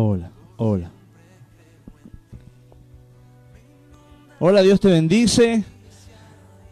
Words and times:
Hola, 0.00 0.30
hola. 0.58 0.92
Hola, 4.38 4.62
Dios 4.62 4.78
te 4.78 4.86
bendice. 4.86 5.64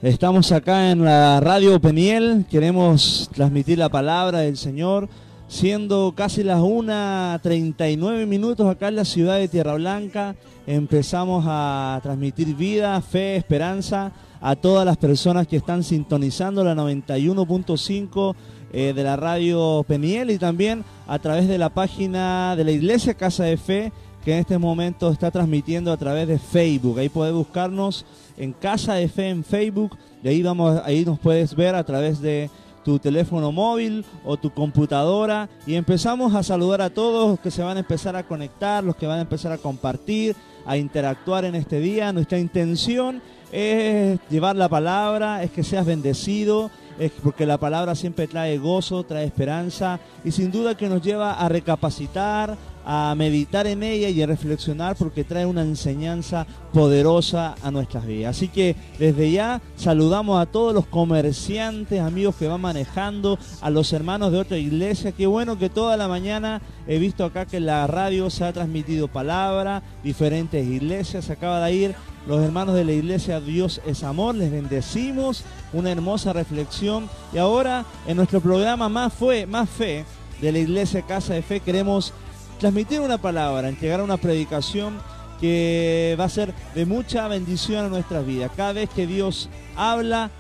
Estamos 0.01 0.53
acá 0.53 0.93
en 0.93 1.05
la 1.05 1.41
radio 1.41 1.81
Peniel. 1.81 2.45
Queremos 2.49 3.29
transmitir 3.35 3.79
la 3.79 3.89
palabra 3.89 4.39
del 4.39 4.57
Señor. 4.57 5.09
Siendo 5.49 6.15
casi 6.17 6.45
las 6.45 6.61
1.39 6.61 8.27
minutos 8.27 8.69
acá 8.69 8.87
en 8.89 8.97
la 8.97 9.05
ciudad 9.05 9.39
de 9.39 9.49
Tierra 9.49 9.75
Blanca, 9.75 10.37
empezamos 10.65 11.45
a 11.49 11.99
transmitir 12.05 12.55
vida, 12.55 13.01
fe, 13.01 13.35
esperanza 13.35 14.13
a 14.41 14.55
todas 14.55 14.87
las 14.87 14.99
personas 14.99 15.49
que 15.49 15.57
están 15.57 15.83
sintonizando 15.83 16.63
la 16.63 16.77
91.5 16.77 18.37
eh, 18.73 18.93
de 18.95 19.05
la 19.05 19.17
radio 19.17 19.85
Peniel 19.87 20.31
y 20.31 20.39
también 20.39 20.85
a 21.07 21.19
través 21.19 21.49
de 21.49 21.59
la 21.59 21.71
página 21.71 22.57
de 22.57 22.65
la 22.65 22.73
Iglesia 22.73 23.15
Casa 23.15 23.45
de 23.45 23.57
Fe 23.57 23.93
que 24.25 24.33
en 24.33 24.41
este 24.41 24.59
momento 24.59 25.09
está 25.11 25.31
transmitiendo 25.31 25.93
a 25.93 25.97
través 25.97 26.27
de 26.27 26.41
Facebook. 26.41 26.99
Ahí 26.99 27.09
puedes 27.09 27.33
buscarnos 27.33 28.05
en 28.37 28.53
Casa 28.53 28.95
de 28.95 29.09
Fe 29.09 29.29
en 29.29 29.45
Facebook 29.45 29.97
y 30.23 30.29
ahí, 30.29 30.43
vamos, 30.43 30.81
ahí 30.85 31.05
nos 31.05 31.21
puedes 31.21 31.55
ver 31.55 31.77
a 31.77 31.85
través 31.85 32.21
de 32.21 32.51
tu 32.85 32.99
teléfono 32.99 33.53
móvil 33.53 34.05
o 34.25 34.37
tu 34.37 34.51
computadora 34.51 35.49
y 35.67 35.75
empezamos 35.75 36.35
a 36.35 36.43
saludar 36.43 36.83
a 36.83 36.91
todos 36.91 37.31
los 37.31 37.41
que 37.41 37.51
se 37.51 37.63
van 37.63 37.77
a 37.77 37.81
empezar 37.81 38.17
a 38.17 38.25
conectar, 38.25 38.83
los 38.83 38.97
que 38.97 39.07
van 39.07 39.19
a 39.19 39.23
empezar 39.23 39.53
a 39.53 39.59
compartir, 39.59 40.35
a 40.65 40.77
interactuar 40.77 41.45
en 41.45 41.55
este 41.55 41.79
día. 41.79 42.13
Nuestra 42.13 42.39
intención 42.39 43.23
es 43.53 44.19
llevar 44.29 44.57
la 44.57 44.69
palabra, 44.69 45.43
es 45.43 45.51
que 45.51 45.63
seas 45.63 45.87
bendecido, 45.87 46.71
es 46.99 47.13
porque 47.23 47.47
la 47.47 47.59
palabra 47.59 47.95
siempre 47.95 48.27
trae 48.27 48.59
gozo, 48.59 49.05
trae 49.05 49.25
esperanza 49.25 50.01
y 50.25 50.31
sin 50.31 50.51
duda 50.51 50.77
que 50.77 50.89
nos 50.89 51.03
lleva 51.03 51.35
a 51.35 51.49
recapacitar, 51.49 52.57
a 52.89 53.15
meditar 53.17 53.67
en 53.67 53.83
ella 53.83 54.09
y 54.09 54.23
a 54.23 54.27
reflexionar 54.27 54.95
porque 54.97 55.25
trae 55.25 55.45
una 55.45 55.63
enseñanza 55.63 56.47
poderosa 56.73 57.57
a 57.63 57.71
nuestras 57.73 58.07
vidas. 58.07 58.37
Así 58.37 58.49
que 58.49 58.77
desde 58.99 59.33
ya 59.33 59.61
saludamos 59.75 60.41
a 60.41 60.47
todos 60.47 60.73
los 60.73 60.87
comerciantes, 60.87 62.01
amigos 62.01 62.37
que 62.37 62.47
van 62.47 62.61
manejando, 62.61 63.39
a 63.61 63.71
los 63.71 63.93
hermanos 63.93 64.31
de 64.31 64.39
otra 64.39 64.57
iglesia. 64.57 65.13
Qué 65.13 65.27
bueno 65.27 65.59
que 65.59 65.69
toda 65.69 65.97
la 65.97 66.07
mañana 66.07 66.63
he 66.87 66.99
visto 66.99 67.25
acá 67.25 67.45
que 67.45 67.59
la 67.59 67.87
radio 67.89 68.31
se 68.31 68.45
ha 68.45 68.53
transmitido 68.53 69.09
palabra, 69.09 69.83
diferentes 70.05 70.65
iglesias, 70.65 71.25
se 71.25 71.33
acaba 71.33 71.67
de 71.67 71.75
ir 71.75 71.95
los 72.27 72.43
hermanos 72.43 72.75
de 72.75 72.85
la 72.85 72.93
iglesia 72.93 73.41
Dios 73.41 73.81
es 73.87 74.03
Amor, 74.03 74.35
les 74.35 74.51
bendecimos, 74.51 75.45
una 75.73 75.91
hermosa 75.93 76.33
reflexión. 76.33 77.09
Y 77.33 77.39
ahora 77.39 77.85
en 78.07 78.17
nuestro 78.17 78.41
programa 78.41 78.89
Más, 78.89 79.15
Más 79.49 79.71
Fe 79.71 80.05
de 80.41 80.53
la 80.53 80.59
iglesia 80.59 81.03
Casa 81.03 81.35
de 81.35 81.43
Fe 81.43 81.61
queremos 81.61 82.13
transmitir 82.59 83.01
una 83.01 83.19
palabra, 83.19 83.69
entregar 83.69 84.01
una 84.01 84.17
predicación 84.17 84.99
que 85.41 86.17
va 86.19 86.25
a 86.25 86.29
ser 86.29 86.55
de 86.75 86.87
mucha 86.87 87.29
bendición 87.29 87.87
a 87.87 87.89
nuestras 87.89 88.27
vidas. 88.27 88.51
Cada 88.57 88.73
vez 88.73 88.91
que 88.91 89.07
Dios 89.07 89.49
habla, 89.77 90.31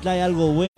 trae 0.00 0.22
algo 0.22 0.52
bueno 0.52 0.68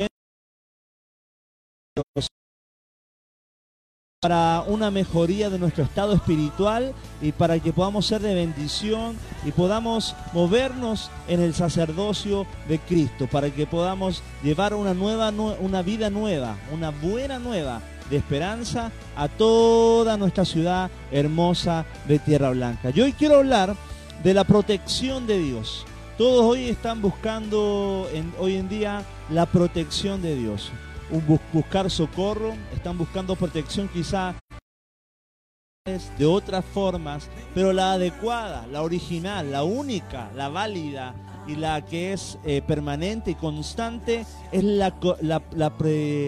para 4.26 4.64
una 4.66 4.90
mejoría 4.90 5.50
de 5.50 5.58
nuestro 5.60 5.84
estado 5.84 6.12
espiritual 6.12 6.92
y 7.22 7.30
para 7.30 7.60
que 7.60 7.72
podamos 7.72 8.06
ser 8.06 8.20
de 8.20 8.34
bendición 8.34 9.16
y 9.44 9.52
podamos 9.52 10.16
movernos 10.32 11.12
en 11.28 11.38
el 11.38 11.54
sacerdocio 11.54 12.44
de 12.66 12.80
Cristo, 12.80 13.28
para 13.28 13.50
que 13.50 13.68
podamos 13.68 14.24
llevar 14.42 14.74
una 14.74 14.94
nueva 14.94 15.32
una 15.60 15.80
vida 15.82 16.10
nueva, 16.10 16.56
una 16.72 16.90
buena 16.90 17.38
nueva 17.38 17.82
de 18.10 18.16
esperanza 18.16 18.90
a 19.14 19.28
toda 19.28 20.16
nuestra 20.16 20.44
ciudad 20.44 20.90
hermosa 21.12 21.86
de 22.08 22.18
Tierra 22.18 22.50
Blanca. 22.50 22.90
Yo 22.90 23.04
hoy 23.04 23.12
quiero 23.12 23.36
hablar 23.36 23.76
de 24.24 24.34
la 24.34 24.42
protección 24.42 25.28
de 25.28 25.38
Dios. 25.38 25.86
Todos 26.18 26.44
hoy 26.44 26.64
están 26.64 27.00
buscando 27.00 28.08
hoy 28.40 28.56
en 28.56 28.68
día 28.68 29.04
la 29.30 29.46
protección 29.46 30.20
de 30.20 30.34
Dios 30.34 30.72
buscar 31.52 31.90
socorro, 31.90 32.54
están 32.74 32.98
buscando 32.98 33.36
protección 33.36 33.88
quizá 33.88 34.34
de 36.18 36.26
otras 36.26 36.64
formas, 36.64 37.28
pero 37.54 37.72
la 37.72 37.92
adecuada, 37.92 38.66
la 38.66 38.82
original, 38.82 39.52
la 39.52 39.62
única, 39.62 40.30
la 40.34 40.48
válida 40.48 41.14
y 41.46 41.54
la 41.54 41.84
que 41.84 42.12
es 42.12 42.38
eh, 42.44 42.60
permanente 42.66 43.30
y 43.30 43.34
constante 43.36 44.26
es 44.50 44.64
la, 44.64 44.96
la, 45.20 45.42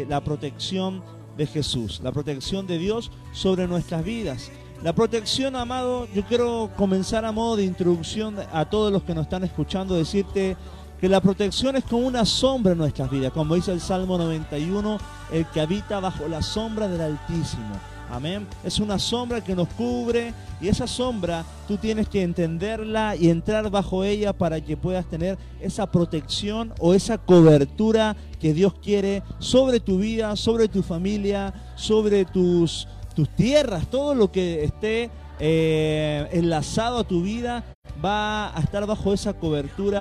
la 0.08 0.20
protección 0.20 1.02
de 1.36 1.46
Jesús, 1.46 2.00
la 2.04 2.12
protección 2.12 2.68
de 2.68 2.78
Dios 2.78 3.10
sobre 3.32 3.66
nuestras 3.66 4.04
vidas. 4.04 4.50
La 4.82 4.92
protección, 4.92 5.56
amado, 5.56 6.06
yo 6.14 6.24
quiero 6.24 6.70
comenzar 6.76 7.24
a 7.24 7.32
modo 7.32 7.56
de 7.56 7.64
introducción 7.64 8.36
a 8.52 8.70
todos 8.70 8.92
los 8.92 9.02
que 9.02 9.12
nos 9.12 9.24
están 9.24 9.42
escuchando, 9.42 9.96
decirte 9.96 10.56
que 11.00 11.08
la 11.08 11.20
protección 11.20 11.76
es 11.76 11.84
como 11.84 12.06
una 12.06 12.24
sombra 12.24 12.72
en 12.72 12.78
nuestras 12.78 13.10
vidas, 13.10 13.32
como 13.32 13.54
dice 13.54 13.72
el 13.72 13.80
Salmo 13.80 14.18
91, 14.18 14.98
el 15.32 15.46
que 15.46 15.60
habita 15.60 16.00
bajo 16.00 16.26
la 16.26 16.42
sombra 16.42 16.88
del 16.88 17.00
Altísimo. 17.00 17.74
Amén. 18.10 18.46
Es 18.64 18.80
una 18.80 18.98
sombra 18.98 19.44
que 19.44 19.54
nos 19.54 19.68
cubre 19.68 20.32
y 20.62 20.68
esa 20.68 20.86
sombra 20.86 21.44
tú 21.68 21.76
tienes 21.76 22.08
que 22.08 22.22
entenderla 22.22 23.14
y 23.14 23.28
entrar 23.28 23.70
bajo 23.70 24.02
ella 24.02 24.32
para 24.32 24.62
que 24.62 24.78
puedas 24.78 25.04
tener 25.06 25.36
esa 25.60 25.90
protección 25.90 26.72
o 26.80 26.94
esa 26.94 27.18
cobertura 27.18 28.16
que 28.40 28.54
Dios 28.54 28.74
quiere 28.82 29.22
sobre 29.40 29.78
tu 29.78 29.98
vida, 29.98 30.36
sobre 30.36 30.68
tu 30.68 30.82
familia, 30.82 31.52
sobre 31.76 32.24
tus, 32.24 32.88
tus 33.14 33.28
tierras, 33.28 33.88
todo 33.88 34.14
lo 34.14 34.32
que 34.32 34.64
esté 34.64 35.10
eh, 35.38 36.28
enlazado 36.32 37.00
a 37.00 37.04
tu 37.04 37.22
vida 37.22 37.62
va 38.02 38.56
a 38.56 38.60
estar 38.60 38.86
bajo 38.86 39.12
esa 39.12 39.34
cobertura 39.34 40.00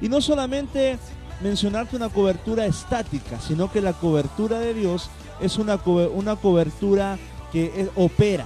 y 0.00 0.08
no 0.08 0.20
solamente 0.20 0.98
mencionarte 1.40 1.96
una 1.96 2.08
cobertura 2.08 2.66
estática, 2.66 3.40
sino 3.40 3.70
que 3.70 3.80
la 3.80 3.92
cobertura 3.92 4.58
de 4.58 4.74
Dios 4.74 5.08
es 5.40 5.56
una, 5.56 5.76
una 5.76 6.36
cobertura 6.36 7.18
que 7.52 7.88
opera, 7.96 8.44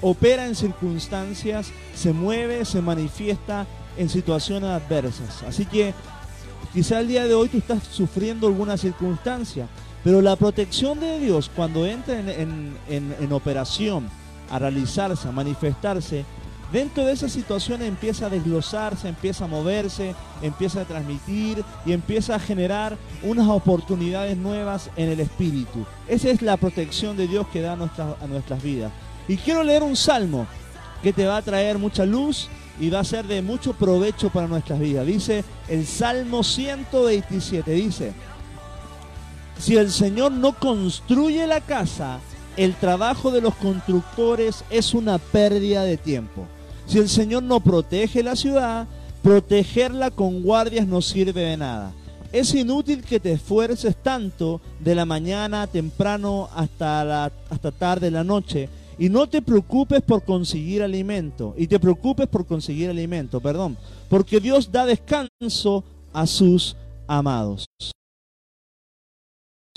opera 0.00 0.46
en 0.46 0.54
circunstancias, 0.54 1.70
se 1.94 2.12
mueve, 2.12 2.64
se 2.64 2.80
manifiesta 2.80 3.66
en 3.96 4.08
situaciones 4.08 4.70
adversas. 4.70 5.42
Así 5.42 5.66
que 5.66 5.92
quizá 6.72 7.00
el 7.00 7.08
día 7.08 7.26
de 7.26 7.34
hoy 7.34 7.48
tú 7.48 7.58
estás 7.58 7.84
sufriendo 7.84 8.46
alguna 8.46 8.76
circunstancia, 8.76 9.68
pero 10.02 10.22
la 10.22 10.36
protección 10.36 10.98
de 10.98 11.20
Dios 11.20 11.50
cuando 11.54 11.86
entra 11.86 12.18
en 12.18 13.32
operación, 13.32 14.08
a 14.50 14.58
realizarse, 14.58 15.28
a 15.28 15.32
manifestarse, 15.32 16.24
Dentro 16.72 17.04
de 17.04 17.12
esa 17.12 17.28
situación 17.28 17.82
empieza 17.82 18.26
a 18.26 18.30
desglosarse, 18.30 19.06
empieza 19.06 19.44
a 19.44 19.48
moverse, 19.48 20.14
empieza 20.40 20.80
a 20.80 20.84
transmitir 20.86 21.62
y 21.84 21.92
empieza 21.92 22.36
a 22.36 22.40
generar 22.40 22.96
unas 23.22 23.46
oportunidades 23.48 24.38
nuevas 24.38 24.88
en 24.96 25.10
el 25.10 25.20
espíritu. 25.20 25.84
Esa 26.08 26.30
es 26.30 26.40
la 26.40 26.56
protección 26.56 27.18
de 27.18 27.28
Dios 27.28 27.46
que 27.52 27.60
da 27.60 27.74
a 27.74 28.26
nuestras, 28.26 28.62
vidas. 28.62 28.90
Y 29.28 29.36
quiero 29.36 29.62
leer 29.62 29.82
un 29.82 29.96
salmo 29.96 30.46
que 31.02 31.12
te 31.12 31.26
va 31.26 31.36
a 31.36 31.42
traer 31.42 31.76
mucha 31.76 32.06
luz 32.06 32.48
y 32.80 32.88
va 32.88 33.00
a 33.00 33.04
ser 33.04 33.26
de 33.26 33.42
mucho 33.42 33.74
provecho 33.74 34.30
para 34.30 34.48
nuestras 34.48 34.80
vidas. 34.80 35.06
Dice 35.06 35.44
el 35.68 35.86
Salmo 35.86 36.42
127, 36.42 37.70
dice, 37.70 38.14
si 39.58 39.76
el 39.76 39.90
Señor 39.90 40.32
no 40.32 40.54
construye 40.54 41.46
la 41.46 41.60
casa, 41.60 42.18
el 42.56 42.74
trabajo 42.76 43.30
de 43.30 43.42
los 43.42 43.54
constructores 43.56 44.64
es 44.70 44.94
una 44.94 45.18
pérdida 45.18 45.84
de 45.84 45.98
tiempo. 45.98 46.46
Si 46.92 46.98
el 46.98 47.08
Señor 47.08 47.42
no 47.42 47.60
protege 47.60 48.22
la 48.22 48.36
ciudad, 48.36 48.86
protegerla 49.22 50.10
con 50.10 50.42
guardias 50.42 50.86
no 50.86 51.00
sirve 51.00 51.40
de 51.40 51.56
nada. 51.56 51.90
Es 52.32 52.54
inútil 52.54 53.02
que 53.02 53.18
te 53.18 53.32
esfuerces 53.32 53.96
tanto 53.96 54.60
de 54.78 54.94
la 54.94 55.06
mañana 55.06 55.66
temprano 55.66 56.50
hasta, 56.54 57.02
la, 57.02 57.32
hasta 57.48 57.70
tarde 57.72 58.08
de 58.08 58.10
la 58.10 58.24
noche. 58.24 58.68
Y 58.98 59.08
no 59.08 59.26
te 59.26 59.40
preocupes 59.40 60.02
por 60.02 60.22
conseguir 60.22 60.82
alimento. 60.82 61.54
Y 61.56 61.66
te 61.66 61.80
preocupes 61.80 62.26
por 62.26 62.44
conseguir 62.44 62.90
alimento, 62.90 63.40
perdón, 63.40 63.78
porque 64.10 64.38
Dios 64.38 64.70
da 64.70 64.84
descanso 64.84 65.84
a 66.12 66.26
sus 66.26 66.76
amados 67.06 67.64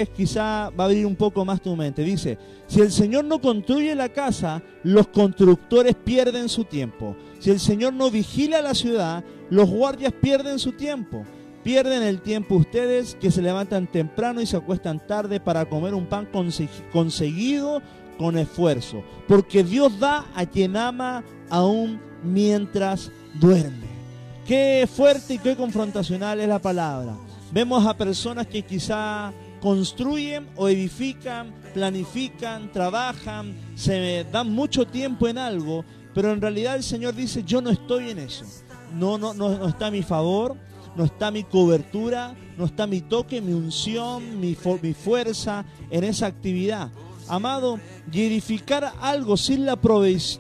quizá 0.04 0.70
va 0.78 0.84
a 0.84 0.88
abrir 0.88 1.06
un 1.06 1.16
poco 1.16 1.46
más 1.46 1.62
tu 1.62 1.74
mente. 1.74 2.04
Dice, 2.04 2.38
si 2.68 2.82
el 2.82 2.92
Señor 2.92 3.24
no 3.24 3.40
construye 3.40 3.96
la 3.96 4.10
casa, 4.10 4.62
los 4.84 5.08
constructores 5.08 5.96
pierden 5.96 6.50
su 6.50 6.66
tiempo. 6.66 7.16
Si 7.40 7.50
el 7.50 7.62
Señor 7.62 7.94
no 7.94 8.12
vigila 8.12 8.62
la 8.62 8.74
ciudad, 8.74 9.24
los 9.50 9.70
guardias 9.70 10.12
pierden 10.12 10.60
su 10.60 10.74
tiempo. 10.74 11.24
Pierden 11.64 12.04
el 12.04 12.20
tiempo 12.20 12.56
ustedes 12.56 13.16
que 13.16 13.32
se 13.32 13.42
levantan 13.42 13.88
temprano 13.88 14.42
y 14.42 14.46
se 14.46 14.58
acuestan 14.58 15.00
tarde 15.08 15.40
para 15.40 15.64
comer 15.64 15.94
un 15.94 16.08
pan 16.08 16.28
conseguido 16.92 17.82
con 18.18 18.38
esfuerzo. 18.38 19.02
Porque 19.30 19.64
Dios 19.64 19.98
da 19.98 20.26
a 20.36 20.46
quien 20.46 20.76
ama 20.76 21.24
aún 21.50 22.02
mientras 22.22 23.14
duerme. 23.40 23.88
Qué 24.46 24.90
fuerte 24.94 25.36
y 25.36 25.40
qué 25.40 25.56
confrontacional 25.56 26.42
es 26.42 26.50
la 26.50 26.60
palabra. 26.60 27.16
Vemos 27.54 27.88
a 27.88 27.96
personas 27.96 28.46
que 28.46 28.62
quizá 28.62 29.32
construyen 29.66 30.48
o 30.58 30.70
edifican, 30.70 31.52
planifican, 31.74 32.72
trabajan, 32.72 33.56
se 33.74 34.24
dan 34.32 34.52
mucho 34.52 34.86
tiempo 34.86 35.28
en 35.28 35.40
algo, 35.40 35.84
pero 36.14 36.32
en 36.32 36.40
realidad 36.40 36.76
el 36.76 36.84
Señor 36.84 37.16
dice, 37.16 37.44
yo 37.44 37.64
no 37.64 37.72
estoy 37.72 38.12
en 38.12 38.20
eso. 38.20 38.46
No, 38.94 39.18
no, 39.18 39.34
no, 39.34 39.58
no 39.58 39.68
está 39.68 39.90
mi 39.90 40.04
favor, 40.04 40.56
no 40.96 41.06
está 41.06 41.32
mi 41.32 41.44
cobertura, 41.46 42.36
no 42.60 42.66
está 42.66 42.86
mi 42.86 43.02
toque, 43.02 43.42
mi 43.42 43.54
unción, 43.54 44.40
mi, 44.40 44.56
mi 44.84 44.94
fuerza 44.94 45.66
en 45.90 46.04
esa 46.04 46.28
actividad. 46.28 46.92
Amado, 47.28 47.80
y 48.12 48.22
edificar 48.22 48.94
algo 49.02 49.36
sin 49.36 49.66
la, 49.66 49.80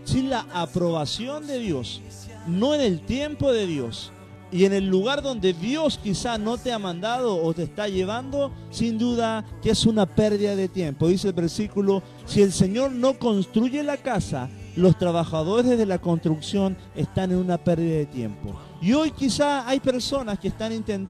sin 0.03 0.29
la 0.29 0.45
aprobación 0.53 1.47
de 1.47 1.57
Dios, 1.57 1.99
no 2.45 2.75
en 2.75 2.81
el 2.81 3.01
tiempo 3.01 3.51
de 3.51 3.65
Dios, 3.65 4.11
y 4.51 4.65
en 4.65 4.73
el 4.73 4.87
lugar 4.87 5.21
donde 5.21 5.53
Dios 5.53 5.99
quizá 6.01 6.37
no 6.37 6.57
te 6.57 6.71
ha 6.71 6.79
mandado 6.79 7.41
o 7.43 7.53
te 7.53 7.63
está 7.63 7.87
llevando, 7.87 8.51
sin 8.69 8.97
duda 8.97 9.45
que 9.61 9.71
es 9.71 9.85
una 9.85 10.05
pérdida 10.05 10.55
de 10.55 10.67
tiempo. 10.67 11.07
Dice 11.07 11.29
el 11.29 11.33
versículo, 11.33 12.03
si 12.25 12.41
el 12.41 12.53
Señor 12.53 12.91
no 12.91 13.17
construye 13.17 13.83
la 13.83 13.97
casa, 13.97 14.49
los 14.75 14.97
trabajadores 14.97 15.77
de 15.77 15.85
la 15.85 15.99
construcción 15.99 16.77
están 16.95 17.31
en 17.31 17.37
una 17.37 17.57
pérdida 17.57 17.97
de 17.97 18.05
tiempo. 18.05 18.55
Y 18.81 18.93
hoy 18.93 19.11
quizá 19.11 19.67
hay 19.67 19.79
personas 19.79 20.39
que 20.39 20.49
están 20.49 20.71
intentando 20.71 21.09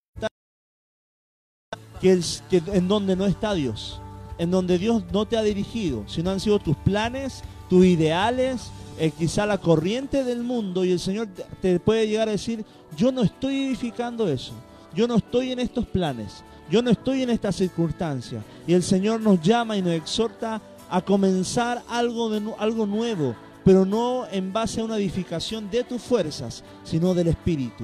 que, 2.00 2.22
en 2.52 2.88
donde 2.88 3.16
no 3.16 3.26
está 3.26 3.54
Dios, 3.54 4.00
en 4.38 4.52
donde 4.52 4.78
Dios 4.78 5.04
no 5.12 5.26
te 5.26 5.38
ha 5.38 5.42
dirigido, 5.42 6.04
sino 6.08 6.32
han 6.32 6.40
sido 6.40 6.60
tus 6.60 6.76
planes, 6.78 7.44
tus 7.70 7.86
ideales, 7.86 8.70
eh, 8.98 9.12
quizá 9.12 9.46
la 9.46 9.58
corriente 9.58 10.24
del 10.24 10.42
mundo 10.42 10.86
y 10.86 10.92
el 10.92 11.00
Señor 11.00 11.28
te 11.62 11.80
puede 11.80 12.08
llegar 12.08 12.30
a 12.30 12.32
decir, 12.32 12.64
yo 12.96 13.12
no 13.12 13.24
estoy 13.24 13.66
edificando 13.66 14.28
eso, 14.30 14.54
yo 14.94 15.08
no 15.08 15.16
estoy 15.16 15.52
en 15.52 15.60
estos 15.60 15.86
planes, 15.86 16.44
yo 16.70 16.82
no 16.82 16.90
estoy 16.90 17.24
en 17.24 17.30
estas 17.30 17.58
circunstancias. 17.58 18.44
Y 18.66 18.74
el 18.74 18.84
Señor 18.84 19.20
nos 19.20 19.42
llama 19.42 19.76
y 19.76 19.82
nos 19.82 19.92
exhorta 19.92 20.62
a 20.90 21.02
comenzar 21.02 21.84
algo, 21.90 22.30
de, 22.30 22.42
algo 22.58 22.86
nuevo, 22.86 23.36
pero 23.66 23.86
no 23.86 24.28
en 24.32 24.54
base 24.54 24.80
a 24.80 24.86
una 24.86 24.98
edificación 24.98 25.70
de 25.70 25.84
tus 25.84 26.02
fuerzas, 26.02 26.64
sino 26.84 27.14
del 27.14 27.28
Espíritu. 27.28 27.84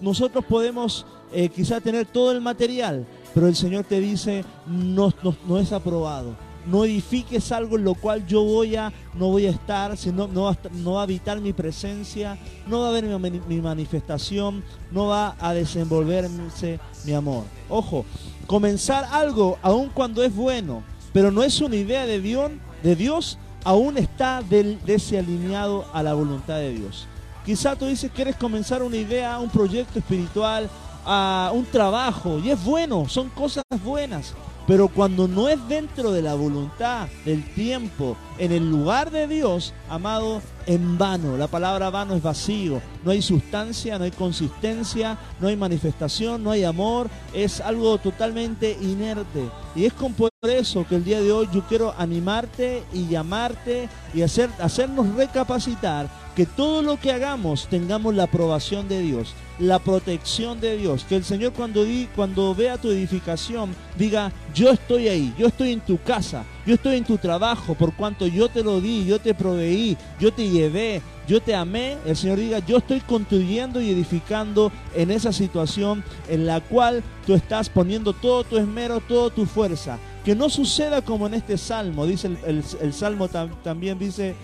Nosotros 0.00 0.44
podemos 0.44 1.06
eh, 1.32 1.48
quizá 1.48 1.80
tener 1.80 2.06
todo 2.06 2.32
el 2.32 2.40
material, 2.40 3.06
pero 3.32 3.48
el 3.48 3.56
Señor 3.56 3.84
te 3.84 3.98
dice, 3.98 4.44
no, 4.66 5.12
no 5.48 5.58
es 5.58 5.72
aprobado 5.72 6.36
no 6.66 6.84
edifiques 6.84 7.52
algo 7.52 7.76
en 7.76 7.84
lo 7.84 7.94
cual 7.94 8.26
yo 8.26 8.42
voy 8.42 8.76
a, 8.76 8.92
no 9.14 9.28
voy 9.28 9.46
a 9.46 9.50
estar, 9.50 9.96
sino, 9.96 10.26
no, 10.26 10.44
va, 10.44 10.58
no 10.72 10.98
a 10.98 11.02
habitar 11.02 11.40
mi 11.40 11.52
presencia, 11.52 12.38
no 12.66 12.80
va 12.80 12.86
a 12.86 12.88
haber 12.90 13.04
mi, 13.04 13.60
manifestación, 13.60 14.64
no 14.90 15.06
va 15.06 15.36
a 15.38 15.54
desenvolverse 15.54 16.80
mi 17.04 17.12
amor. 17.12 17.44
Ojo, 17.68 18.04
comenzar 18.46 19.06
algo 19.10 19.58
aun 19.62 19.90
cuando 19.90 20.22
es 20.22 20.34
bueno, 20.34 20.82
pero 21.12 21.30
no 21.30 21.42
es 21.42 21.60
una 21.60 21.76
idea 21.76 22.06
de 22.06 22.20
Dios, 22.20 22.50
de 22.82 22.96
Dios 22.96 23.38
aún 23.64 23.96
está 23.96 24.42
desalineado 24.42 25.86
a 25.92 26.02
la 26.02 26.14
voluntad 26.14 26.56
de 26.56 26.74
Dios. 26.74 27.06
Quizá 27.44 27.76
tú 27.76 27.86
dices, 27.86 28.10
quieres 28.14 28.36
comenzar 28.36 28.82
una 28.82 28.96
idea, 28.96 29.38
un 29.38 29.50
proyecto 29.50 29.98
espiritual, 29.98 30.68
a 31.04 31.50
un 31.52 31.66
trabajo, 31.66 32.38
y 32.38 32.50
es 32.50 32.64
bueno, 32.64 33.06
son 33.08 33.28
cosas 33.28 33.62
buenas, 33.84 34.32
pero 34.66 34.88
cuando 34.88 35.28
no 35.28 35.48
es 35.48 35.66
dentro 35.68 36.10
de 36.10 36.22
la 36.22 36.34
voluntad, 36.34 37.08
del 37.24 37.44
tiempo, 37.54 38.16
en 38.38 38.52
el 38.52 38.70
lugar 38.70 39.10
de 39.10 39.28
Dios, 39.28 39.74
amado, 39.88 40.40
en 40.66 40.96
vano. 40.96 41.36
La 41.36 41.46
palabra 41.46 41.90
vano 41.90 42.14
es 42.14 42.22
vacío. 42.22 42.80
No 43.04 43.10
hay 43.10 43.20
sustancia, 43.20 43.98
no 43.98 44.04
hay 44.04 44.10
consistencia, 44.10 45.18
no 45.40 45.48
hay 45.48 45.56
manifestación, 45.56 46.42
no 46.42 46.50
hay 46.50 46.64
amor. 46.64 47.08
Es 47.34 47.60
algo 47.60 47.98
totalmente 47.98 48.76
inerte. 48.80 49.48
Y 49.74 49.84
es 49.84 49.92
con 49.92 50.14
por 50.14 50.30
eso 50.42 50.86
que 50.88 50.96
el 50.96 51.04
día 51.04 51.20
de 51.20 51.32
hoy 51.32 51.48
yo 51.52 51.62
quiero 51.68 51.94
animarte 51.98 52.82
y 52.92 53.06
llamarte 53.06 53.88
y 54.14 54.22
hacer, 54.22 54.50
hacernos 54.60 55.14
recapacitar 55.14 56.08
que 56.34 56.46
todo 56.46 56.82
lo 56.82 56.98
que 56.98 57.12
hagamos 57.12 57.68
tengamos 57.68 58.14
la 58.14 58.24
aprobación 58.24 58.88
de 58.88 59.00
Dios, 59.00 59.34
la 59.58 59.78
protección 59.78 60.60
de 60.60 60.76
Dios. 60.76 61.04
Que 61.08 61.16
el 61.16 61.24
Señor 61.24 61.52
cuando, 61.52 61.84
di, 61.84 62.08
cuando 62.14 62.54
vea 62.54 62.78
tu 62.78 62.90
edificación 62.90 63.74
diga, 63.96 64.32
yo 64.54 64.70
estoy 64.70 65.08
ahí, 65.08 65.34
yo 65.38 65.46
estoy 65.46 65.72
en 65.72 65.80
tu 65.80 65.98
casa, 65.98 66.44
yo 66.66 66.74
estoy 66.74 66.96
en 66.96 67.04
tu 67.04 67.18
trabajo, 67.18 67.74
por 67.74 67.94
cuanto 67.94 68.26
yo 68.26 68.48
te 68.48 68.62
lo 68.62 68.80
di, 68.80 69.04
yo 69.04 69.20
te 69.20 69.34
proveí, 69.34 69.96
yo 70.18 70.32
te 70.32 70.48
llevé, 70.48 71.02
yo 71.28 71.40
te 71.40 71.54
amé. 71.54 71.96
El 72.04 72.16
Señor 72.16 72.38
diga, 72.38 72.58
yo 72.60 72.78
estoy 72.78 73.00
construyendo 73.00 73.80
y 73.80 73.90
edificando 73.90 74.72
en 74.94 75.10
esa 75.10 75.32
situación 75.32 76.02
en 76.28 76.46
la 76.46 76.60
cual 76.60 77.02
tú 77.26 77.34
estás 77.34 77.68
poniendo 77.68 78.12
todo 78.12 78.44
tu 78.44 78.56
esmero, 78.58 79.00
toda 79.00 79.30
tu 79.30 79.46
fuerza. 79.46 79.98
Que 80.24 80.34
no 80.34 80.48
suceda 80.48 81.02
como 81.02 81.26
en 81.26 81.34
este 81.34 81.58
salmo, 81.58 82.06
dice 82.06 82.30
el, 82.46 82.92
salmo 82.94 83.28
también, 83.28 83.98
dice 83.98 84.34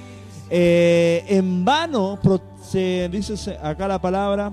eh, 0.50 1.24
en 1.28 1.64
vano, 1.64 2.18
se 2.68 3.08
dice 3.08 3.56
acá 3.62 3.86
la 3.86 4.00
palabra, 4.00 4.52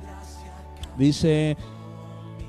dice, 0.97 1.57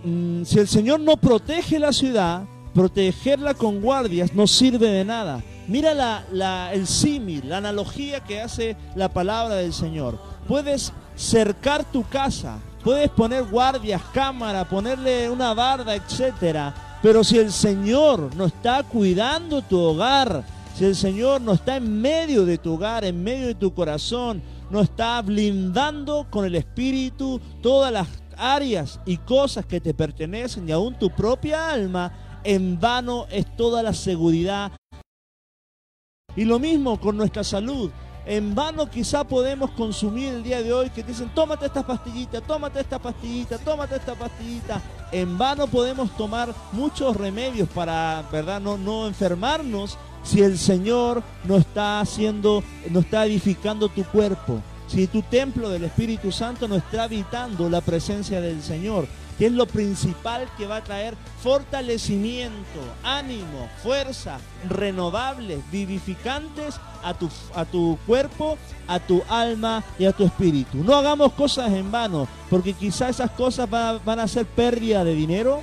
mm, 0.04 0.44
si 0.44 0.58
el 0.58 0.68
Señor 0.68 1.00
no 1.00 1.16
protege 1.16 1.78
la 1.78 1.92
ciudad, 1.92 2.42
protegerla 2.74 3.54
con 3.54 3.80
guardias 3.80 4.34
no 4.34 4.46
sirve 4.46 4.88
de 4.88 5.04
nada. 5.04 5.42
Mira 5.66 5.94
la, 5.94 6.72
el 6.72 6.86
símil, 6.86 7.48
la 7.48 7.58
analogía 7.58 8.20
que 8.20 8.40
hace 8.40 8.76
la 8.94 9.08
palabra 9.08 9.56
del 9.56 9.72
Señor. 9.72 10.18
Puedes 10.46 10.92
cercar 11.16 11.84
tu 11.84 12.04
casa, 12.04 12.58
puedes 12.84 13.10
poner 13.10 13.44
guardias, 13.44 14.00
cámara, 14.14 14.68
ponerle 14.68 15.28
una 15.28 15.52
barda, 15.54 15.94
etcétera. 15.94 16.98
Pero 17.02 17.22
si 17.24 17.38
el 17.38 17.52
Señor 17.52 18.34
no 18.36 18.46
está 18.46 18.82
cuidando 18.82 19.60
tu 19.62 19.78
hogar, 19.78 20.44
si 20.78 20.84
el 20.84 20.94
Señor 20.94 21.40
no 21.40 21.54
está 21.54 21.74
en 21.74 22.00
medio 22.00 22.44
de 22.44 22.56
tu 22.56 22.74
hogar, 22.74 23.04
en 23.04 23.20
medio 23.24 23.48
de 23.48 23.56
tu 23.56 23.74
corazón, 23.74 24.40
no 24.70 24.80
está 24.80 25.20
blindando 25.22 26.28
con 26.30 26.44
el 26.44 26.54
Espíritu 26.54 27.40
todas 27.60 27.92
las 27.92 28.06
áreas 28.36 29.00
y 29.04 29.16
cosas 29.16 29.66
que 29.66 29.80
te 29.80 29.92
pertenecen 29.92 30.68
y 30.68 30.72
aún 30.72 30.96
tu 30.96 31.10
propia 31.10 31.72
alma, 31.72 32.40
en 32.44 32.78
vano 32.78 33.26
es 33.28 33.56
toda 33.56 33.82
la 33.82 33.92
seguridad. 33.92 34.70
Y 36.36 36.44
lo 36.44 36.60
mismo 36.60 37.00
con 37.00 37.16
nuestra 37.16 37.42
salud. 37.42 37.90
En 38.24 38.54
vano 38.54 38.88
quizá 38.88 39.24
podemos 39.24 39.72
consumir 39.72 40.32
el 40.34 40.44
día 40.44 40.62
de 40.62 40.72
hoy 40.72 40.90
que 40.90 41.02
dicen, 41.02 41.30
tómate 41.34 41.66
esta 41.66 41.84
pastillita, 41.84 42.40
tómate 42.40 42.78
esta 42.78 43.00
pastillita, 43.00 43.58
tómate 43.58 43.96
esta 43.96 44.14
pastillita. 44.14 44.80
En 45.10 45.36
vano 45.38 45.66
podemos 45.66 46.16
tomar 46.16 46.54
muchos 46.70 47.16
remedios 47.16 47.68
para, 47.70 48.22
¿verdad? 48.30 48.60
No, 48.60 48.78
no 48.78 49.08
enfermarnos 49.08 49.98
si 50.28 50.42
el 50.42 50.58
Señor 50.58 51.22
no 51.44 51.56
está 51.56 52.00
haciendo, 52.00 52.62
no 52.90 53.00
está 53.00 53.24
edificando 53.24 53.88
tu 53.88 54.04
cuerpo, 54.04 54.60
si 54.86 55.06
tu 55.06 55.22
templo 55.22 55.70
del 55.70 55.84
Espíritu 55.84 56.30
Santo 56.32 56.68
no 56.68 56.76
está 56.76 57.04
habitando 57.04 57.70
la 57.70 57.80
presencia 57.80 58.40
del 58.40 58.62
Señor, 58.62 59.08
que 59.38 59.46
es 59.46 59.52
lo 59.52 59.66
principal 59.66 60.46
que 60.58 60.66
va 60.66 60.76
a 60.76 60.84
traer 60.84 61.14
fortalecimiento, 61.42 62.80
ánimo, 63.02 63.68
fuerza, 63.82 64.38
renovables, 64.68 65.60
vivificantes 65.70 66.78
a 67.02 67.14
tu, 67.14 67.30
a 67.54 67.64
tu 67.64 67.98
cuerpo, 68.06 68.58
a 68.86 68.98
tu 68.98 69.22
alma 69.30 69.82
y 69.98 70.04
a 70.04 70.12
tu 70.12 70.24
espíritu. 70.24 70.78
No 70.78 70.94
hagamos 70.94 71.32
cosas 71.32 71.72
en 71.72 71.90
vano, 71.90 72.28
porque 72.50 72.74
quizás 72.74 73.10
esas 73.10 73.30
cosas 73.30 73.70
van 73.70 74.20
a 74.20 74.28
ser 74.28 74.44
pérdida 74.44 75.04
de 75.04 75.14
dinero, 75.14 75.62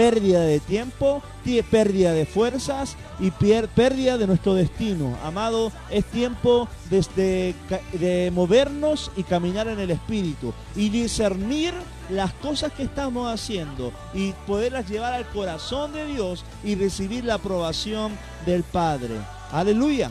pérdida 0.00 0.40
de 0.40 0.60
tiempo, 0.60 1.22
pérdida 1.70 2.14
de 2.14 2.24
fuerzas 2.24 2.96
y 3.18 3.30
pérdida 3.30 4.16
de 4.16 4.26
nuestro 4.26 4.54
destino. 4.54 5.14
Amado, 5.22 5.70
es 5.90 6.06
tiempo 6.06 6.68
de 6.88 8.32
movernos 8.32 9.10
y 9.14 9.24
caminar 9.24 9.68
en 9.68 9.78
el 9.78 9.90
Espíritu 9.90 10.54
y 10.74 10.88
discernir 10.88 11.74
las 12.08 12.32
cosas 12.32 12.72
que 12.72 12.84
estamos 12.84 13.30
haciendo 13.30 13.92
y 14.14 14.32
poderlas 14.46 14.88
llevar 14.88 15.12
al 15.12 15.26
corazón 15.26 15.92
de 15.92 16.06
Dios 16.06 16.46
y 16.64 16.76
recibir 16.76 17.26
la 17.26 17.34
aprobación 17.34 18.12
del 18.46 18.62
Padre. 18.62 19.16
Aleluya. 19.52 20.10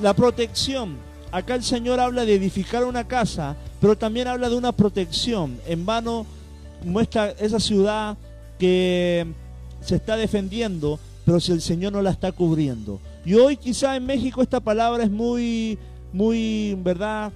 La 0.00 0.14
protección. 0.14 0.96
Acá 1.30 1.56
el 1.56 1.62
Señor 1.62 2.00
habla 2.00 2.24
de 2.24 2.36
edificar 2.36 2.84
una 2.84 3.06
casa, 3.06 3.54
pero 3.82 3.98
también 3.98 4.28
habla 4.28 4.48
de 4.48 4.56
una 4.56 4.72
protección. 4.72 5.60
En 5.66 5.84
vano 5.84 6.24
muestra 6.84 7.34
esa 7.38 7.60
ciudad 7.60 8.16
que 8.60 9.26
se 9.80 9.96
está 9.96 10.16
defendiendo, 10.16 11.00
pero 11.24 11.40
si 11.40 11.50
el 11.52 11.62
Señor 11.62 11.94
no 11.94 12.02
la 12.02 12.10
está 12.10 12.30
cubriendo. 12.30 13.00
Y 13.24 13.34
hoy 13.34 13.56
quizá 13.56 13.96
en 13.96 14.04
México 14.06 14.42
esta 14.42 14.60
palabra 14.60 15.02
es 15.02 15.10
muy, 15.10 15.78
muy, 16.12 16.76
¿verdad? 16.82 17.32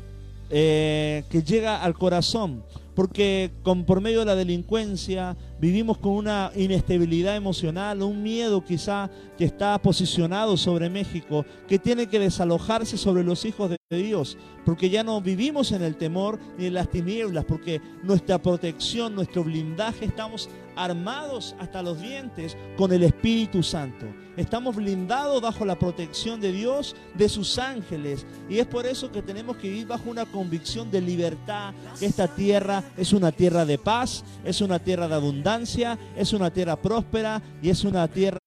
Eh, 0.51 1.25
que 1.31 1.43
llega 1.43 1.83
al 1.83 1.95
corazón, 1.95 2.63
porque 2.95 3.51
con, 3.63 3.85
por 3.85 4.03
medio 4.03 4.21
de 4.21 4.27
la 4.27 4.35
delincuencia 4.37 5.37
vivimos 5.59 5.97
con 5.97 6.13
una 6.13 6.53
inestabilidad 6.55 7.35
emocional, 7.35 8.03
un 8.03 8.23
miedo 8.23 8.63
quizá 8.63 9.11
que 9.39 9.47
está 9.47 9.79
posicionado 9.79 10.59
sobre 10.59 10.91
México, 10.91 11.47
que 11.67 11.79
tiene 11.79 12.07
que 12.07 12.19
desalojarse 12.19 12.99
sobre 12.99 13.25
los 13.25 13.47
hijos 13.47 13.71
de 13.71 13.79
Dios, 13.97 14.37
porque 14.67 14.91
ya 14.91 15.03
no 15.03 15.21
vivimos 15.23 15.73
en 15.73 15.83
el 15.83 15.97
temor 15.97 16.39
ni 16.59 16.67
en 16.67 16.75
las 16.75 16.91
tinieblas, 16.91 17.47
porque 17.47 17.81
nuestra 18.03 18.39
protección, 18.39 19.15
nuestro 19.15 19.43
blindaje, 19.43 20.05
estamos 20.05 20.51
armados 20.77 21.55
hasta 21.59 21.83
los 21.83 22.01
dientes 22.01 22.57
con 22.77 22.93
el 22.93 23.03
Espíritu 23.03 23.63
Santo. 23.63 24.07
Estamos 24.37 24.75
blindados 24.75 25.41
bajo 25.41 25.65
la 25.65 25.79
protección 25.79 26.41
de 26.41 26.51
Dios, 26.51 26.97
de 27.15 27.29
sus 27.29 27.59
ángeles, 27.59 28.27
y 28.49 28.59
es 28.59 28.67
por 28.67 28.85
eso 28.85 29.13
que 29.13 29.23
tenemos 29.23 29.57
que 29.57 29.69
vivir 29.69 29.87
bajo 29.87 30.11
una 30.11 30.27
convicción 30.27 30.91
de 30.91 31.01
libertad, 31.01 31.73
esta 32.01 32.27
tierra 32.27 32.83
es 32.97 33.13
una 33.13 33.31
tierra 33.31 33.65
de 33.65 33.79
paz, 33.79 34.25
es 34.45 34.61
una 34.61 34.79
tierra 34.79 35.07
de 35.07 35.15
abundancia, 35.15 35.99
es 36.17 36.33
una 36.33 36.51
tierra 36.51 36.77
próspera 36.77 37.41
y 37.63 37.71
es 37.71 37.85
una 37.85 38.09
tierra 38.09 38.39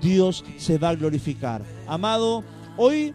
Dios 0.00 0.44
se 0.58 0.78
va 0.78 0.90
a 0.90 0.94
glorificar. 0.94 1.62
Amado, 1.86 2.44
hoy 2.76 3.14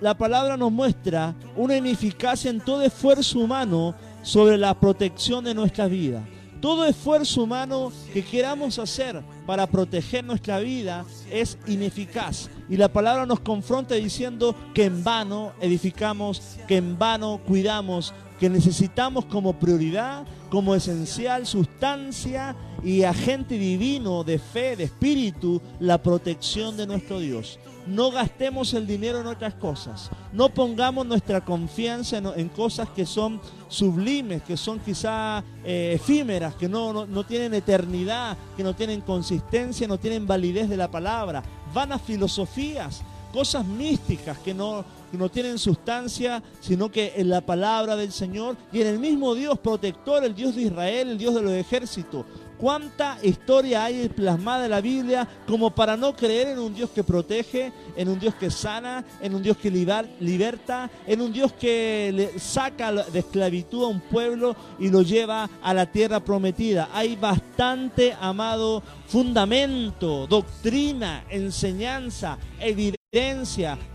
la 0.00 0.16
palabra 0.16 0.56
nos 0.56 0.72
muestra 0.72 1.34
una 1.56 1.76
ineficacia 1.76 2.50
en 2.50 2.60
todo 2.60 2.82
esfuerzo 2.82 3.38
humano 3.38 3.94
sobre 4.22 4.56
la 4.56 4.78
protección 4.78 5.44
de 5.44 5.54
nuestra 5.54 5.86
vida. 5.86 6.24
Todo 6.62 6.86
esfuerzo 6.86 7.42
humano 7.42 7.90
que 8.14 8.24
queramos 8.24 8.78
hacer 8.78 9.20
para 9.46 9.66
proteger 9.66 10.24
nuestra 10.24 10.60
vida 10.60 11.04
es 11.28 11.58
ineficaz. 11.66 12.50
Y 12.68 12.76
la 12.76 12.86
palabra 12.86 13.26
nos 13.26 13.40
confronta 13.40 13.96
diciendo 13.96 14.54
que 14.72 14.84
en 14.84 15.02
vano 15.02 15.54
edificamos, 15.60 16.40
que 16.68 16.76
en 16.76 16.96
vano 16.96 17.40
cuidamos, 17.44 18.14
que 18.38 18.48
necesitamos 18.48 19.24
como 19.24 19.58
prioridad, 19.58 20.24
como 20.50 20.76
esencial 20.76 21.48
sustancia 21.48 22.54
y 22.84 23.02
agente 23.02 23.58
divino 23.58 24.22
de 24.22 24.38
fe, 24.38 24.76
de 24.76 24.84
espíritu, 24.84 25.60
la 25.80 26.00
protección 26.00 26.76
de 26.76 26.86
nuestro 26.86 27.18
Dios 27.18 27.58
no 27.86 28.10
gastemos 28.10 28.74
el 28.74 28.86
dinero 28.86 29.20
en 29.20 29.26
otras 29.26 29.54
cosas. 29.54 30.10
No 30.32 30.48
pongamos 30.48 31.06
nuestra 31.06 31.40
confianza 31.40 32.18
en, 32.18 32.48
cosas 32.48 32.88
que 32.90 33.06
son 33.06 33.40
sublimes, 33.68 34.42
que 34.42 34.56
son 34.56 34.78
quizá 34.80 35.42
eh, 35.64 35.92
efímeras, 35.94 36.54
que 36.54 36.68
no, 36.68 37.06
no, 37.06 37.24
tienen 37.24 37.54
eternidad, 37.54 38.36
que 38.56 38.62
no 38.62 38.74
tienen 38.74 39.00
consistencia, 39.00 39.88
no 39.88 39.98
tienen 39.98 40.26
validez 40.26 40.68
de 40.68 40.76
la 40.76 40.90
palabra. 40.90 41.42
Van 41.74 41.92
a 41.92 41.98
filosofías, 41.98 43.02
cosas 43.32 43.64
místicas 43.64 44.38
que 44.38 44.54
no, 44.54 44.84
que 45.10 45.18
no 45.18 45.28
tienen 45.28 45.58
sustancia, 45.58 46.42
sino 46.60 46.90
que 46.90 47.14
en 47.16 47.28
la 47.28 47.40
palabra 47.40 47.96
del 47.96 48.12
Señor 48.12 48.56
y 48.72 48.80
en 48.80 48.86
el 48.86 48.98
mismo 48.98 49.34
Dios 49.34 49.58
protector, 49.58 50.24
el 50.24 50.34
Dios 50.34 50.54
de 50.54 50.62
Israel, 50.62 51.10
el 51.10 51.18
Dios 51.18 51.34
de 51.34 51.42
los 51.42 51.52
ejércitos 51.52 52.24
cuánta 52.62 53.18
historia 53.24 53.82
hay 53.82 54.08
plasmada 54.08 54.66
en 54.66 54.70
la 54.70 54.80
Biblia 54.80 55.26
como 55.48 55.74
para 55.74 55.96
no 55.96 56.14
creer 56.14 56.46
en 56.46 56.60
un 56.60 56.72
Dios 56.72 56.90
que 56.90 57.02
protege, 57.02 57.72
en 57.96 58.08
un 58.08 58.20
Dios 58.20 58.36
que 58.36 58.52
sana, 58.52 59.04
en 59.20 59.34
un 59.34 59.42
Dios 59.42 59.56
que 59.56 59.68
liberta, 59.68 60.88
en 61.04 61.20
un 61.20 61.32
Dios 61.32 61.52
que 61.54 62.12
le 62.14 62.38
saca 62.38 62.92
de 62.92 63.18
esclavitud 63.18 63.82
a 63.82 63.88
un 63.88 64.00
pueblo 64.00 64.54
y 64.78 64.90
lo 64.90 65.02
lleva 65.02 65.50
a 65.60 65.74
la 65.74 65.86
tierra 65.86 66.20
prometida. 66.20 66.88
Hay 66.94 67.16
bastante, 67.16 68.14
amado, 68.20 68.80
fundamento, 69.08 70.28
doctrina, 70.28 71.24
enseñanza, 71.30 72.38
evidencia 72.60 73.01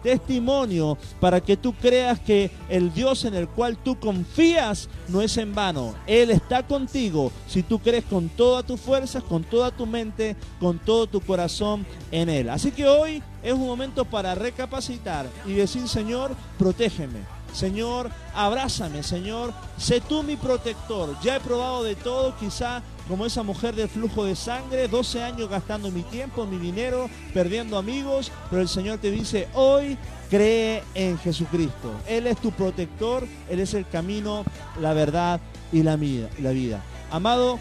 testimonio, 0.03 0.95
para 1.19 1.41
que 1.41 1.57
tú 1.57 1.73
creas 1.73 2.19
que 2.19 2.51
el 2.69 2.93
Dios 2.93 3.25
en 3.25 3.33
el 3.33 3.47
cual 3.47 3.75
tú 3.75 3.99
confías 3.99 4.89
no 5.07 5.23
es 5.23 5.37
en 5.37 5.55
vano. 5.55 5.95
Él 6.05 6.29
está 6.29 6.61
contigo 6.61 7.31
si 7.47 7.63
tú 7.63 7.79
crees 7.79 8.05
con 8.05 8.29
todas 8.29 8.63
tus 8.63 8.79
fuerzas, 8.79 9.23
con 9.23 9.43
toda 9.43 9.71
tu 9.71 9.87
mente, 9.87 10.35
con 10.59 10.77
todo 10.77 11.07
tu 11.07 11.19
corazón 11.19 11.83
en 12.11 12.29
Él. 12.29 12.47
Así 12.49 12.71
que 12.71 12.87
hoy 12.87 13.23
es 13.41 13.53
un 13.53 13.65
momento 13.65 14.05
para 14.05 14.35
recapacitar 14.35 15.25
y 15.47 15.53
decir, 15.53 15.87
Señor, 15.87 16.35
protégeme 16.59 17.36
Señor, 17.57 18.11
abrázame, 18.35 19.01
Señor, 19.01 19.51
sé 19.77 19.99
tú 19.99 20.21
mi 20.21 20.35
protector. 20.35 21.17
Ya 21.23 21.37
he 21.37 21.39
probado 21.39 21.81
de 21.81 21.95
todo, 21.95 22.37
quizá 22.37 22.83
como 23.07 23.25
esa 23.25 23.41
mujer 23.41 23.73
del 23.73 23.89
flujo 23.89 24.25
de 24.25 24.35
sangre, 24.35 24.87
12 24.87 25.23
años 25.23 25.49
gastando 25.49 25.89
mi 25.89 26.03
tiempo, 26.03 26.45
mi 26.45 26.59
dinero, 26.59 27.09
perdiendo 27.33 27.79
amigos, 27.79 28.31
pero 28.51 28.61
el 28.61 28.67
Señor 28.67 28.99
te 28.99 29.09
dice, 29.09 29.47
hoy 29.55 29.97
cree 30.29 30.83
en 30.93 31.17
Jesucristo. 31.17 31.93
Él 32.07 32.27
es 32.27 32.37
tu 32.37 32.51
protector, 32.51 33.27
Él 33.49 33.59
es 33.59 33.73
el 33.73 33.87
camino, 33.87 34.43
la 34.79 34.93
verdad 34.93 35.39
y 35.71 35.81
la 35.81 35.95
vida. 35.95 36.29
La 36.37 36.51
vida. 36.51 36.83
Amado, 37.09 37.57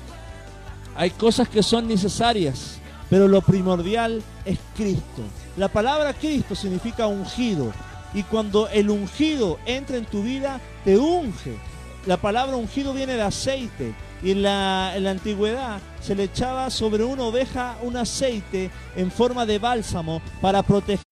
hay 0.94 1.08
cosas 1.08 1.48
que 1.48 1.62
son 1.62 1.88
necesarias, 1.88 2.80
pero 3.08 3.28
lo 3.28 3.40
primordial 3.40 4.22
es 4.44 4.58
Cristo. 4.76 5.22
La 5.56 5.68
palabra 5.68 6.12
Cristo 6.12 6.54
significa 6.54 7.06
ungido, 7.06 7.72
y 8.14 8.22
cuando 8.22 8.68
el 8.68 8.90
ungido 8.90 9.58
entra 9.66 9.96
en 9.96 10.06
tu 10.06 10.22
vida, 10.22 10.60
te 10.84 10.98
unge. 10.98 11.56
La 12.06 12.16
palabra 12.16 12.56
ungido 12.56 12.94
viene 12.94 13.14
de 13.14 13.22
aceite. 13.22 13.94
Y 14.22 14.30
en 14.30 14.42
la, 14.42 14.92
antigüedad 14.92 15.78
se 16.00 16.14
le 16.14 16.24
echaba 16.24 16.70
sobre 16.70 17.04
una 17.04 17.24
oveja 17.24 17.76
un 17.82 17.96
aceite 17.96 18.70
en 18.96 19.10
forma 19.10 19.44
de 19.44 19.58
bálsamo 19.58 20.22
para 20.40 20.62
proteger 20.62 21.04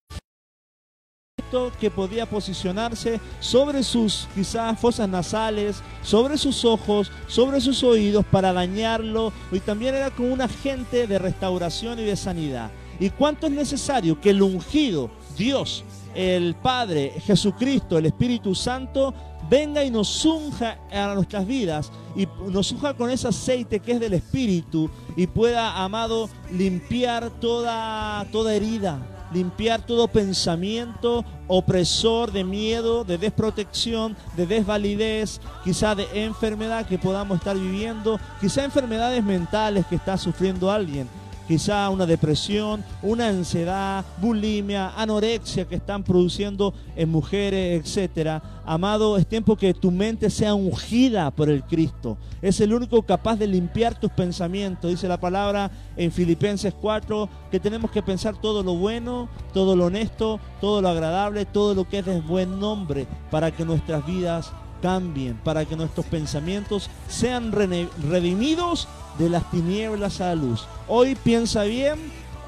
que 1.78 1.90
podía 1.90 2.26
posicionarse 2.26 3.20
sobre 3.38 3.84
sus 3.84 4.26
quizás 4.34 4.76
fosas 4.80 5.08
nasales, 5.08 5.76
sobre 6.02 6.36
sus 6.36 6.64
ojos, 6.64 7.12
sobre 7.28 7.60
sus 7.60 7.84
oídos 7.84 8.24
para 8.28 8.52
dañarlo 8.52 9.32
y 9.52 9.60
también 9.60 9.94
era 9.94 10.10
como 10.10 10.32
un 10.32 10.40
agente 10.40 11.06
de 11.06 11.18
restauración 11.18 12.00
y 12.00 12.04
de 12.04 12.16
sanidad. 12.16 12.70
¿Y 13.00 13.10
cuánto 13.10 13.46
es 13.46 13.52
necesario 13.52 14.20
que 14.20 14.30
el 14.30 14.42
ungido, 14.42 15.10
Dios, 15.36 15.84
el 16.14 16.54
Padre, 16.54 17.12
Jesucristo, 17.24 17.98
el 17.98 18.06
Espíritu 18.06 18.54
Santo, 18.54 19.12
venga 19.50 19.84
y 19.84 19.90
nos 19.90 20.24
unja 20.24 20.78
a 20.90 21.14
nuestras 21.14 21.46
vidas 21.46 21.90
y 22.16 22.26
nos 22.50 22.72
unja 22.72 22.94
con 22.94 23.10
ese 23.10 23.28
aceite 23.28 23.80
que 23.80 23.92
es 23.92 24.00
del 24.00 24.14
Espíritu 24.14 24.90
y 25.16 25.26
pueda, 25.26 25.82
amado, 25.82 26.28
limpiar 26.52 27.30
toda, 27.40 28.24
toda 28.30 28.54
herida, 28.54 28.98
limpiar 29.32 29.84
todo 29.84 30.08
pensamiento 30.08 31.24
opresor 31.48 32.32
de 32.32 32.44
miedo, 32.44 33.04
de 33.04 33.18
desprotección, 33.18 34.16
de 34.36 34.46
desvalidez, 34.46 35.40
quizá 35.64 35.94
de 35.94 36.06
enfermedad 36.24 36.86
que 36.86 36.98
podamos 36.98 37.38
estar 37.38 37.56
viviendo, 37.56 38.18
quizá 38.40 38.64
enfermedades 38.64 39.22
mentales 39.22 39.84
que 39.86 39.96
está 39.96 40.16
sufriendo 40.16 40.70
alguien 40.70 41.08
quizá 41.46 41.88
una 41.90 42.06
depresión, 42.06 42.84
una 43.02 43.28
ansiedad, 43.28 44.04
bulimia, 44.18 44.92
anorexia 44.96 45.66
que 45.66 45.76
están 45.76 46.02
produciendo 46.02 46.74
en 46.96 47.10
mujeres, 47.10 47.82
etcétera. 47.82 48.42
Amado, 48.64 49.16
es 49.18 49.26
tiempo 49.26 49.56
que 49.56 49.74
tu 49.74 49.90
mente 49.90 50.30
sea 50.30 50.54
ungida 50.54 51.30
por 51.30 51.50
el 51.50 51.62
Cristo. 51.64 52.16
Es 52.40 52.60
el 52.60 52.72
único 52.72 53.02
capaz 53.02 53.36
de 53.36 53.46
limpiar 53.46 53.98
tus 53.98 54.10
pensamientos. 54.10 54.90
Dice 54.90 55.08
la 55.08 55.20
palabra 55.20 55.70
en 55.96 56.10
Filipenses 56.10 56.74
4 56.80 57.28
que 57.50 57.60
tenemos 57.60 57.90
que 57.90 58.02
pensar 58.02 58.36
todo 58.40 58.62
lo 58.62 58.74
bueno, 58.76 59.28
todo 59.52 59.76
lo 59.76 59.86
honesto, 59.86 60.40
todo 60.60 60.80
lo 60.80 60.88
agradable, 60.88 61.44
todo 61.44 61.74
lo 61.74 61.88
que 61.88 61.98
es 61.98 62.06
de 62.06 62.20
buen 62.20 62.58
nombre 62.58 63.06
para 63.30 63.50
que 63.50 63.64
nuestras 63.64 64.06
vidas 64.06 64.52
cambien, 64.80 65.38
para 65.42 65.64
que 65.64 65.76
nuestros 65.76 66.04
pensamientos 66.06 66.90
sean 67.08 67.52
redimidos 67.52 68.86
de 69.18 69.28
las 69.28 69.50
tinieblas 69.50 70.20
a 70.20 70.26
la 70.26 70.34
luz. 70.34 70.66
Hoy 70.88 71.14
piensa 71.14 71.64
bien, 71.64 71.98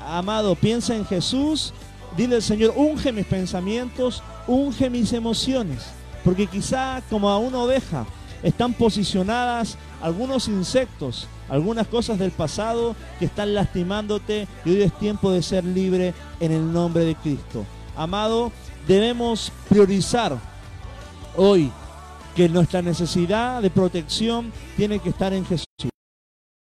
amado, 0.07 0.55
piensa 0.55 0.95
en 0.95 1.05
Jesús. 1.05 1.73
Dile 2.17 2.37
al 2.37 2.43
Señor, 2.43 2.73
unge 2.77 3.13
mis 3.13 3.27
pensamientos, 3.27 4.23
unge 4.47 4.91
mis 4.91 5.13
emociones. 5.13 5.87
Porque 6.25 6.47
quizá 6.47 7.03
como 7.11 7.31
a 7.31 7.39
una 7.39 7.59
oveja 7.59 8.07
están 8.43 8.73
posicionadas 8.73 9.77
algunos 10.03 10.49
insectos, 10.49 11.29
algunas 11.49 11.87
cosas 11.87 12.19
del 12.19 12.31
pasado 12.31 12.97
que 13.19 13.27
están 13.27 13.55
lastimándote 13.55 14.49
y 14.65 14.71
hoy 14.71 14.83
es 14.83 14.99
tiempo 14.99 15.31
de 15.31 15.43
ser 15.43 15.65
libre 15.65 16.15
en 16.41 16.53
el 16.53 16.73
nombre 16.73 17.05
de 17.05 17.15
Cristo. 17.15 17.65
Amado, 17.97 18.53
debemos 18.87 19.53
priorizar 19.69 20.39
hoy 21.37 21.71
que 22.35 22.49
nuestra 22.49 22.83
necesidad 22.83 23.63
de 23.63 23.71
protección 23.71 24.53
tiene 24.77 24.99
que 24.99 25.09
estar 25.09 25.33
en 25.33 25.45
Jesús. 25.47 25.67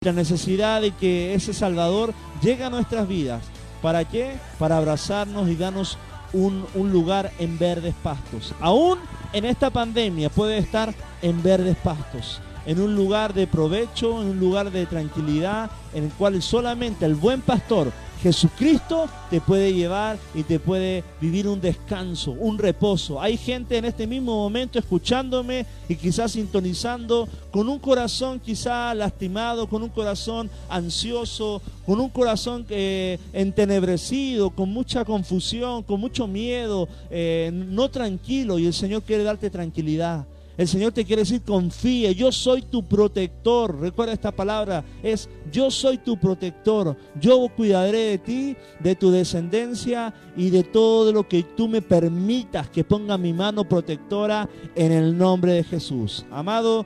La 0.04 0.14
necesidad 0.14 0.82
de 0.82 0.90
que 0.90 1.36
ese 1.36 1.54
Salvador 1.54 2.16
llegue 2.42 2.64
a 2.64 2.72
nuestras 2.72 3.08
vidas. 3.08 3.44
¿Para 3.84 4.04
qué? 4.04 4.34
Para 4.58 4.78
abrazarnos 4.78 5.48
y 5.48 5.56
darnos 5.56 6.00
un, 6.34 6.66
lugar 6.92 7.32
en 7.38 7.60
verdes 7.60 7.94
pastos. 8.02 8.56
Aún 8.62 8.98
en 9.32 9.46
esta 9.46 9.70
pandemia 9.70 10.32
puede 10.32 10.58
estar 10.58 10.92
en 11.22 11.44
verdes 11.44 11.78
pastos, 11.78 12.42
en 12.66 12.82
un 12.82 12.96
lugar 12.96 13.36
de 13.36 13.46
provecho, 13.46 14.24
en 14.24 14.30
un 14.30 14.40
lugar 14.40 14.72
de 14.72 14.88
tranquilidad, 14.88 15.70
en 15.94 16.06
el 16.06 16.12
cual 16.14 16.42
solamente 16.42 17.06
el 17.06 17.14
buen 17.14 17.42
pastor 17.42 17.92
Jesucristo 18.22 19.10
te 19.32 19.42
puede 19.42 19.74
llevar 19.74 20.18
y 20.36 20.44
te 20.44 20.60
puede 20.60 21.04
vivir 21.20 21.48
un 21.48 21.60
descanso, 21.60 22.32
un 22.32 22.60
reposo. 22.60 23.20
Hay 23.20 23.36
gente 23.36 23.78
en 23.78 23.86
este 23.86 24.06
mismo 24.06 24.36
momento 24.36 24.78
escuchándome 24.78 25.66
y 25.90 25.96
quizás 25.96 26.34
sintonizando 26.34 27.28
con 27.50 27.68
un 27.68 27.80
corazón 27.80 28.40
quizá 28.40 28.94
lastimado, 28.94 29.68
con 29.68 29.82
un 29.82 29.90
corazón 29.90 30.52
ansioso, 30.70 31.64
con 31.86 32.00
un 32.00 32.10
corazón 32.10 32.66
eh, 32.70 33.18
entenebrecido, 33.34 34.52
con 34.52 34.70
mucha 34.70 35.04
confusión, 35.04 35.82
con 35.82 36.00
mucho 36.00 36.28
miedo, 36.28 36.88
eh, 37.10 37.50
no 37.52 37.90
tranquilo 37.90 38.60
y 38.60 38.68
el 38.68 38.74
Señor 38.74 39.02
quiere 39.02 39.24
darte 39.24 39.50
tranquilidad. 39.50 40.28
El 40.58 40.68
Señor 40.68 40.92
te 40.92 41.06
quiere 41.06 41.22
decir, 41.22 41.42
confíe, 41.42 42.14
yo 42.14 42.32
soy 42.32 42.62
tu 42.64 42.84
protector. 42.84 43.80
Recuerda 43.80 44.14
esta 44.14 44.32
palabra, 44.32 44.84
es 45.02 45.30
yo 45.52 45.72
soy 45.72 45.98
tu 45.98 46.20
protector. 46.20 46.96
Yo 47.20 47.48
cuidaré 47.56 47.98
de 47.98 48.18
ti, 48.18 48.58
de 48.80 48.96
tu 48.96 49.12
descendencia 49.12 50.14
y 50.36 50.50
de 50.50 50.64
todo 50.64 51.12
lo 51.12 51.28
que 51.28 51.44
tú 51.44 51.68
me 51.68 51.82
permitas 51.82 52.70
que 52.70 52.84
ponga 52.84 53.18
mi 53.18 53.34
mano 53.34 53.68
protectora 53.68 54.50
en 54.76 54.92
el 54.92 55.18
nombre 55.18 55.54
de 55.54 55.64
Jesús. 55.64 56.26
Amado, 56.32 56.86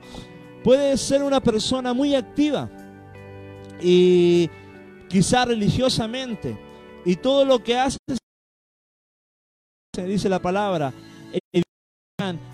puedes 0.62 1.00
ser 1.00 1.22
una 1.22 1.40
persona 1.40 1.92
muy 1.92 2.14
activa 2.14 2.70
y 3.80 4.48
quizá 5.08 5.44
religiosamente. 5.44 6.58
Y 7.04 7.16
todo 7.16 7.44
lo 7.44 7.62
que 7.62 7.76
haces, 7.76 7.98
se 9.94 10.04
dice 10.04 10.28
la 10.28 10.40
palabra, 10.40 10.92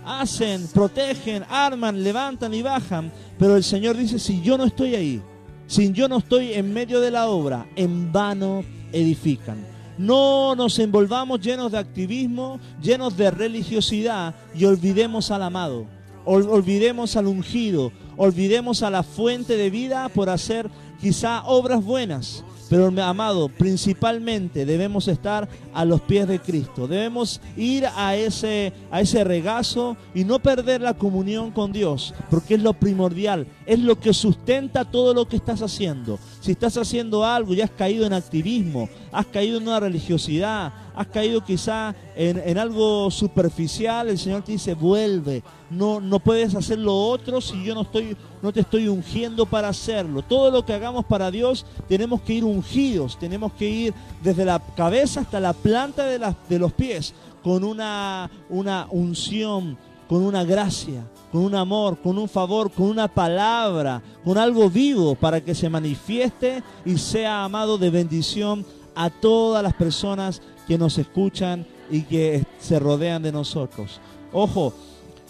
hacen, 0.04 0.66
protegen, 0.68 1.44
arman, 1.49 2.02
levantan 2.02 2.54
y 2.54 2.62
bajan. 2.62 3.12
Pero 3.38 3.56
el 3.56 3.64
Señor 3.64 3.97
dice, 3.97 4.18
si 4.18 4.40
yo 4.42 4.59
no 4.59 4.64
estoy 4.64 4.94
ahí, 4.94 5.23
si 5.66 5.92
yo 5.92 6.09
no 6.09 6.18
estoy 6.18 6.52
en 6.52 6.73
medio 6.73 7.00
de 7.00 7.11
la 7.11 7.28
obra, 7.28 7.66
en 7.76 8.12
vano 8.12 8.64
edifican. 8.92 9.73
No 9.99 10.54
nos 10.56 10.78
envolvamos 10.78 11.40
llenos 11.40 11.73
de 11.73 11.78
activismo, 11.78 12.59
llenos 12.82 13.16
de 13.16 13.30
religiosidad 13.30 14.35
y 14.54 14.64
olvidemos 14.64 15.30
al 15.30 15.42
amado, 15.42 15.87
olvidemos 16.25 17.16
al 17.16 17.26
ungido, 17.26 17.92
olvidemos 18.16 18.82
a 18.82 18.90
la 18.90 19.02
fuente 19.02 19.56
de 19.56 19.71
vida 19.71 20.09
por 20.09 20.28
hacer 20.28 20.71
quizá 21.00 21.42
obras 21.44 21.85
buenas, 21.85 22.44
pero 22.72 22.90
amado, 23.04 23.50
principalmente 23.50 24.64
debemos 24.64 25.06
estar 25.06 25.46
a 25.74 25.84
los 25.84 26.00
pies 26.00 26.26
de 26.26 26.40
Cristo. 26.40 26.88
Debemos 26.88 27.38
ir 27.54 27.84
a 27.84 28.16
ese, 28.16 28.72
a 28.90 29.02
ese 29.02 29.24
regazo 29.24 29.94
y 30.14 30.24
no 30.24 30.38
perder 30.38 30.80
la 30.80 30.94
comunión 30.94 31.50
con 31.50 31.70
Dios, 31.70 32.14
porque 32.30 32.54
es 32.54 32.62
lo 32.62 32.72
primordial, 32.72 33.46
es 33.66 33.78
lo 33.78 34.00
que 34.00 34.14
sustenta 34.14 34.86
todo 34.86 35.12
lo 35.12 35.28
que 35.28 35.36
estás 35.36 35.60
haciendo. 35.60 36.18
Si 36.40 36.52
estás 36.52 36.78
haciendo 36.78 37.26
algo 37.26 37.52
y 37.52 37.60
has 37.60 37.70
caído 37.70 38.06
en 38.06 38.14
activismo, 38.14 38.88
has 39.12 39.26
caído 39.26 39.58
en 39.58 39.64
una 39.64 39.78
religiosidad, 39.78 40.72
has 40.94 41.06
caído 41.06 41.42
quizá 41.42 41.94
en, 42.14 42.58
algo 42.58 43.11
superficial, 43.11 44.08
el 44.08 44.18
Señor 44.18 44.42
te 44.42 44.52
dice, 44.52 44.75
vuelve, 44.75 45.42
no, 45.70 46.00
no 46.00 46.18
puedes 46.18 46.54
hacer 46.54 46.78
lo 46.78 46.94
otro 46.94 47.40
si 47.40 47.64
yo 47.64 47.75
no, 47.75 47.82
estoy, 47.82 48.16
no 48.42 48.52
te 48.52 48.61
estoy 48.61 48.88
ungiendo 48.88 49.46
para 49.46 49.68
hacerlo. 49.68 50.22
Todo 50.22 50.50
lo 50.50 50.64
que 50.64 50.75
hagamos 50.75 51.04
para 51.04 51.30
Dios 51.30 51.64
tenemos 51.88 52.20
que 52.22 52.34
ir 52.34 52.44
ungidos, 52.44 53.18
tenemos 53.18 53.52
que 53.52 53.68
ir 53.68 53.94
desde 54.22 54.44
la 54.44 54.61
cabeza 54.76 55.20
hasta 55.20 55.40
la 55.40 55.52
planta 55.52 56.04
de, 56.06 56.34
de 56.49 56.58
los 56.58 56.72
pies 56.72 57.14
con 57.42 57.64
una, 57.64 58.30
una 58.49 58.87
unción, 58.90 59.76
con 60.08 60.22
una 60.22 60.44
gracia, 60.44 61.06
con 61.30 61.42
un 61.42 61.54
amor, 61.54 61.99
con 62.02 62.18
un 62.18 62.28
favor, 62.28 62.70
con 62.70 62.87
una 62.87 63.08
palabra, 63.08 64.02
con 64.25 64.38
algo 64.38 64.68
vivo 64.68 65.14
para 65.14 65.40
que 65.40 65.54
se 65.54 65.68
manifieste 65.68 66.62
y 66.84 66.99
sea 66.99 67.44
amado 67.44 67.78
de 67.78 67.90
bendición 67.90 68.64
a 68.94 69.11
todas 69.11 69.62
las 69.62 69.75
personas 69.75 70.42
que 70.66 70.78
nos 70.78 70.99
escuchan 70.99 71.66
y 71.90 72.02
que 72.02 72.44
se 72.58 72.78
rodean 72.78 73.22
de 73.22 73.32
nosotros. 73.32 74.00
Ojo, 74.32 74.72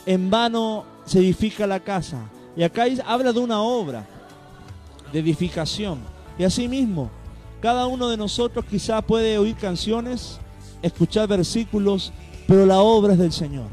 en 0.07 0.31
vano 0.31 0.85
se 1.05 1.19
edifica 1.19 1.67
la 1.67 1.81
casa. 1.81 2.29
Y 2.57 2.63
acá 2.63 2.85
habla 3.07 3.33
de 3.33 3.41
una 3.41 3.61
obra 3.63 4.07
de 5.13 5.19
edificación. 5.19 6.01
Y 6.39 6.45
así 6.45 6.69
mismo, 6.69 7.11
cada 7.61 7.87
uno 7.87 8.09
de 8.09 8.17
nosotros 8.17 8.65
quizá 8.69 9.03
puede 9.03 9.39
oír 9.39 9.57
canciones, 9.57 10.39
escuchar 10.83 11.29
versículos, 11.29 12.13
pero 12.47 12.67
la 12.67 12.81
obra 12.81 13.15
es 13.15 13.19
del 13.19 13.33
Señor. 13.33 13.67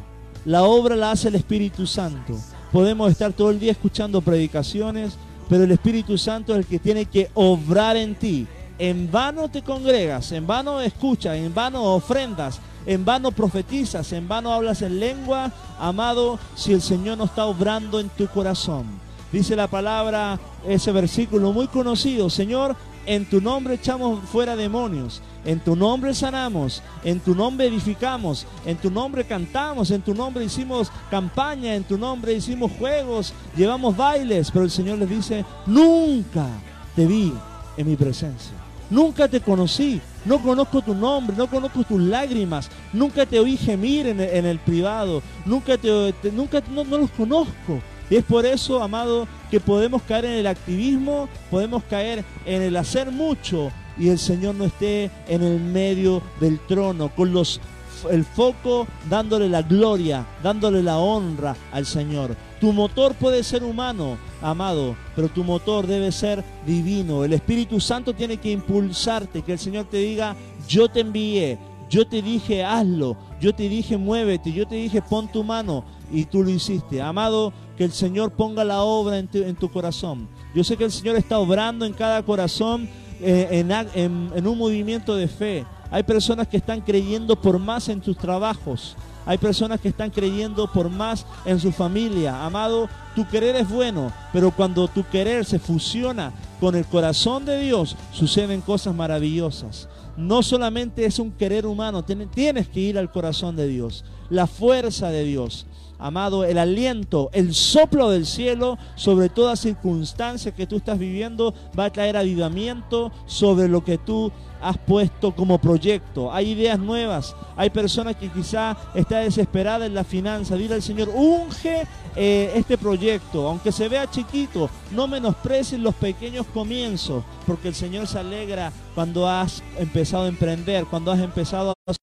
La 0.46 0.64
obra 0.64 0.96
la 0.96 1.12
hace 1.12 1.28
el 1.28 1.36
Espíritu 1.36 1.86
Santo. 1.86 2.36
Podemos 2.72 3.12
estar 3.12 3.34
todo 3.34 3.50
el 3.50 3.60
día 3.60 3.72
escuchando 3.72 4.22
predicaciones, 4.22 5.18
pero 5.50 5.64
el 5.64 5.72
Espíritu 5.72 6.18
Santo 6.18 6.54
es 6.54 6.60
el 6.60 6.66
que 6.66 6.80
tiene 6.80 7.06
que 7.06 7.30
obrar 7.34 7.98
en 7.98 8.16
ti 8.16 8.48
en 8.80 9.12
vano 9.12 9.50
te 9.50 9.62
congregas, 9.62 10.32
en 10.32 10.48
vano 10.48 10.80
escuchas, 10.80 11.36
en 11.36 11.54
vano 11.54 11.84
ofrendas, 11.84 12.60
en 12.86 13.04
vano 13.04 13.32
profetizas, 13.32 14.12
en 14.14 14.28
vano 14.28 14.54
hablas 14.54 14.82
en 14.82 15.00
lengua, 15.00 15.52
amado, 15.78 16.40
si 16.56 16.74
el 16.74 16.82
Señor 16.82 17.18
no 17.18 17.26
está 17.26 17.46
obrando 17.46 18.00
en 18.00 18.10
tu 18.10 18.28
corazón. 18.28 18.86
Dice 19.32 19.56
la 19.56 19.68
palabra, 19.68 20.40
ese 20.66 20.92
versículo 20.94 21.52
muy 21.52 21.68
conocido, 21.68 22.30
Señor, 22.30 22.76
en 23.06 23.30
tu 23.30 23.42
nombre 23.42 23.76
echamos 23.76 24.24
fuera 24.30 24.56
demonios, 24.56 25.22
en 25.44 25.60
tu 25.60 25.76
nombre 25.76 26.14
sanamos, 26.14 26.82
en 27.04 27.20
tu 27.20 27.36
nombre 27.36 27.68
edificamos, 27.68 28.48
en 28.66 28.78
tu 28.78 28.90
nombre 28.90 29.26
cantamos, 29.26 29.92
en 29.92 30.02
tu 30.02 30.14
nombre 30.14 30.46
hicimos 30.46 30.92
campaña, 31.12 31.76
en 31.76 31.84
tu 31.84 31.98
nombre 31.98 32.34
hicimos 32.34 32.72
juegos, 32.72 33.34
llevamos 33.58 33.96
bailes, 33.96 34.52
pero 34.52 34.64
el 34.64 34.72
Señor 34.72 35.00
les 35.00 35.10
dice, 35.10 35.46
nunca 35.66 36.48
te 36.96 37.06
vi 37.06 37.34
en 37.78 37.88
mi 37.88 37.96
presencia. 37.96 38.59
Nunca 38.90 39.28
te 39.28 39.40
conocí, 39.40 40.02
no 40.26 40.42
conozco 40.42 40.82
tu 40.82 40.96
nombre, 40.96 41.36
no 41.38 41.48
conozco 41.48 41.84
tus 41.84 42.02
lágrimas, 42.02 42.70
nunca 42.92 43.26
te 43.26 43.40
oí 43.40 43.56
gemir 43.56 44.08
en 44.08 44.20
el, 44.20 44.60
privado, 44.60 45.22
nunca, 45.46 45.78
te, 45.78 46.14
nunca 46.32 46.62
no, 46.72 46.84
los 46.84 47.12
conozco. 47.12 47.82
Y 48.10 48.16
es 48.16 48.24
por 48.24 48.46
eso, 48.46 48.82
amado, 48.82 49.28
que 49.52 49.60
podemos 49.60 50.02
caer 50.02 50.26
en 50.26 50.34
el 50.34 50.48
activismo, 50.48 51.30
podemos 51.52 51.84
caer 51.84 52.26
en 52.46 52.64
el 52.64 52.76
hacer 52.76 53.12
mucho 53.12 53.72
y 54.00 54.10
el 54.10 54.18
Señor 54.18 54.56
no 54.56 54.66
esté 54.66 55.12
en 55.28 55.44
el 55.44 55.60
medio 55.60 56.24
del 56.40 56.60
trono, 56.60 57.10
con 57.10 57.32
los 57.32 57.62
el 58.10 58.24
foco 58.24 58.88
dándole 59.10 59.50
la 59.50 59.62
gloria, 59.62 60.26
dándole 60.42 60.82
la 60.82 60.98
honra 60.98 61.56
al 61.72 61.86
Señor. 61.86 62.36
Tu 62.60 62.72
motor 62.72 63.14
puede 63.16 63.44
ser 63.44 63.64
humano, 63.64 64.18
amado, 64.42 64.96
pero 65.16 65.30
tu 65.30 65.44
motor 65.44 65.88
debe 65.88 66.12
ser 66.12 66.44
divino. 66.66 67.24
El 67.24 67.34
Espíritu 67.34 67.80
Santo 67.80 68.14
tiene 68.14 68.38
que 68.38 68.52
impulsarte, 68.52 69.42
que 69.42 69.54
el 69.54 69.60
Señor 69.60 69.86
te 69.86 69.98
diga, 69.98 70.36
yo 70.68 70.90
te 70.90 71.02
envié, 71.02 71.58
yo 71.90 72.08
te 72.08 72.22
dije, 72.22 72.64
hazlo, 72.64 73.18
yo 73.42 73.54
te 73.54 73.68
dije, 73.68 73.98
muévete, 73.98 74.52
yo 74.52 74.68
te 74.68 74.76
dije, 74.76 75.02
pon 75.02 75.28
tu 75.28 75.44
mano 75.44 75.84
y 76.12 76.26
tú 76.26 76.44
lo 76.44 76.50
hiciste. 76.50 77.02
Amado, 77.02 77.54
que 77.78 77.84
el 77.84 77.92
Señor 77.92 78.32
ponga 78.32 78.64
la 78.64 78.82
obra 78.84 79.18
en 79.18 79.56
tu, 79.56 79.70
corazón. 79.70 80.28
Yo 80.54 80.64
sé 80.64 80.78
que 80.78 80.86
el 80.86 80.92
Señor 80.92 81.16
está 81.16 81.40
obrando 81.40 81.86
en 81.86 81.94
cada 81.94 82.24
corazón 82.24 82.90
eh, 83.22 83.66
en 83.96 84.48
un 84.48 84.58
movimiento 84.58 85.16
de 85.16 85.28
fe. 85.28 85.66
Hay 85.92 86.04
personas 86.04 86.48
que 86.48 86.58
están 86.58 86.82
creyendo 86.82 87.36
por 87.36 87.58
más 87.58 87.90
en 87.90 88.04
sus 88.04 88.18
trabajos. 88.18 88.96
Hay 89.26 89.38
personas 89.38 89.80
que 89.80 89.90
están 89.90 90.10
creyendo 90.10 90.72
por 90.72 90.90
más 90.90 91.26
en 91.46 91.60
su 91.60 91.72
familia. 91.72 92.46
Amado, 92.46 92.90
tu 93.16 93.28
querer 93.28 93.56
es 93.56 93.70
bueno, 93.70 94.12
pero 94.34 94.52
cuando 94.52 94.88
tu 94.88 95.04
querer 95.08 95.46
se 95.46 95.60
fusiona 95.60 96.34
con 96.60 96.76
el 96.76 96.86
corazón 96.86 97.46
de 97.46 97.60
Dios, 97.60 97.96
suceden 98.12 98.62
cosas 98.62 98.96
maravillosas. 98.96 99.88
No 100.18 100.44
solamente 100.44 101.06
es 101.06 101.20
un 101.20 101.32
querer 101.32 101.66
humano, 101.66 102.04
tienes 102.04 102.68
que 102.68 102.80
ir 102.80 102.98
al 102.98 103.12
corazón 103.12 103.56
de 103.56 103.68
Dios, 103.68 104.04
la 104.30 104.48
fuerza 104.48 105.10
de 105.10 105.24
Dios. 105.24 105.66
Amado, 106.00 106.46
el 106.46 106.58
aliento, 106.58 107.30
el 107.34 107.54
soplo 107.54 108.10
del 108.10 108.26
cielo 108.26 108.78
sobre 108.96 109.28
toda 109.28 109.58
circunstancia 109.58 110.54
que 110.54 110.66
tú 110.66 110.78
estás 110.78 110.98
viviendo 110.98 111.54
va 111.78 111.86
a 111.86 111.90
traer 111.92 112.16
avivamiento 112.16 113.12
sobre 113.26 113.68
lo 113.68 113.84
que 113.84 113.98
tú 113.98 114.32
has 114.62 114.78
puesto 114.78 115.36
como 115.36 115.60
proyecto. 115.60 116.32
Hay 116.32 116.52
ideas 116.52 116.80
nuevas. 116.80 117.36
Hay 117.58 117.70
personas 117.70 118.16
que 118.16 118.30
quizá 118.30 118.78
está 118.94 119.20
desesperada 119.20 119.86
en 119.86 119.94
la 119.94 120.04
finanza. 120.06 120.56
Dile 120.56 120.76
al 120.76 120.82
Señor, 120.82 121.10
unge 121.14 121.86
eh, 122.16 122.54
este 122.56 122.78
proyecto, 122.78 123.48
aunque 123.48 123.72
se 123.72 123.90
vea 123.90 124.10
chiquito, 124.10 124.70
no 124.92 125.08
menosprecies 125.08 125.80
los 125.80 125.96
pequeños 125.96 126.46
comienzos, 126.54 127.24
porque 127.46 127.68
el 127.68 127.76
Señor 127.76 128.08
se 128.08 128.20
alegra 128.20 128.72
cuando 128.96 129.28
has 129.28 129.62
empezado 129.78 130.24
a 130.24 130.28
emprender, 130.28 130.86
cuando 130.86 131.12
has 131.12 131.20
empezado 131.20 131.72
a 131.72 131.94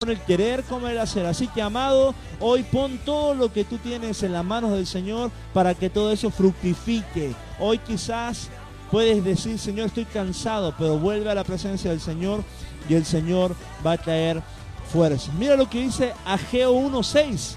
con 0.00 0.10
el 0.10 0.20
querer 0.20 0.62
como 0.62 0.86
el 0.86 0.96
hacer. 0.98 1.26
Así 1.26 1.48
que, 1.48 1.60
amado, 1.60 2.14
hoy 2.38 2.62
pon 2.62 2.98
todo 2.98 3.34
lo 3.34 3.52
que 3.52 3.64
tú 3.64 3.78
tienes 3.78 4.22
en 4.22 4.32
las 4.32 4.44
manos 4.44 4.70
del 4.70 4.86
Señor 4.86 5.32
para 5.52 5.74
que 5.74 5.90
todo 5.90 6.12
eso 6.12 6.30
fructifique. 6.30 7.34
Hoy 7.58 7.78
quizás 7.78 8.48
Puedes 8.90 9.22
decir, 9.22 9.58
Señor, 9.58 9.88
estoy 9.88 10.06
cansado, 10.06 10.74
pero 10.78 10.98
vuelve 10.98 11.30
a 11.30 11.34
la 11.34 11.44
presencia 11.44 11.90
del 11.90 12.00
Señor 12.00 12.42
y 12.88 12.94
el 12.94 13.04
Señor 13.04 13.54
va 13.86 13.92
a 13.92 13.98
traer 13.98 14.42
fuerza. 14.90 15.30
Mira 15.38 15.56
lo 15.56 15.68
que 15.68 15.82
dice 15.82 16.14
Ageo 16.24 16.72
1.6. 16.72 17.56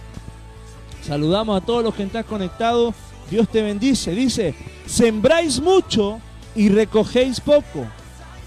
Saludamos 1.02 1.62
a 1.62 1.66
todos 1.66 1.86
los 1.86 1.96
que 1.96 2.04
están 2.04 2.24
conectados. 2.24 2.94
Dios 3.30 3.48
te 3.48 3.62
bendice. 3.62 4.12
Dice, 4.12 4.54
sembráis 4.86 5.62
mucho 5.62 6.20
y 6.54 6.68
recogéis 6.68 7.40
poco. 7.40 7.86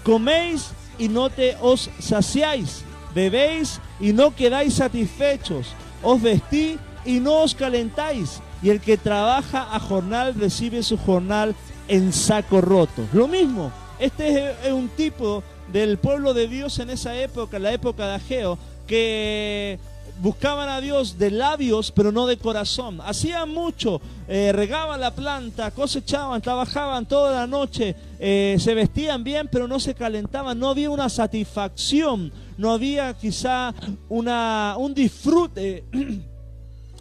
Coméis 0.03 0.69
y 0.99 1.07
no 1.07 1.31
te 1.31 1.57
os 1.59 1.89
saciáis, 1.99 2.83
bebéis 3.15 3.81
y 3.99 4.13
no 4.13 4.35
quedáis 4.35 4.75
satisfechos, 4.75 5.67
os 6.03 6.21
vestí 6.21 6.77
y 7.05 7.19
no 7.19 7.41
os 7.41 7.55
calentáis, 7.55 8.41
y 8.61 8.69
el 8.69 8.81
que 8.81 8.97
trabaja 8.97 9.75
a 9.75 9.79
jornal 9.79 10.33
recibe 10.35 10.83
su 10.83 10.97
jornal 10.97 11.55
en 11.87 12.13
saco 12.13 12.61
roto. 12.61 13.07
Lo 13.13 13.27
mismo, 13.27 13.71
este 13.99 14.51
es 14.63 14.73
un 14.73 14.89
tipo 14.89 15.43
del 15.71 15.97
pueblo 15.97 16.33
de 16.33 16.47
Dios 16.47 16.79
en 16.79 16.89
esa 16.89 17.15
época, 17.15 17.59
la 17.59 17.71
época 17.71 18.07
de 18.07 18.15
Ageo, 18.15 18.57
que 18.87 19.79
buscaban 20.21 20.69
a 20.69 20.81
Dios 20.81 21.17
de 21.17 21.31
labios, 21.31 21.91
pero 21.91 22.11
no 22.11 22.25
de 22.25 22.37
corazón. 22.37 22.99
Hacían 23.01 23.49
mucho, 23.49 24.01
eh, 24.27 24.51
regaban 24.53 24.99
la 25.01 25.13
planta, 25.13 25.71
cosechaban, 25.71 26.41
trabajaban 26.41 27.05
toda 27.05 27.31
la 27.31 27.47
noche, 27.47 27.95
eh, 28.19 28.55
se 28.59 28.73
vestían 28.73 29.23
bien, 29.23 29.49
pero 29.51 29.67
no 29.67 29.79
se 29.79 29.93
calentaban. 29.93 30.59
No 30.59 30.69
había 30.69 30.89
una 30.89 31.09
satisfacción, 31.09 32.31
no 32.57 32.71
había 32.71 33.13
quizá 33.13 33.73
una, 34.09 34.75
un 34.77 34.93
disfrute. 34.93 35.83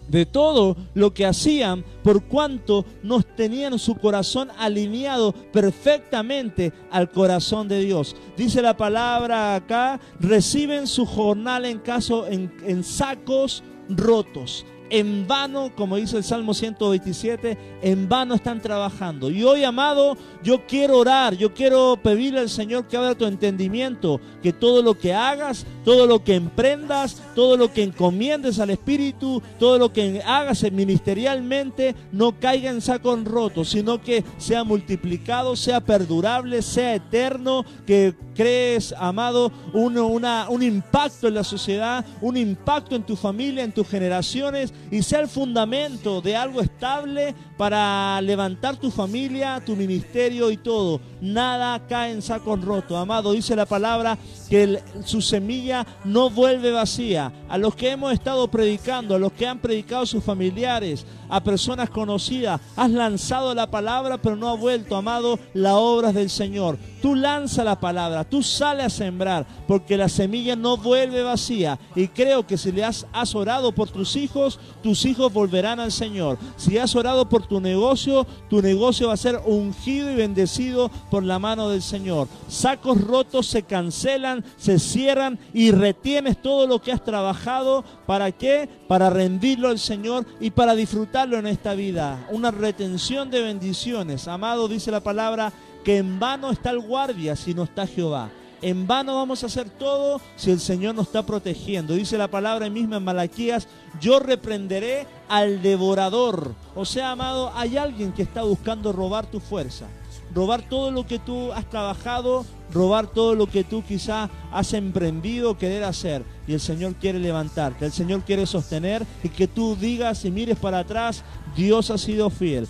de 0.08 0.26
todo 0.26 0.76
lo 0.94 1.14
que 1.14 1.24
hacían 1.24 1.84
por 2.02 2.24
cuanto 2.24 2.84
no 3.02 3.22
tenían 3.22 3.78
su 3.78 3.94
corazón 3.96 4.50
alineado 4.58 5.32
perfectamente 5.32 6.72
al 6.90 7.10
corazón 7.10 7.68
de 7.68 7.80
Dios. 7.80 8.14
Dice 8.36 8.60
la 8.60 8.76
palabra 8.76 9.54
acá, 9.54 9.98
reciben 10.20 10.86
su 10.86 11.06
jornal 11.06 11.64
en 11.64 11.78
caso 11.78 12.26
en, 12.26 12.54
en 12.66 12.84
sacos 12.84 13.62
rotos 13.88 14.66
en 14.94 15.26
vano, 15.26 15.72
como 15.74 15.96
dice 15.96 16.16
el 16.16 16.22
Salmo 16.22 16.54
127, 16.54 17.58
en 17.82 18.08
vano 18.08 18.36
están 18.36 18.60
trabajando. 18.60 19.28
Y 19.28 19.42
hoy, 19.42 19.64
amado, 19.64 20.16
yo 20.40 20.66
quiero 20.68 20.98
orar, 20.98 21.34
yo 21.34 21.52
quiero 21.52 21.98
pedirle 22.00 22.38
al 22.38 22.48
Señor 22.48 22.86
que 22.86 22.96
abra 22.96 23.16
tu 23.16 23.24
entendimiento, 23.24 24.20
que 24.40 24.52
todo 24.52 24.82
lo 24.82 24.96
que 24.96 25.12
hagas, 25.12 25.66
todo 25.84 26.06
lo 26.06 26.24
que 26.24 26.34
emprendas, 26.34 27.22
todo 27.34 27.56
lo 27.56 27.72
que 27.72 27.82
encomiendes 27.82 28.58
al 28.58 28.70
Espíritu, 28.70 29.42
todo 29.58 29.78
lo 29.78 29.92
que 29.92 30.22
hagas 30.24 30.64
ministerialmente, 30.72 31.94
no 32.12 32.38
caiga 32.38 32.70
en 32.70 32.80
saco 32.80 33.14
roto, 33.24 33.64
sino 33.64 34.00
que 34.00 34.24
sea 34.38 34.64
multiplicado, 34.64 35.56
sea 35.56 35.80
perdurable, 35.80 36.62
sea 36.62 36.94
eterno, 36.94 37.64
que 37.86 38.14
crees, 38.34 38.94
amado, 38.98 39.52
un, 39.72 39.96
una, 39.98 40.48
un 40.48 40.62
impacto 40.62 41.28
en 41.28 41.34
la 41.34 41.44
sociedad, 41.44 42.04
un 42.20 42.36
impacto 42.36 42.96
en 42.96 43.04
tu 43.04 43.16
familia, 43.16 43.62
en 43.62 43.72
tus 43.72 43.88
generaciones 43.88 44.72
y 44.90 45.02
sea 45.02 45.20
el 45.20 45.28
fundamento 45.28 46.20
de 46.20 46.36
algo 46.36 46.60
estable 46.60 47.34
para 47.56 48.20
levantar 48.20 48.76
tu 48.76 48.90
familia, 48.90 49.62
tu 49.64 49.76
ministerio 49.76 50.50
y 50.50 50.56
todo. 50.56 51.00
Nada 51.20 51.86
cae 51.86 52.12
en 52.12 52.22
saco 52.22 52.56
roto. 52.56 52.96
Amado, 52.96 53.32
dice 53.32 53.54
la 53.54 53.66
palabra 53.66 54.18
que 54.48 54.82
su 55.04 55.20
semilla 55.20 55.86
no 56.04 56.30
vuelve 56.30 56.72
vacía. 56.72 57.32
A 57.48 57.56
los 57.58 57.74
que 57.74 57.90
hemos 57.90 58.12
estado 58.12 58.48
predicando, 58.48 59.14
a 59.14 59.18
los 59.18 59.32
que 59.32 59.46
han 59.46 59.60
predicado 59.60 60.04
sus 60.06 60.24
familiares, 60.24 61.06
a 61.28 61.42
personas 61.42 61.90
conocidas, 61.90 62.60
has 62.76 62.90
lanzado 62.90 63.54
la 63.54 63.70
palabra, 63.70 64.18
pero 64.18 64.36
no 64.36 64.48
ha 64.48 64.56
vuelto, 64.56 64.96
amado, 64.96 65.38
la 65.54 65.76
obra 65.76 66.12
del 66.12 66.30
Señor. 66.30 66.78
Tú 67.00 67.14
lanza 67.14 67.64
la 67.64 67.78
palabra, 67.78 68.24
tú 68.24 68.42
sale 68.42 68.82
a 68.82 68.90
sembrar, 68.90 69.46
porque 69.66 69.96
la 69.96 70.08
semilla 70.08 70.56
no 70.56 70.76
vuelve 70.76 71.22
vacía. 71.22 71.78
Y 71.94 72.08
creo 72.08 72.46
que 72.46 72.58
si 72.58 72.72
le 72.72 72.84
has, 72.84 73.06
has 73.12 73.34
orado 73.34 73.72
por 73.72 73.90
tus 73.90 74.16
hijos, 74.16 74.58
tus 74.82 75.04
hijos 75.04 75.32
volverán 75.32 75.80
al 75.80 75.92
Señor. 75.92 76.38
Si 76.56 76.78
has 76.78 76.94
orado 76.94 77.28
por 77.28 77.43
tu 77.48 77.60
negocio, 77.60 78.26
tu 78.48 78.60
negocio 78.60 79.08
va 79.08 79.14
a 79.14 79.18
ser 79.18 79.40
ungido 79.44 80.10
y 80.10 80.14
bendecido 80.14 80.90
por 81.10 81.22
la 81.22 81.38
mano 81.38 81.68
del 81.68 81.82
Señor. 81.82 82.28
Sacos 82.48 83.00
rotos 83.00 83.46
se 83.46 83.62
cancelan, 83.62 84.44
se 84.56 84.78
cierran 84.78 85.38
y 85.52 85.70
retienes 85.70 86.40
todo 86.40 86.66
lo 86.66 86.80
que 86.80 86.92
has 86.92 87.04
trabajado. 87.04 87.84
¿Para 88.06 88.32
qué? 88.32 88.68
Para 88.88 89.10
rendirlo 89.10 89.68
al 89.68 89.78
Señor 89.78 90.26
y 90.40 90.50
para 90.50 90.74
disfrutarlo 90.74 91.38
en 91.38 91.46
esta 91.46 91.74
vida. 91.74 92.26
Una 92.30 92.50
retención 92.50 93.30
de 93.30 93.42
bendiciones. 93.42 94.28
Amado, 94.28 94.68
dice 94.68 94.90
la 94.90 95.00
palabra, 95.00 95.52
que 95.84 95.98
en 95.98 96.18
vano 96.18 96.50
está 96.50 96.70
el 96.70 96.80
guardia 96.80 97.36
si 97.36 97.54
no 97.54 97.64
está 97.64 97.86
Jehová. 97.86 98.30
En 98.64 98.86
vano 98.86 99.16
vamos 99.16 99.42
a 99.42 99.46
hacer 99.48 99.68
todo 99.68 100.22
si 100.36 100.50
el 100.50 100.58
Señor 100.58 100.94
nos 100.94 101.08
está 101.08 101.26
protegiendo. 101.26 101.92
Dice 101.92 102.16
la 102.16 102.28
palabra 102.28 102.70
misma 102.70 102.96
en 102.96 103.04
Malaquías, 103.04 103.68
yo 104.00 104.20
reprenderé 104.20 105.06
al 105.28 105.60
devorador. 105.60 106.54
O 106.74 106.86
sea, 106.86 107.10
amado, 107.10 107.52
hay 107.54 107.76
alguien 107.76 108.14
que 108.14 108.22
está 108.22 108.42
buscando 108.42 108.90
robar 108.90 109.26
tu 109.26 109.38
fuerza, 109.38 109.86
robar 110.34 110.62
todo 110.62 110.90
lo 110.90 111.06
que 111.06 111.18
tú 111.18 111.52
has 111.52 111.68
trabajado, 111.68 112.46
robar 112.72 113.06
todo 113.06 113.34
lo 113.34 113.48
que 113.48 113.64
tú 113.64 113.84
quizá 113.86 114.30
has 114.50 114.72
emprendido, 114.72 115.58
querer 115.58 115.84
hacer. 115.84 116.24
Y 116.46 116.54
el 116.54 116.60
Señor 116.60 116.94
quiere 116.94 117.18
levantarte, 117.18 117.84
el 117.84 117.92
Señor 117.92 118.22
quiere 118.22 118.46
sostener 118.46 119.04
y 119.22 119.28
que 119.28 119.46
tú 119.46 119.76
digas 119.76 120.24
y 120.24 120.30
mires 120.30 120.56
para 120.56 120.78
atrás, 120.78 121.22
Dios 121.54 121.90
ha 121.90 121.98
sido 121.98 122.30
fiel. 122.30 122.66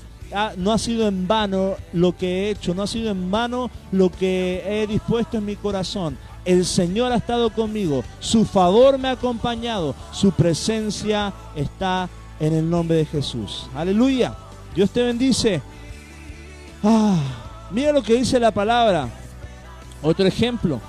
No 0.56 0.72
ha 0.72 0.78
sido 0.78 1.06
en 1.06 1.28
vano 1.28 1.76
lo 1.92 2.16
que 2.16 2.26
he 2.26 2.50
hecho, 2.50 2.74
no 2.74 2.82
ha 2.82 2.86
sido 2.88 3.10
en 3.10 3.30
vano 3.30 3.70
lo 3.92 4.10
que 4.10 4.62
he 4.66 4.86
dispuesto 4.86 5.38
en 5.38 5.44
mi 5.44 5.54
corazón. 5.54 6.18
El 6.44 6.64
Señor 6.64 7.12
ha 7.12 7.16
estado 7.16 7.50
conmigo, 7.50 8.02
su 8.18 8.44
favor 8.44 8.98
me 8.98 9.08
ha 9.08 9.12
acompañado, 9.12 9.94
su 10.12 10.32
presencia 10.32 11.32
está 11.54 12.08
en 12.40 12.52
el 12.52 12.68
nombre 12.68 12.96
de 12.96 13.06
Jesús. 13.06 13.68
Aleluya. 13.76 14.34
Dios 14.74 14.90
te 14.90 15.04
bendice. 15.04 15.62
Ah, 16.82 17.16
mira 17.70 17.92
lo 17.92 18.02
que 18.02 18.14
dice 18.14 18.40
la 18.40 18.50
palabra. 18.50 19.08
Otro 20.02 20.26
ejemplo. 20.26 20.80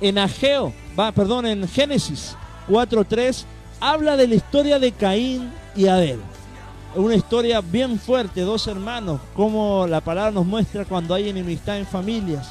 En 0.00 0.16
Ageo, 0.16 0.72
va, 0.98 1.10
perdón, 1.10 1.46
en 1.46 1.68
Génesis 1.68 2.36
4.3 2.68 3.44
habla 3.80 4.16
de 4.16 4.28
la 4.28 4.36
historia 4.36 4.78
de 4.78 4.92
Caín 4.92 5.50
y 5.74 5.88
Abel 5.88 6.20
una 6.94 7.14
historia 7.14 7.60
bien 7.60 7.98
fuerte, 7.98 8.42
dos 8.42 8.66
hermanos, 8.66 9.20
como 9.34 9.86
la 9.86 10.00
palabra 10.00 10.30
nos 10.30 10.46
muestra 10.46 10.84
cuando 10.84 11.14
hay 11.14 11.28
enemistad 11.28 11.78
en 11.78 11.86
familias, 11.86 12.48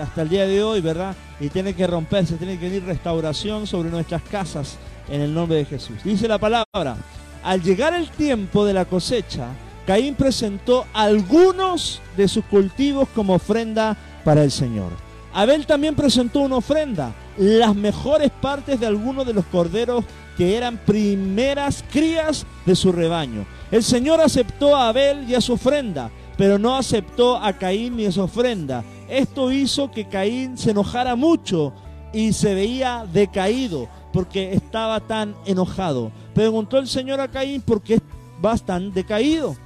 hasta 0.00 0.22
el 0.22 0.28
día 0.28 0.46
de 0.46 0.62
hoy, 0.62 0.80
¿verdad? 0.80 1.14
Y 1.40 1.48
tiene 1.48 1.74
que 1.74 1.86
romperse, 1.86 2.36
tiene 2.36 2.58
que 2.58 2.68
venir 2.68 2.84
restauración 2.84 3.66
sobre 3.66 3.90
nuestras 3.90 4.22
casas 4.22 4.76
en 5.08 5.20
el 5.20 5.32
nombre 5.32 5.58
de 5.58 5.64
Jesús. 5.64 5.96
Dice 6.04 6.28
la 6.28 6.38
palabra, 6.38 6.96
al 7.42 7.62
llegar 7.62 7.94
el 7.94 8.10
tiempo 8.10 8.64
de 8.64 8.74
la 8.74 8.84
cosecha, 8.84 9.48
Caín 9.86 10.14
presentó 10.16 10.84
algunos 10.92 12.00
de 12.16 12.26
sus 12.26 12.44
cultivos 12.46 13.08
como 13.14 13.34
ofrenda 13.34 13.96
para 14.24 14.42
el 14.42 14.50
Señor. 14.50 14.90
Abel 15.32 15.66
también 15.66 15.94
presentó 15.94 16.40
una 16.40 16.56
ofrenda, 16.56 17.14
las 17.36 17.74
mejores 17.74 18.30
partes 18.30 18.80
de 18.80 18.86
algunos 18.86 19.26
de 19.26 19.34
los 19.34 19.44
corderos 19.44 20.04
que 20.36 20.56
eran 20.56 20.78
primeras 20.78 21.84
crías 21.90 22.46
de 22.64 22.76
su 22.76 22.92
rebaño. 22.92 23.46
El 23.70 23.82
Señor 23.82 24.20
aceptó 24.20 24.76
a 24.76 24.88
Abel 24.88 25.28
y 25.28 25.34
a 25.34 25.40
su 25.40 25.54
ofrenda, 25.54 26.10
pero 26.36 26.58
no 26.58 26.76
aceptó 26.76 27.36
a 27.36 27.52
Caín 27.54 27.96
ni 27.96 28.06
a 28.06 28.12
su 28.12 28.22
ofrenda. 28.22 28.84
Esto 29.08 29.50
hizo 29.50 29.90
que 29.90 30.08
Caín 30.08 30.58
se 30.58 30.72
enojara 30.72 31.16
mucho 31.16 31.72
y 32.12 32.32
se 32.32 32.54
veía 32.54 33.06
decaído 33.12 33.88
porque 34.12 34.52
estaba 34.52 35.00
tan 35.00 35.34
enojado. 35.44 36.12
Preguntó 36.34 36.78
el 36.78 36.88
Señor 36.88 37.20
a 37.20 37.28
Caín 37.28 37.60
por 37.60 37.82
qué 37.82 38.00
vas 38.40 38.64
tan 38.64 38.92
decaído. 38.92 39.56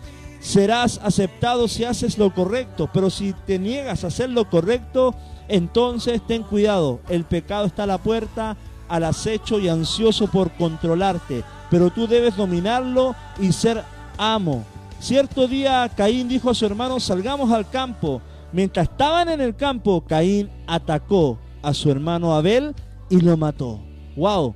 Serás 0.41 0.99
aceptado 1.03 1.69
si 1.69 1.85
haces 1.85 2.17
lo 2.17 2.33
correcto, 2.35 2.89
pero 2.93 3.11
si 3.11 3.35
te 3.47 3.59
niegas 3.59 4.05
a 4.05 4.07
hacer 4.07 4.31
lo 4.31 4.49
correcto, 4.49 5.15
entonces 5.49 6.23
ten 6.27 6.43
cuidado, 6.43 7.01
el 7.09 7.25
pecado 7.25 7.67
está 7.67 7.83
a 7.83 7.87
la 7.87 7.99
puerta, 7.99 8.57
al 8.91 9.05
acecho 9.05 9.59
y 9.59 9.69
ansioso 9.69 10.27
por 10.27 10.51
controlarte 10.53 11.43
pero 11.71 11.91
tú 11.91 12.07
debes 12.07 12.37
dominarlo 12.37 13.15
y 13.39 13.53
ser 13.53 13.83
amo. 14.19 14.65
Cierto 14.99 15.47
día 15.47 15.89
Caín 15.97 16.29
dijo 16.29 16.51
a 16.51 16.55
su 16.55 16.67
hermano, 16.67 17.01
salgamos 17.01 17.51
al 17.53 17.71
campo. 17.71 18.21
Mientras 18.53 18.89
estaban 18.89 19.29
en 19.29 19.41
el 19.41 19.55
campo, 19.55 20.03
Caín 20.07 20.51
atacó 20.67 21.39
a 21.63 21.73
su 21.73 21.91
hermano 21.91 22.35
Abel 22.35 22.75
y 23.09 23.21
lo 23.21 23.37
mató. 23.37 23.81
¡Wow! 24.17 24.55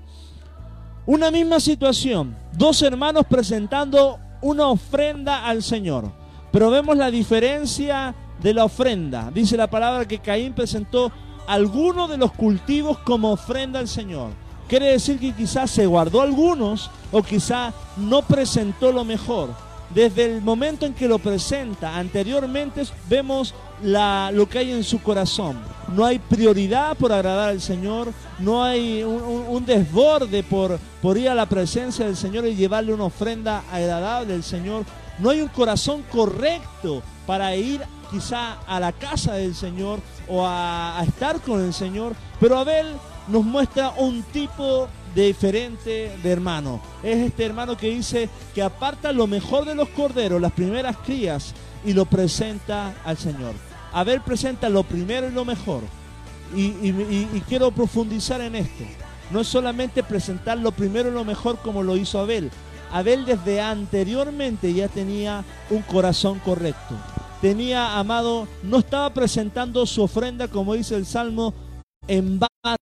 Una 1.07 1.31
misma 1.31 1.61
situación, 1.61 2.37
dos 2.53 2.83
hermanos 2.83 3.25
presentando 3.29 4.18
una 4.42 4.66
ofrenda 4.66 5.47
al 5.47 5.62
Señor. 5.62 6.11
Pero 6.51 6.70
vemos 6.70 6.97
la 6.97 7.11
diferencia 7.11 8.14
de 8.42 8.55
la 8.55 8.64
ofrenda. 8.64 9.31
Dice 9.33 9.57
la 9.57 9.68
palabra 9.68 10.07
que 10.07 10.18
Caín 10.18 10.53
presentó 10.53 11.12
algunos 11.46 12.09
de 12.11 12.16
los 12.16 12.33
cultivos 12.33 12.98
como 12.98 13.33
ofrenda 13.33 13.78
al 13.78 13.88
Señor. 13.88 14.30
Quiere 14.68 14.92
decir 14.92 15.18
que 15.18 15.35
quizás 15.35 15.70
se 15.70 15.87
guardó 15.87 16.22
algunos 16.22 16.90
o 17.12 17.22
quizá 17.22 17.72
no 17.96 18.22
presentó 18.22 18.92
lo 18.92 19.04
mejor. 19.04 19.50
Desde 19.94 20.24
el 20.24 20.42
momento 20.42 20.87
en 20.87 20.94
que 20.94 21.07
lo 21.07 21.18
presenta, 21.18 21.96
anteriormente 21.96 22.83
vemos 23.09 23.54
la, 23.83 24.30
lo 24.33 24.48
que 24.48 24.59
hay 24.59 24.72
en 24.72 24.83
su 24.83 25.00
corazón. 25.00 25.59
No 25.94 26.04
hay 26.04 26.18
prioridad 26.18 26.96
por 26.96 27.12
agradar 27.12 27.50
al 27.50 27.61
Señor, 27.61 28.12
no 28.38 28.64
hay 28.64 29.02
un, 29.02 29.64
desborde 29.66 30.42
por, 30.42 30.78
por 31.02 31.18
ir 31.18 31.28
a 31.28 31.35
la 31.35 31.46
presencia 31.46 32.07
del 32.07 32.16
Señor 32.16 32.46
y 32.46 32.57
llevarle 32.57 32.94
una 32.94 33.04
ofrenda 33.04 33.62
agradable 33.70 34.35
al 34.35 34.42
Señor. 34.42 34.85
no 35.18 35.30
hay 35.30 35.42
un 35.42 35.48
corazón 35.48 36.02
correcto 36.11 37.02
para 37.26 37.54
ir 37.56 37.80
quizá 38.10 38.58
a 38.66 38.78
la 38.80 38.92
casa 38.92 39.34
del 39.34 39.54
Señor 39.54 40.00
o 40.28 40.44
a, 40.46 41.02
estar 41.06 41.40
con 41.40 41.64
el 41.64 41.72
Señor, 41.72 42.14
pero 42.40 42.58
Abel 42.58 42.87
nos 43.28 43.44
muestra 43.44 43.90
un 43.96 44.22
tipo 44.22 44.88
diferente 45.14 46.16
de 46.22 46.30
hermano. 46.30 46.80
Es 47.02 47.18
este 47.18 47.44
hermano 47.44 47.76
que 47.76 47.90
dice 47.90 48.28
que 48.54 48.62
aparta 48.62 49.12
lo 49.12 49.26
mejor 49.26 49.64
de 49.64 49.74
los 49.74 49.88
corderos, 49.90 50.40
las 50.40 50.52
primeras 50.52 50.96
crías, 50.98 51.54
y 51.84 51.92
lo 51.92 52.06
presenta 52.06 52.94
al 53.04 53.18
Señor. 53.18 53.54
Abel 53.92 54.22
presenta 54.22 54.68
lo 54.68 54.82
primero 54.82 55.28
y 55.28 55.32
lo 55.32 55.44
mejor. 55.44 55.82
y 56.54 57.40
quiero 57.48 57.70
profundizar 57.70 58.40
en 58.40 58.56
esto. 58.56 58.84
No 59.30 59.40
es 59.40 59.48
solamente 59.48 60.02
presentar 60.02 60.58
lo 60.58 60.72
primero 60.72 61.08
y 61.08 61.12
lo 61.12 61.24
mejor 61.24 61.58
como 61.58 61.82
lo 61.82 61.96
hizo 61.96 62.20
Abel. 62.20 62.50
Abel 62.92 63.24
desde 63.24 63.60
anteriormente 63.60 64.72
ya 64.72 64.88
tenía 64.88 65.44
un 65.70 65.82
corazón 65.82 66.38
correcto. 66.38 66.94
Tenía, 67.44 67.98
amado, 67.98 68.48
no 68.62 68.78
estaba 68.78 69.12
presentando 69.12 69.85
su 69.85 70.02
ofrenda, 70.02 70.48
como 70.48 70.72
dice 70.72 70.96
el 70.96 71.04
Salmo, 71.04 71.52
en 72.09 72.38
vano, 72.38 72.78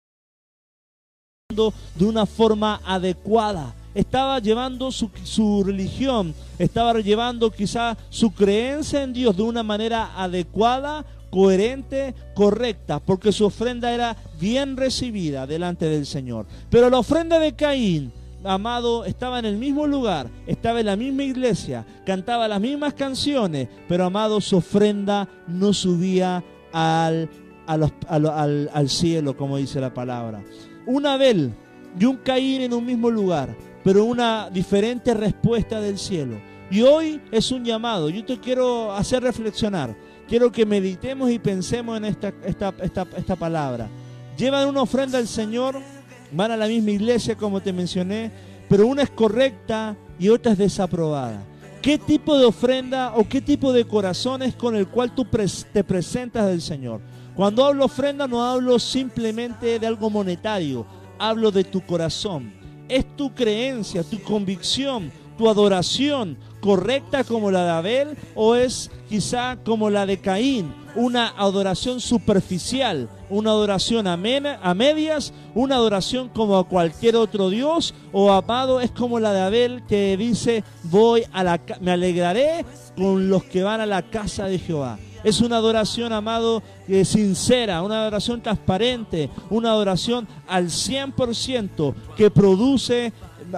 de 1.93 2.03
una 2.03 2.25
forma 2.25 2.81
adecuada. 2.83 3.75
Estaba 3.93 4.39
llevando 4.39 4.91
su, 4.91 5.11
su 5.23 5.63
religión, 5.63 6.33
estaba 6.57 6.99
llevando 7.01 7.51
quizá 7.51 7.95
su 8.09 8.31
creencia 8.31 9.03
en 9.03 9.13
Dios 9.13 9.37
de 9.37 9.43
una 9.43 9.61
manera 9.61 10.19
adecuada, 10.19 11.05
coherente, 11.29 12.15
correcta, 12.33 12.99
porque 12.99 13.31
su 13.31 13.45
ofrenda 13.45 13.93
era 13.93 14.17
bien 14.39 14.75
recibida 14.75 15.45
delante 15.45 15.85
del 15.85 16.07
Señor. 16.07 16.47
Pero 16.71 16.89
la 16.89 16.97
ofrenda 16.97 17.37
de 17.37 17.53
Caín, 17.53 18.11
amado, 18.47 19.05
estaba 19.05 19.39
en 19.39 19.45
el 19.45 19.57
mismo 19.57 19.87
lugar, 19.87 20.29
estaba 20.45 20.79
en 20.79 20.85
la 20.87 20.95
misma 20.95 21.23
iglesia, 21.23 21.85
cantaba 22.05 22.47
las 22.47 22.61
mismas 22.61 22.93
canciones, 22.93 23.67
pero 23.87 24.05
amado, 24.05 24.41
su 24.41 24.57
ofrenda 24.57 25.27
no 25.47 25.73
subía 25.73 26.43
al, 26.71 27.29
al, 27.67 28.89
cielo, 28.89 29.35
como 29.35 29.57
dice 29.57 29.79
la 29.79 29.93
palabra. 29.93 30.43
Un 30.85 31.05
Abel 31.05 31.53
y 31.99 32.05
un 32.05 32.17
Caín 32.17 32.61
en 32.61 32.73
un 32.73 32.85
mismo 32.85 33.09
lugar, 33.09 33.55
pero 33.83 34.05
una 34.05 34.49
diferente 34.49 35.13
respuesta 35.13 35.81
del 35.81 35.97
cielo. 35.97 36.37
Y 36.69 36.81
hoy 36.81 37.21
es 37.31 37.51
un 37.51 37.63
llamado, 37.63 38.09
yo 38.09 38.25
te 38.25 38.39
quiero 38.39 38.91
hacer 38.93 39.23
reflexionar 39.23 39.95
quiero 40.27 40.51
que 40.51 40.65
meditemos 40.65 41.31
y 41.31 41.39
pensemos 41.39 41.97
en 41.97 42.05
esta, 42.05 42.33
esta, 42.45 42.73
esta, 43.15 43.35
palabra. 43.35 43.87
Llevan 44.37 44.67
una 44.67 44.81
ofrenda 44.81 45.17
al 45.17 45.27
Señor, 45.27 45.81
van 46.31 46.51
a 46.51 46.57
la 46.57 46.67
misma 46.67 46.91
iglesia 46.91 47.35
como 47.35 47.61
te 47.61 47.73
mencioné, 47.73 48.31
pero 48.69 48.87
una 48.87 49.03
es 49.03 49.09
correcta 49.09 49.95
y 50.19 50.29
otra 50.29 50.53
es 50.53 50.57
desaprobada. 50.57 51.43
¿Qué 51.81 51.97
tipo 51.97 52.37
de 52.37 52.45
ofrenda 52.45 53.13
o 53.15 53.27
qué 53.27 53.39
tipo 53.39 53.71
de 53.71 53.85
corazón 53.85 54.41
es 54.41 54.55
con 54.55 54.75
el 54.75 54.87
cual 54.87 55.13
tú 55.15 55.25
te 55.71 55.83
presentas 55.83 56.47
del 56.47 56.61
Señor? 56.61 57.01
Cuando 57.35 57.63
hablo 57.63 57.85
ofrenda 57.85 58.27
no 58.27 58.43
hablo 58.43 58.79
simplemente 58.79 59.79
de 59.79 59.87
algo 59.87 60.09
monetario, 60.09 60.85
hablo 61.19 61.51
de 61.51 61.63
tu 61.63 61.81
corazón. 61.85 62.51
Es 62.89 63.15
tu 63.15 63.33
creencia, 63.33 64.03
tu 64.03 64.21
convicción, 64.21 65.11
tu 65.37 65.47
adoración, 65.47 66.37
correcta 66.59 67.23
como 67.23 67.51
la 67.51 67.63
de 67.63 67.69
Abel 67.69 68.17
o 68.33 68.55
es 68.55 68.89
quizá 69.07 69.57
como 69.63 69.89
la 69.89 70.05
de 70.05 70.19
Caín, 70.19 70.73
una 70.97 71.27
adoración 71.37 72.01
superficial, 72.01 73.07
una 73.29 73.51
adoración 73.51 74.07
a, 74.07 74.13
a, 74.13 74.73
medias, 74.73 75.31
una 75.53 75.75
adoración 75.75 76.27
como 76.29 76.57
a 76.57 76.67
cualquier 76.67 77.15
otro 77.15 77.51
Dios 77.51 77.93
o 78.11 78.31
amado 78.31 78.81
es 78.81 78.89
como 78.89 79.19
la 79.19 79.31
de 79.31 79.41
Abel 79.41 79.83
que 79.87 80.17
dice 80.17 80.63
voy 80.83 81.23
a 81.31 81.43
la 81.43 81.61
me 81.81 81.91
alegraré 81.91 82.65
con 82.95 83.29
los 83.29 83.43
que 83.43 83.61
van 83.61 83.79
a 83.79 83.85
la 83.85 84.01
casa 84.01 84.45
de 84.45 84.57
Jehová. 84.57 84.97
Es 85.23 85.41
una 85.41 85.57
adoración, 85.57 86.13
amado, 86.13 86.63
eh, 86.87 87.05
sincera, 87.05 87.83
una 87.83 88.01
adoración 88.01 88.41
transparente, 88.41 89.29
una 89.51 89.71
adoración 89.71 90.27
al 90.47 90.69
100% 90.69 91.93
que 92.15 92.31
produce 92.31 93.13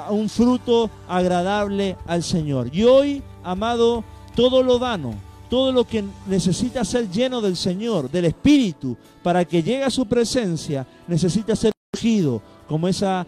un 0.10 0.28
fruto 0.28 0.89
agradable 1.08 1.95
al 2.06 2.23
Señor. 2.23 2.69
Y 2.73 2.84
hoy, 2.84 3.23
amado, 3.43 4.04
todo 4.36 4.62
lo 4.62 4.78
dano, 4.78 5.28
todo 5.49 5.71
lo 5.71 5.85
que 5.85 6.03
necesita 6.27 6.85
ser 6.85 7.09
lleno 7.09 7.41
del 7.41 7.57
Señor, 7.57 8.09
del 8.09 8.25
Espíritu, 8.25 8.95
para 9.23 9.45
que 9.45 9.63
llegue 9.63 9.83
a 9.83 9.89
su 9.89 10.05
presencia, 10.05 10.85
necesita 11.07 11.55
ser 11.55 11.71
ungido 11.93 12.41
como 12.67 12.88
esa, 12.88 13.25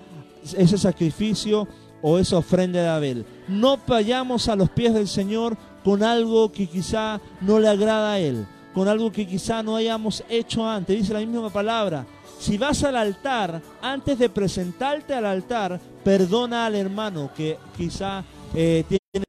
ese 0.55 0.77
sacrificio 0.77 1.67
o 2.01 2.17
esa 2.19 2.37
ofrenda 2.37 2.81
de 2.81 2.87
Abel. 2.87 3.25
No 3.47 3.77
vayamos 3.87 4.47
a 4.47 4.55
los 4.55 4.69
pies 4.69 4.93
del 4.93 5.07
Señor 5.07 5.57
con 5.83 6.03
algo 6.03 6.51
que 6.51 6.67
quizá 6.67 7.19
no 7.41 7.59
le 7.59 7.67
agrada 7.67 8.13
a 8.13 8.19
Él, 8.19 8.45
con 8.73 8.87
algo 8.87 9.11
que 9.11 9.27
quizá 9.27 9.63
no 9.63 9.75
hayamos 9.75 10.23
hecho 10.29 10.67
antes. 10.67 10.97
Dice 10.97 11.13
la 11.13 11.19
misma 11.19 11.49
palabra, 11.49 12.05
si 12.39 12.57
vas 12.57 12.83
al 12.83 12.95
altar, 12.95 13.61
antes 13.81 14.17
de 14.17 14.29
presentarte 14.29 15.13
al 15.13 15.25
altar, 15.25 15.79
perdona 16.03 16.65
al 16.65 16.75
hermano 16.75 17.31
que 17.35 17.57
quizá 17.75 18.23
eh, 18.53 18.83
tiene 18.87 19.25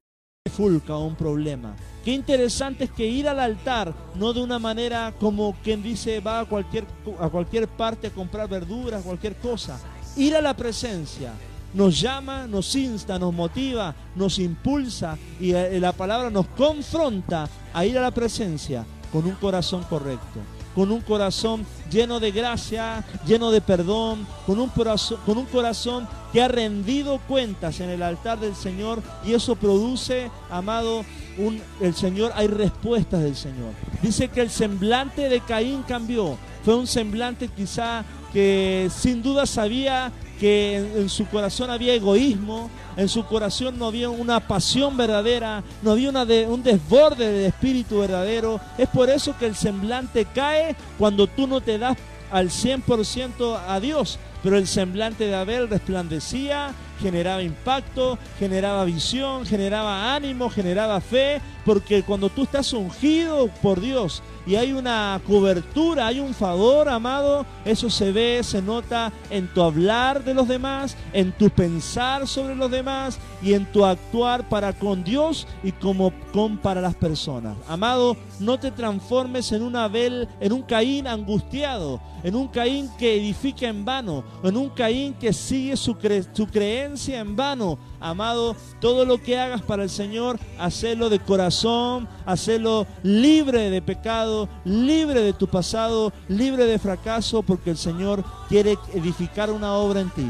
fulca 0.50 0.96
o 0.96 1.06
un 1.06 1.14
problema. 1.14 1.74
Qué 2.04 2.12
interesante 2.12 2.84
es 2.84 2.90
que 2.90 3.06
ir 3.06 3.28
al 3.28 3.38
altar, 3.38 3.94
no 4.16 4.32
de 4.32 4.42
una 4.42 4.58
manera 4.58 5.14
como 5.20 5.54
quien 5.62 5.82
dice 5.82 6.20
va 6.20 6.40
a 6.40 6.44
cualquier, 6.44 6.84
a 7.20 7.28
cualquier 7.28 7.68
parte 7.68 8.08
a 8.08 8.10
comprar 8.10 8.48
verduras, 8.48 9.04
cualquier 9.04 9.36
cosa. 9.36 9.78
Ir 10.16 10.34
a 10.34 10.40
la 10.40 10.54
presencia 10.54 11.32
nos 11.74 12.00
llama, 12.00 12.46
nos 12.46 12.74
insta, 12.74 13.18
nos 13.18 13.32
motiva, 13.32 13.94
nos 14.16 14.38
impulsa 14.38 15.16
y 15.40 15.52
eh, 15.52 15.78
la 15.80 15.92
palabra 15.92 16.28
nos 16.28 16.46
confronta 16.48 17.48
a 17.72 17.86
ir 17.86 17.96
a 17.96 18.02
la 18.02 18.10
presencia 18.10 18.84
con 19.12 19.24
un 19.24 19.34
corazón 19.36 19.84
correcto 19.84 20.40
con 20.74 20.90
un 20.90 21.00
corazón 21.00 21.66
lleno 21.90 22.20
de 22.20 22.30
gracia, 22.30 23.04
lleno 23.26 23.50
de 23.50 23.60
perdón, 23.60 24.26
con 24.46 24.58
un 24.58 24.68
corazón, 24.70 25.18
con 25.26 25.38
un 25.38 25.46
corazón 25.46 26.08
que 26.32 26.42
ha 26.42 26.48
rendido 26.48 27.20
cuentas 27.28 27.80
en 27.80 27.90
el 27.90 28.02
altar 28.02 28.40
del 28.40 28.54
Señor 28.54 29.02
y 29.24 29.34
eso 29.34 29.56
produce, 29.56 30.30
amado, 30.50 31.04
un, 31.38 31.60
el 31.80 31.94
Señor, 31.94 32.32
hay 32.34 32.46
respuestas 32.46 33.22
del 33.22 33.36
Señor. 33.36 33.72
Dice 34.00 34.28
que 34.28 34.40
el 34.40 34.50
semblante 34.50 35.28
de 35.28 35.40
Caín 35.40 35.82
cambió, 35.82 36.36
fue 36.64 36.74
un 36.74 36.86
semblante 36.86 37.48
quizá 37.48 38.04
que 38.32 38.88
sin 38.94 39.22
duda 39.22 39.44
sabía 39.46 40.10
que 40.40 40.76
en, 40.76 41.08
su 41.08 41.26
corazón 41.26 41.70
había 41.70 41.94
egoísmo, 41.94 42.68
en 42.96 43.08
su 43.08 43.24
corazón 43.26 43.78
no 43.78 43.86
había 43.86 44.10
una 44.10 44.40
pasión 44.40 44.96
verdadera, 44.96 45.62
no 45.82 45.92
había 45.92 46.10
una 46.10 46.22
un 46.22 46.62
desborde 46.64 47.30
de 47.30 47.46
espíritu 47.46 48.00
verdadero. 48.00 48.60
Es 48.76 48.88
por 48.88 49.08
eso 49.08 49.36
que 49.38 49.46
el 49.46 49.54
semblante 49.54 50.24
cae 50.24 50.74
cuando 50.98 51.28
tú 51.28 51.46
no 51.46 51.60
te 51.60 51.78
das 51.78 51.96
al 52.32 52.48
100% 52.48 53.60
a 53.68 53.78
Dios. 53.78 54.18
Pero 54.42 54.58
el 54.58 54.66
semblante 54.66 55.26
de 55.26 55.34
Abel 55.34 55.68
resplandecía, 55.68 56.72
generaba 57.00 57.42
impacto, 57.42 58.18
generaba 58.38 58.84
visión, 58.84 59.46
generaba 59.46 60.14
ánimo, 60.14 60.50
generaba 60.50 61.00
fe, 61.00 61.40
porque 61.64 62.02
cuando 62.02 62.28
tú 62.28 62.42
estás 62.42 62.72
ungido 62.72 63.48
por 63.62 63.80
Dios 63.80 64.22
y 64.46 64.56
hay 64.56 64.72
una 64.72 65.20
cobertura, 65.26 66.06
hay 66.06 66.20
un 66.20 66.34
favor, 66.34 66.88
amado, 66.88 67.46
eso 67.64 67.88
se 67.90 68.12
ve, 68.12 68.40
se 68.42 68.60
nota 68.60 69.12
en 69.30 69.48
tu 69.48 69.62
hablar 69.62 70.24
de 70.24 70.34
los 70.34 70.48
demás, 70.48 70.96
en 71.12 71.32
tu 71.32 71.50
pensar 71.50 72.26
sobre 72.26 72.54
los 72.54 72.70
demás 72.70 73.18
y 73.42 73.54
en 73.54 73.66
tu 73.66 73.84
actuar 73.84 74.48
para 74.48 74.72
con 74.72 75.04
Dios 75.04 75.46
y 75.62 75.72
como 75.72 76.12
con 76.32 76.58
para 76.58 76.80
las 76.80 76.94
personas. 76.94 77.56
Amado, 77.68 78.16
no 78.40 78.58
te 78.58 78.70
transformes 78.70 79.52
en 79.52 79.62
un 79.62 79.76
Abel, 79.76 80.28
en 80.40 80.52
un 80.52 80.62
Caín 80.62 81.06
angustiado, 81.06 82.00
en 82.22 82.34
un 82.34 82.48
Caín 82.48 82.90
que 82.98 83.16
edifica 83.16 83.68
en 83.68 83.84
vano, 83.84 84.24
en 84.42 84.56
un 84.56 84.68
Caín 84.70 85.14
que 85.14 85.32
sigue 85.32 85.76
su, 85.76 85.96
su 86.32 86.46
creencia 86.46 87.20
en 87.20 87.36
vano. 87.36 87.78
Amado, 88.00 88.56
todo 88.80 89.04
lo 89.04 89.22
que 89.22 89.38
hagas 89.38 89.62
para 89.62 89.84
el 89.84 89.90
Señor, 89.90 90.38
hacerlo 90.58 91.08
de 91.08 91.20
corazón, 91.20 92.08
hacerlo 92.26 92.86
libre 93.02 93.70
de 93.70 93.80
pecado, 93.80 94.31
libre 94.64 95.20
de 95.20 95.32
tu 95.32 95.46
pasado, 95.46 96.12
libre 96.28 96.64
de 96.66 96.78
fracaso, 96.78 97.42
porque 97.42 97.70
el 97.70 97.76
Señor 97.76 98.24
quiere 98.48 98.78
edificar 98.94 99.50
una 99.50 99.74
obra 99.74 100.00
en 100.00 100.10
ti. 100.10 100.26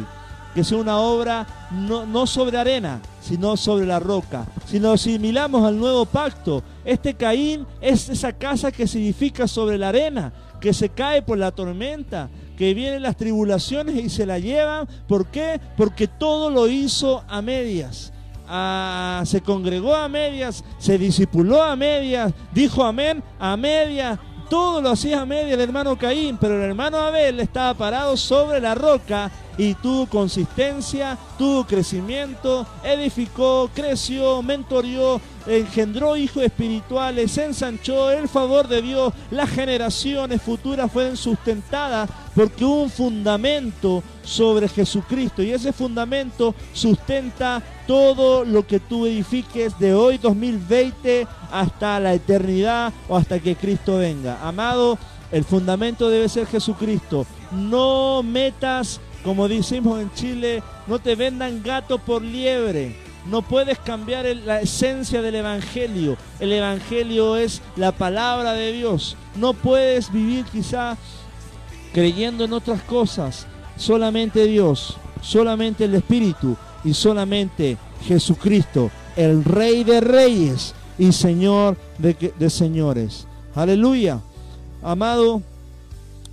Que 0.55 0.65
sea 0.65 0.79
una 0.79 0.99
obra 0.99 1.47
no, 1.71 2.05
no 2.05 2.27
sobre 2.27 2.59
arena, 2.59 3.01
sino 3.23 3.57
sobre 3.57 3.87
la 3.87 3.99
roca. 3.99 4.47
Si 4.67 4.79
nos 4.79 5.01
asimilamos 5.01 5.65
al 5.65 5.79
nuevo 5.79 6.05
pacto, 6.05 6.63
este 6.85 7.15
Caín 7.15 7.67
es 7.81 8.09
esa 8.11 8.33
casa 8.33 8.71
que 8.71 8.87
se 8.87 8.99
edifica 8.99 9.49
sobre 9.49 9.79
la 9.79 9.89
arena, 9.89 10.33
que 10.61 10.75
se 10.75 10.91
cae 10.91 11.23
por 11.23 11.39
la 11.39 11.53
tormenta, 11.53 12.29
que 12.57 12.75
vienen 12.75 13.03
las 13.03 13.17
tribulaciones 13.17 13.97
y 13.97 14.11
se 14.11 14.27
la 14.27 14.39
llevan. 14.39 14.87
¿Por 15.09 15.27
qué? 15.27 15.61
Porque 15.77 16.07
todo 16.07 16.51
lo 16.51 16.69
hizo 16.69 17.25
a 17.29 17.41
medias. 17.41 18.13
Se 19.25 19.41
congregó 19.41 19.95
a 19.95 20.09
medias, 20.09 20.63
se 20.79 20.99
disipuló 20.99 21.63
a 21.63 21.75
medias, 21.75 22.33
dijo 22.53 22.85
amén 22.85 23.23
a 23.39 23.57
medias, 23.57 24.19
todo 24.53 24.83
lo 24.83 24.91
hacía 24.91 25.23
a 25.23 25.25
medias 25.25 25.55
el 25.55 25.63
hermano 25.63 25.97
Caín, 25.97 26.37
pero 26.39 26.57
el 26.57 26.69
hermano 26.69 26.99
Abel 26.99 27.41
estaba 27.41 27.73
parado 27.73 28.15
sobre 28.19 28.61
la 28.61 28.75
roca 28.75 29.31
y 29.57 29.73
tuvo 29.73 30.05
consistencia, 30.05 31.17
tuvo 31.39 31.67
crecimiento, 31.67 32.67
edificó, 32.85 33.71
creció, 33.75 34.43
mentorió, 34.43 35.23
engendró 35.47 36.19
hijos 36.19 36.43
espirituales, 36.43 37.39
ensanchó 37.39 38.11
el 38.11 38.29
favor 38.29 38.69
de 38.69 38.83
Dios, 38.83 39.15
las 39.31 39.49
generaciones 39.49 40.43
futuras 40.43 40.93
fueron 40.93 41.17
sustentadas 41.17 42.11
porque 42.35 42.65
hubo 42.65 42.83
un 42.83 42.91
fundamento 42.91 44.03
sobre 44.25 44.69
Jesucristo 44.69 45.43
y 45.43 45.51
ese 45.51 45.73
fundamento 45.73 46.55
sustenta 46.73 47.63
todo 47.87 48.45
lo 48.45 48.67
que 48.67 48.81
tú 48.81 49.07
edifiques 49.07 49.79
de 49.79 49.95
hoy 49.95 50.19
2020 50.19 51.27
hasta 51.51 52.01
la 52.01 52.15
eternidad 52.15 52.93
o 53.09 53.17
hasta 53.17 53.41
que 53.41 53.57
Cristo 53.57 53.99
venga. 53.99 54.39
Amado, 54.47 54.99
el 55.31 55.45
fundamento 55.45 56.09
debe 56.09 56.29
ser 56.29 56.47
Jesucristo. 56.47 57.27
No 57.51 58.23
metas, 58.23 59.01
como 59.25 59.49
decimos 59.49 60.01
en 60.01 60.13
Chile, 60.15 60.63
no 60.87 60.99
te 60.99 61.15
vendan 61.15 61.63
gato 61.63 61.99
por 61.99 62.23
liebre. 62.23 62.97
No 63.27 63.43
puedes 63.43 63.79
cambiar 63.79 64.27
la 64.45 64.61
esencia 64.61 65.23
del 65.23 65.37
Evangelio. 65.37 66.17
El 66.41 66.53
Evangelio 66.53 67.37
es 67.37 67.63
la 67.77 67.93
palabra 67.93 68.53
de 68.53 68.73
Dios. 68.73 69.17
No 69.37 69.55
puedes 69.55 70.11
vivir 70.13 70.45
quizá 70.47 70.97
creyendo 71.93 72.45
en 72.45 72.53
otras 72.53 72.83
cosas. 72.83 73.47
Solamente 73.77 74.47
Dios, 74.47 74.97
solamente 75.21 75.85
el 75.85 75.95
Espíritu 75.95 76.57
y 76.85 76.95
solamente 76.95 77.77
Jesucristo, 78.07 78.91
el 79.17 79.45
Rey 79.45 79.85
de 79.85 80.01
Reyes 80.01 80.75
y 80.99 81.13
Señor 81.13 81.77
de, 81.99 82.33
de 82.39 82.51
Señores. 82.51 83.27
Aleluya. 83.55 84.21
Amado, 84.83 85.43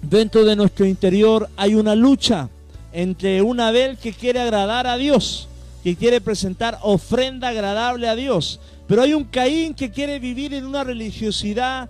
dentro 0.01 0.43
de 0.43 0.55
nuestro 0.55 0.85
interior 0.85 1.49
hay 1.55 1.75
una 1.75 1.95
lucha 1.95 2.49
entre 2.91 3.41
un 3.41 3.59
Abel 3.59 3.97
que 3.97 4.13
quiere 4.13 4.39
agradar 4.39 4.87
a 4.87 4.97
Dios 4.97 5.49
que 5.83 5.95
quiere 5.95 6.21
presentar 6.21 6.77
ofrenda 6.81 7.49
agradable 7.49 8.07
a 8.07 8.15
Dios. 8.15 8.59
Pero 8.87 9.01
hay 9.01 9.13
un 9.13 9.23
Caín 9.25 9.73
que 9.73 9.91
quiere 9.91 10.19
vivir 10.19 10.53
en 10.53 10.65
una 10.65 10.83
religiosidad 10.83 11.89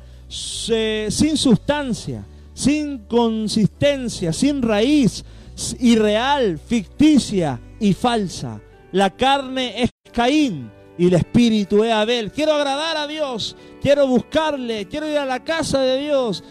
eh, 0.70 1.08
sin 1.10 1.38
sustancia, 1.38 2.24
sin 2.60 3.06
consistencia, 3.06 4.34
sin 4.34 4.62
raíz, 4.62 5.24
irreal, 5.80 6.60
ficticia 6.60 7.58
y 7.80 7.94
falsa. 7.94 8.60
La 8.92 9.16
carne 9.16 9.82
es 9.82 9.90
Caín 10.12 10.70
y 10.98 11.08
el 11.08 11.14
espíritu 11.14 11.86
es 11.86 11.94
Abel. 11.94 12.34
Quiero 12.34 12.52
agradar 12.52 12.98
a 12.98 13.08
Dios, 13.08 13.56
quiero 13.82 14.08
buscarle, 14.08 14.90
quiero 14.90 15.08
ir 15.08 15.18
a 15.18 15.26
la 15.26 15.42
casa 15.42 15.80
de 15.80 16.02
Dios, 16.02 16.44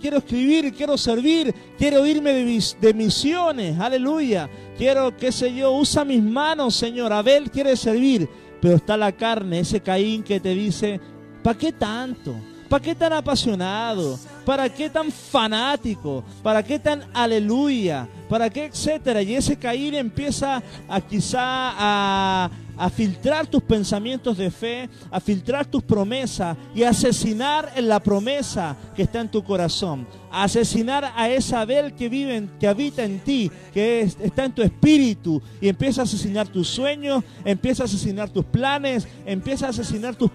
quiero 0.00 0.16
escribir, 0.16 0.74
quiero 0.74 0.98
servir, 0.98 1.54
quiero 1.78 2.04
irme 2.04 2.32
de, 2.32 2.92
misiones, 2.92 3.78
aleluya. 3.78 4.50
Quiero, 4.76 5.16
qué 5.16 5.30
sé 5.30 5.54
yo, 5.54 5.70
usa 5.70 6.04
mis 6.04 6.24
manos, 6.24 6.74
Señor. 6.74 7.12
Abel 7.12 7.52
quiere 7.52 7.76
servir, 7.76 8.28
pero 8.60 8.74
está 8.74 8.96
la 8.96 9.12
carne, 9.12 9.60
ese 9.60 9.80
Caín 9.80 10.24
que 10.24 10.40
te 10.40 10.56
dice, 10.56 11.00
¿para 11.44 11.56
qué 11.56 11.70
tanto? 11.70 12.34
¿Para 12.68 12.82
qué 12.82 12.94
tan 12.94 13.12
apasionado? 13.12 14.18
¿Para 14.44 14.68
qué 14.68 14.90
tan 14.90 15.10
fanático? 15.10 16.24
¿Para 16.42 16.62
qué 16.62 16.78
tan 16.78 17.04
aleluya? 17.14 18.08
¿Para 18.28 18.50
qué 18.50 18.66
etcétera? 18.66 19.22
Y 19.22 19.34
ese 19.34 19.56
Caín 19.56 19.94
empieza 19.94 20.62
a 20.88 21.00
quizá 21.00 21.40
a 21.42 22.50
a 22.76 22.90
filtrar 22.90 23.46
tus 23.46 23.62
pensamientos 23.62 24.36
de 24.36 24.50
fe, 24.50 24.88
a 25.10 25.20
filtrar 25.20 25.66
tus 25.66 25.82
promesas 25.82 26.56
y 26.74 26.82
a 26.82 26.90
asesinar 26.90 27.72
en 27.74 27.88
la 27.88 28.00
promesa 28.00 28.76
que 28.94 29.02
está 29.02 29.20
en 29.20 29.30
tu 29.30 29.42
corazón, 29.42 30.06
a 30.30 30.44
asesinar 30.44 31.12
a 31.16 31.28
esa 31.30 31.62
Abel 31.62 31.94
que 31.94 32.08
vive, 32.08 32.48
que 32.60 32.68
habita 32.68 33.04
en 33.04 33.20
ti, 33.20 33.50
que 33.72 34.00
está 34.00 34.44
en 34.44 34.52
tu 34.52 34.62
espíritu 34.62 35.40
y 35.60 35.68
empieza 35.68 36.02
a 36.02 36.04
asesinar 36.04 36.48
tus 36.48 36.68
sueños, 36.68 37.24
empieza 37.44 37.84
a 37.84 37.86
asesinar 37.86 38.28
tus 38.28 38.44
planes, 38.44 39.08
empieza 39.24 39.66
a 39.66 39.70
asesinar 39.70 40.14
tus 40.14 40.30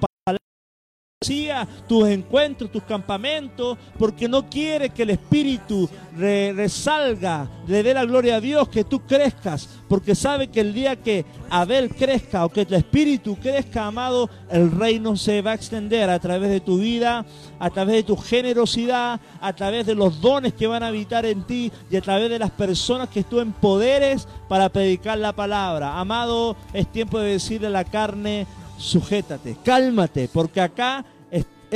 tus 1.87 2.07
encuentros, 2.07 2.71
tus 2.71 2.81
campamentos, 2.81 3.77
porque 3.99 4.27
no 4.27 4.49
quiere 4.49 4.89
que 4.89 5.03
el 5.03 5.11
Espíritu 5.11 5.87
resalga, 6.17 7.47
le 7.67 7.83
dé 7.83 7.93
la 7.93 8.05
gloria 8.05 8.37
a 8.37 8.41
Dios, 8.41 8.67
que 8.69 8.83
tú 8.83 9.01
crezcas, 9.01 9.69
porque 9.87 10.15
sabe 10.15 10.47
que 10.47 10.61
el 10.61 10.73
día 10.73 10.95
que 10.95 11.23
Abel 11.51 11.93
crezca 11.93 12.43
o 12.43 12.49
que 12.49 12.61
el 12.61 12.73
Espíritu 12.73 13.35
crezca, 13.35 13.85
amado, 13.85 14.31
el 14.49 14.71
reino 14.71 15.15
se 15.15 15.43
va 15.43 15.51
a 15.51 15.53
extender 15.53 16.09
a 16.09 16.17
través 16.17 16.49
de 16.49 16.59
tu 16.59 16.79
vida, 16.79 17.23
a 17.59 17.69
través 17.69 17.97
de 17.97 18.03
tu 18.03 18.17
generosidad, 18.17 19.21
a 19.39 19.53
través 19.53 19.85
de 19.85 19.93
los 19.93 20.21
dones 20.21 20.53
que 20.53 20.65
van 20.65 20.81
a 20.81 20.87
habitar 20.87 21.27
en 21.27 21.43
ti 21.43 21.71
y 21.91 21.97
a 21.97 22.01
través 22.01 22.31
de 22.31 22.39
las 22.39 22.49
personas 22.49 23.09
que 23.09 23.23
tú 23.23 23.39
empoderes 23.39 24.27
para 24.49 24.69
predicar 24.69 25.19
la 25.19 25.33
palabra. 25.33 25.99
Amado, 25.99 26.55
es 26.73 26.91
tiempo 26.91 27.19
de 27.19 27.33
decirle 27.33 27.67
a 27.67 27.69
la 27.69 27.83
carne, 27.83 28.47
sujétate, 28.81 29.57
cálmate, 29.63 30.29
porque 30.31 30.61
acá 30.61 31.05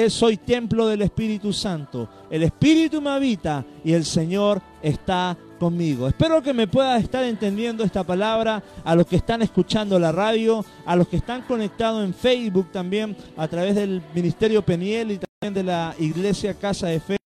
soy 0.10 0.38
templo 0.38 0.88
del 0.88 1.04
Espíritu 1.04 1.54
Santo. 1.54 2.10
El 2.30 2.44
Espíritu 2.44 3.02
me 3.02 3.12
habita 3.12 3.64
y 3.84 3.94
el 3.94 4.04
Señor 4.04 4.62
está 4.82 5.38
conmigo. 5.58 6.08
Espero 6.08 6.42
que 6.42 6.54
me 6.54 6.68
pueda 6.68 6.98
estar 6.98 7.24
entendiendo 7.24 7.84
esta 7.84 8.04
palabra 8.04 8.62
a 8.84 8.96
los 8.96 9.08
que 9.08 9.16
están 9.16 9.42
escuchando 9.42 9.98
la 9.98 10.12
radio, 10.12 10.66
a 10.86 10.96
los 10.96 11.08
que 11.08 11.18
están 11.18 11.44
conectados 11.44 12.04
en 12.04 12.14
Facebook 12.14 12.72
también 12.72 13.16
a 13.38 13.48
través 13.48 13.76
del 13.76 14.02
Ministerio 14.14 14.62
Peniel 14.64 15.12
y 15.12 15.20
también 15.20 15.54
de 15.54 15.64
la 15.64 15.96
Iglesia 15.98 16.54
Casa 16.54 16.88
de 16.88 17.00
Fe. 17.00 17.18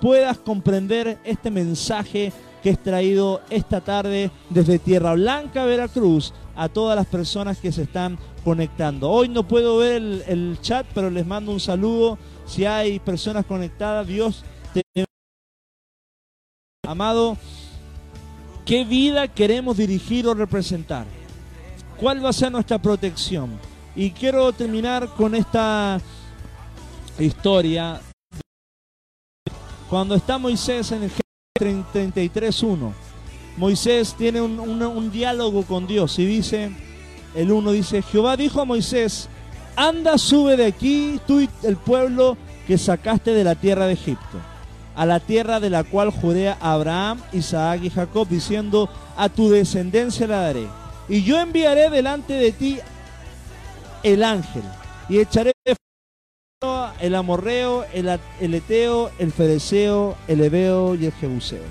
Puedas 0.00 0.38
comprender 0.38 1.18
este 1.24 1.50
mensaje 1.50 2.32
que 2.62 2.70
es 2.70 2.82
traído 2.82 3.40
esta 3.48 3.80
tarde 3.80 4.30
desde 4.50 4.78
Tierra 4.78 5.14
Blanca, 5.14 5.64
Veracruz, 5.64 6.34
a 6.60 6.68
todas 6.68 6.94
las 6.94 7.06
personas 7.06 7.56
que 7.56 7.72
se 7.72 7.84
están 7.84 8.18
conectando. 8.44 9.08
Hoy 9.10 9.30
no 9.30 9.48
puedo 9.48 9.78
ver 9.78 10.02
el, 10.26 10.58
chat, 10.60 10.86
pero 10.94 11.08
les 11.08 11.26
mando 11.26 11.52
un 11.52 11.60
saludo. 11.60 12.18
Si 12.44 12.66
hay 12.66 12.98
personas 12.98 13.46
conectadas, 13.46 14.06
Dios 14.06 14.44
te... 14.74 14.82
Amado, 16.86 17.38
¿qué 18.66 18.84
vida 18.84 19.26
queremos 19.26 19.78
dirigir 19.78 20.26
o 20.26 20.34
representar? 20.34 21.06
¿Cuál 21.98 22.22
va 22.22 22.28
a 22.28 22.34
ser 22.34 22.52
nuestra 22.52 22.76
protección? 22.76 23.58
Y 23.96 24.10
quiero 24.10 24.52
terminar 24.52 25.08
con 25.16 25.34
esta 25.34 25.98
historia. 27.18 28.02
Cuando 29.88 30.14
está 30.14 30.36
Moisés 30.36 30.92
en 30.92 31.04
el 31.04 31.10
33.1, 31.58 32.92
Moisés 33.56 34.14
tiene 34.16 34.40
un, 34.40 35.10
diálogo 35.10 35.64
con 35.64 35.86
Dios 35.86 36.18
y 36.18 36.26
dice, 36.26 36.70
el 37.34 37.52
1 37.52 37.72
dice, 37.72 38.02
Jehová 38.02 38.36
dijo 38.36 38.60
a 38.60 38.64
Moisés, 38.64 39.28
anda, 39.76 40.18
sube 40.18 40.56
de 40.56 40.66
aquí 40.66 41.20
tú 41.26 41.40
y 41.40 41.50
el 41.62 41.76
pueblo 41.76 42.36
que 42.66 42.78
sacaste 42.78 43.32
de 43.32 43.44
la 43.44 43.54
tierra 43.54 43.86
de 43.86 43.94
Egipto, 43.94 44.38
a 44.94 45.06
la 45.06 45.20
tierra 45.20 45.60
de 45.60 45.70
la 45.70 45.84
cual 45.84 46.10
juré 46.10 46.50
a 46.50 46.56
Abraham, 46.60 47.20
Isaac 47.32 47.80
y 47.82 47.90
Jacob, 47.90 48.28
diciendo, 48.28 48.88
a 49.16 49.28
tu 49.28 49.50
descendencia 49.50 50.26
la 50.26 50.40
daré. 50.40 50.66
Y 51.08 51.22
yo 51.22 51.40
enviaré 51.40 51.90
delante 51.90 52.34
de 52.34 52.52
ti 52.52 52.78
el 54.02 54.22
ángel, 54.22 54.62
y 55.08 55.18
echaré 55.18 55.52
el 57.00 57.14
amorreo, 57.14 57.84
el, 57.92 58.18
el 58.40 58.54
eteo, 58.54 59.10
el 59.18 59.32
fereceo, 59.32 60.16
el 60.28 60.42
ebeo 60.42 60.94
y 60.94 61.06
el 61.06 61.12
jebuseo. 61.12 61.62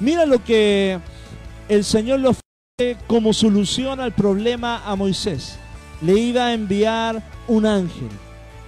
Mira 0.00 0.26
lo 0.26 0.42
que 0.42 0.98
el 1.68 1.84
Señor 1.84 2.20
lo 2.20 2.32
como 3.06 3.32
solución 3.32 4.00
al 4.00 4.12
problema 4.12 4.82
a 4.84 4.96
Moisés. 4.96 5.58
Le 6.00 6.14
iba 6.14 6.46
a 6.46 6.54
enviar 6.54 7.22
un 7.46 7.66
ángel. 7.66 8.08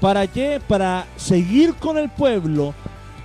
¿Para 0.01 0.27
qué? 0.27 0.61
Para 0.69 1.07
seguir 1.17 1.75
con 1.75 1.99
el 1.99 2.11
pueblo 2.11 2.75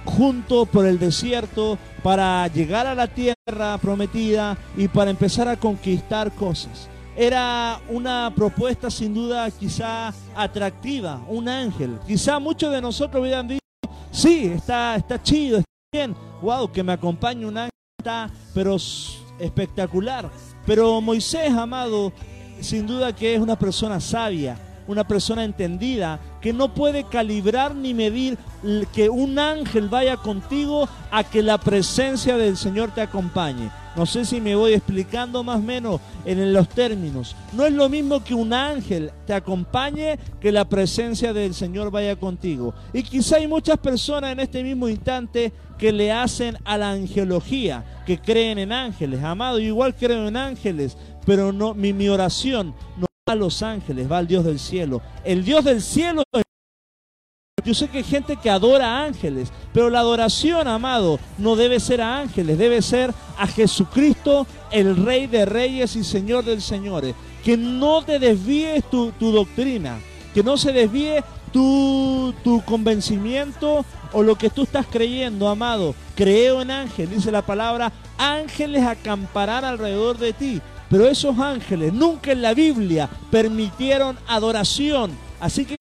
junto 0.05 0.65
por 0.65 0.85
el 0.85 0.97
desierto, 0.97 1.77
para 2.01 2.47
llegar 2.47 2.87
a 2.87 2.95
la 2.95 3.07
tierra 3.07 3.77
prometida 3.81 4.57
y 4.75 4.87
para 4.87 5.11
empezar 5.11 5.47
a 5.47 5.57
conquistar 5.57 6.31
cosas. 6.31 6.89
Era 7.15 7.81
una 7.89 8.31
propuesta 8.33 8.89
sin 8.89 9.13
duda 9.13 9.51
quizá 9.51 10.13
atractiva, 10.35 11.21
un 11.27 11.49
ángel. 11.49 11.99
Quizá 12.07 12.39
muchos 12.39 12.71
de 12.71 12.81
nosotros 12.81 13.21
hubieran 13.21 13.47
dicho, 13.47 13.59
sí, 14.09 14.45
está, 14.45 14.95
está 14.95 15.21
chido, 15.21 15.57
está 15.57 15.69
bien, 15.91 16.15
wow, 16.41 16.71
que 16.71 16.81
me 16.81 16.93
acompañe 16.93 17.45
un 17.45 17.57
ángel, 17.57 17.71
está, 17.99 18.29
pero 18.53 18.77
espectacular. 19.39 20.29
Pero 20.65 21.01
Moisés, 21.01 21.51
amado, 21.51 22.11
sin 22.61 22.85
duda 22.85 23.15
que 23.15 23.35
es 23.35 23.41
una 23.41 23.57
persona 23.57 23.99
sabia, 23.99 24.57
una 24.89 25.07
persona 25.07 25.43
entendida, 25.43 26.19
que 26.41 26.51
no 26.51 26.73
puede 26.73 27.03
calibrar 27.03 27.75
ni 27.75 27.93
medir 27.93 28.39
que 28.91 29.07
un 29.07 29.37
ángel 29.37 29.87
vaya 29.87 30.17
contigo 30.17 30.89
a 31.11 31.23
que 31.23 31.43
la 31.43 31.59
presencia 31.59 32.37
del 32.37 32.57
Señor 32.57 32.91
te 32.91 33.01
acompañe. 33.01 33.69
No 33.95 34.07
sé 34.07 34.25
si 34.25 34.41
me 34.41 34.55
voy 34.55 34.73
explicando 34.73 35.43
más 35.43 35.57
o 35.57 35.61
menos 35.61 36.01
en 36.25 36.53
los 36.53 36.69
términos. 36.69 37.35
No 37.53 37.65
es 37.65 37.73
lo 37.73 37.87
mismo 37.87 38.23
que 38.23 38.33
un 38.33 38.51
ángel 38.51 39.11
te 39.27 39.33
acompañe 39.33 40.17
que 40.39 40.51
la 40.51 40.65
presencia 40.65 41.33
del 41.33 41.53
Señor 41.53 41.91
vaya 41.91 42.15
contigo. 42.15 42.73
Y 42.91 43.03
quizá 43.03 43.35
hay 43.35 43.47
muchas 43.47 43.77
personas 43.77 44.31
en 44.31 44.39
este 44.39 44.63
mismo 44.63 44.89
instante 44.89 45.51
que 45.77 45.91
le 45.91 46.11
hacen 46.11 46.57
a 46.65 46.77
la 46.77 46.91
angelología, 46.91 47.83
que 48.07 48.17
creen 48.17 48.57
en 48.57 48.71
ángeles. 48.71 49.23
Amado, 49.23 49.59
igual 49.59 49.95
creo 49.95 50.27
en 50.27 50.35
ángeles, 50.35 50.97
pero 51.25 51.53
no 51.53 51.75
mi, 51.75 51.93
mi 51.93 52.09
oración 52.09 52.73
no 52.97 53.08
a 53.31 53.35
los 53.35 53.61
ángeles, 53.63 54.11
va 54.11 54.17
al 54.17 54.27
Dios 54.27 54.43
del 54.43 54.59
cielo. 54.59 55.01
El 55.23 55.43
Dios 55.43 55.63
del 55.63 55.81
cielo 55.81 56.23
yo 57.63 57.73
sé 57.73 57.87
que 57.89 57.99
hay 57.99 58.03
gente 58.03 58.37
que 58.37 58.49
adora 58.49 59.03
ángeles, 59.03 59.51
pero 59.73 59.89
la 59.89 59.99
adoración, 59.99 60.67
amado, 60.67 61.19
no 61.37 61.55
debe 61.55 61.79
ser 61.79 62.01
a 62.01 62.19
ángeles, 62.19 62.57
debe 62.57 62.81
ser 62.81 63.13
a 63.37 63.47
Jesucristo, 63.47 64.47
el 64.71 64.95
Rey 64.95 65.27
de 65.27 65.45
Reyes 65.45 65.95
y 65.95 66.03
Señor 66.03 66.45
del 66.45 66.61
Señores. 66.61 67.15
Que 67.43 67.57
no 67.57 68.03
te 68.03 68.19
desvíes 68.19 68.83
tu, 68.89 69.11
doctrina, 69.19 69.99
que 70.33 70.43
no 70.43 70.57
se 70.57 70.71
desvíe 70.71 71.23
tu, 71.51 72.33
tu 72.43 72.63
convencimiento 72.63 73.85
o 74.13 74.23
lo 74.23 74.35
que 74.35 74.49
tú 74.49 74.63
estás 74.63 74.85
creyendo, 74.89 75.47
amado. 75.47 75.95
Creo 76.15 76.61
en 76.61 76.71
ángeles, 76.71 77.17
dice 77.17 77.31
la 77.31 77.41
palabra, 77.41 77.91
ángeles 78.17 78.83
acamparán 78.83 79.65
alrededor 79.65 80.17
de 80.17 80.33
ti. 80.33 80.61
Pero 80.89 81.07
esos 81.07 81.37
ángeles 81.37 81.93
nunca 81.93 82.31
en 82.31 82.41
la 82.41 82.53
Biblia 82.53 83.09
permitieron 83.29 84.17
adoración. 84.27 85.11
Así 85.39 85.65
que 85.65 85.75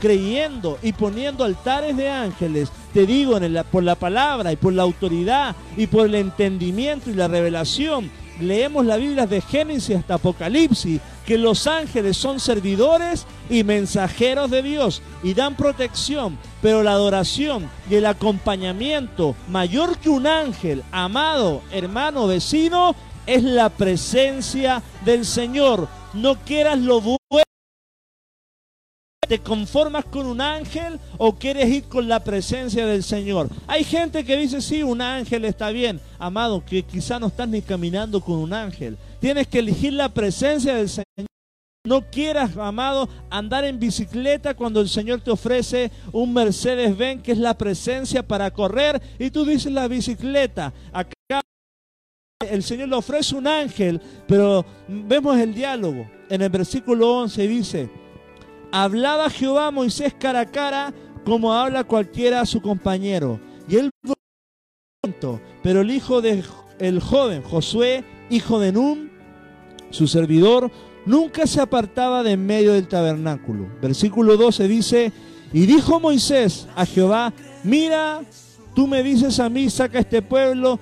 creyendo 0.00 0.78
y 0.82 0.92
poniendo 0.92 1.44
altares 1.44 1.96
de 1.96 2.08
ángeles, 2.08 2.70
te 2.92 3.06
digo 3.06 3.38
por 3.70 3.82
la 3.84 3.94
palabra 3.94 4.52
y 4.52 4.56
por 4.56 4.72
la 4.72 4.82
autoridad 4.82 5.54
y 5.76 5.86
por 5.86 6.06
el 6.06 6.14
entendimiento 6.14 7.10
y 7.10 7.14
la 7.14 7.28
revelación, 7.28 8.10
leemos 8.40 8.86
la 8.86 8.96
Biblia 8.96 9.26
de 9.26 9.42
Génesis 9.42 9.96
hasta 9.96 10.14
Apocalipsis, 10.14 11.00
que 11.26 11.38
los 11.38 11.66
ángeles 11.66 12.16
son 12.16 12.40
servidores 12.40 13.26
y 13.48 13.62
mensajeros 13.62 14.50
de 14.50 14.62
Dios 14.62 15.02
y 15.22 15.34
dan 15.34 15.54
protección, 15.54 16.38
pero 16.62 16.82
la 16.82 16.92
adoración 16.92 17.68
y 17.88 17.96
el 17.96 18.06
acompañamiento 18.06 19.36
mayor 19.48 19.98
que 19.98 20.08
un 20.08 20.26
ángel, 20.26 20.82
amado, 20.90 21.60
hermano, 21.70 22.26
vecino, 22.26 22.96
es 23.30 23.44
la 23.44 23.68
presencia 23.68 24.82
del 25.04 25.24
Señor. 25.24 25.88
No 26.14 26.34
quieras 26.44 26.78
lo 26.78 27.00
bueno 27.00 27.20
¿Te 29.30 29.38
conformas 29.38 30.04
con 30.06 30.26
un 30.26 30.40
ángel 30.40 30.98
o 31.16 31.36
quieres 31.36 31.68
ir 31.68 31.84
con 31.84 32.08
la 32.08 32.24
presencia 32.24 32.84
del 32.84 33.04
Señor? 33.04 33.48
Hay 33.68 33.84
gente 33.84 34.24
que 34.24 34.36
dice, 34.36 34.60
sí, 34.60 34.82
un 34.82 35.00
ángel 35.00 35.44
está 35.44 35.70
bien. 35.70 36.00
Amado, 36.18 36.64
que 36.64 36.82
quizá 36.82 37.20
no 37.20 37.28
estás 37.28 37.48
ni 37.48 37.62
caminando 37.62 38.20
con 38.20 38.38
un 38.38 38.52
ángel. 38.52 38.98
Tienes 39.20 39.46
que 39.46 39.60
elegir 39.60 39.92
la 39.92 40.08
presencia 40.08 40.74
del 40.74 40.88
Señor. 40.88 41.28
No 41.86 42.10
quieras, 42.10 42.56
amado, 42.56 43.08
andar 43.30 43.64
en 43.64 43.78
bicicleta 43.78 44.54
cuando 44.54 44.80
el 44.80 44.88
Señor 44.88 45.20
te 45.20 45.30
ofrece 45.30 45.92
un 46.10 46.34
Mercedes 46.34 46.96
Benz, 46.96 47.22
que 47.22 47.30
es 47.30 47.38
la 47.38 47.56
presencia 47.56 48.26
para 48.26 48.50
correr, 48.50 49.00
y 49.20 49.30
tú 49.30 49.44
dices 49.44 49.70
la 49.70 49.86
bicicleta. 49.86 50.72
Acá 50.92 51.12
el 52.48 52.62
Señor 52.62 52.88
le 52.88 52.96
ofrece 52.96 53.34
un 53.36 53.46
ángel, 53.46 54.00
pero 54.26 54.64
vemos 54.88 55.38
el 55.38 55.54
diálogo. 55.54 56.10
En 56.30 56.40
el 56.40 56.48
versículo 56.48 57.18
11 57.18 57.48
dice, 57.48 57.90
Hablaba 58.72 59.28
Jehová 59.28 59.70
Moisés 59.70 60.14
cara 60.18 60.40
a 60.40 60.46
cara 60.46 60.94
como 61.24 61.52
habla 61.52 61.84
cualquiera 61.84 62.40
a 62.40 62.46
su 62.46 62.62
compañero. 62.62 63.38
Y 63.68 63.76
él 63.76 63.90
pero 65.62 65.80
el 65.80 65.90
hijo 65.90 66.20
de 66.20 66.42
el 66.78 67.00
joven 67.00 67.42
Josué, 67.42 68.04
hijo 68.30 68.58
de 68.58 68.72
Nun, 68.72 69.10
su 69.90 70.06
servidor, 70.06 70.70
nunca 71.04 71.46
se 71.46 71.60
apartaba 71.60 72.22
de 72.22 72.32
en 72.32 72.46
medio 72.46 72.72
del 72.72 72.88
tabernáculo. 72.88 73.68
Versículo 73.82 74.36
12 74.36 74.68
dice, 74.68 75.12
y 75.52 75.66
dijo 75.66 76.00
Moisés 76.00 76.68
a 76.74 76.86
Jehová, 76.86 77.32
mira, 77.64 78.22
tú 78.74 78.86
me 78.86 79.02
dices 79.02 79.40
a 79.40 79.48
mí, 79.48 79.68
saca 79.68 79.98
este 79.98 80.22
pueblo, 80.22 80.78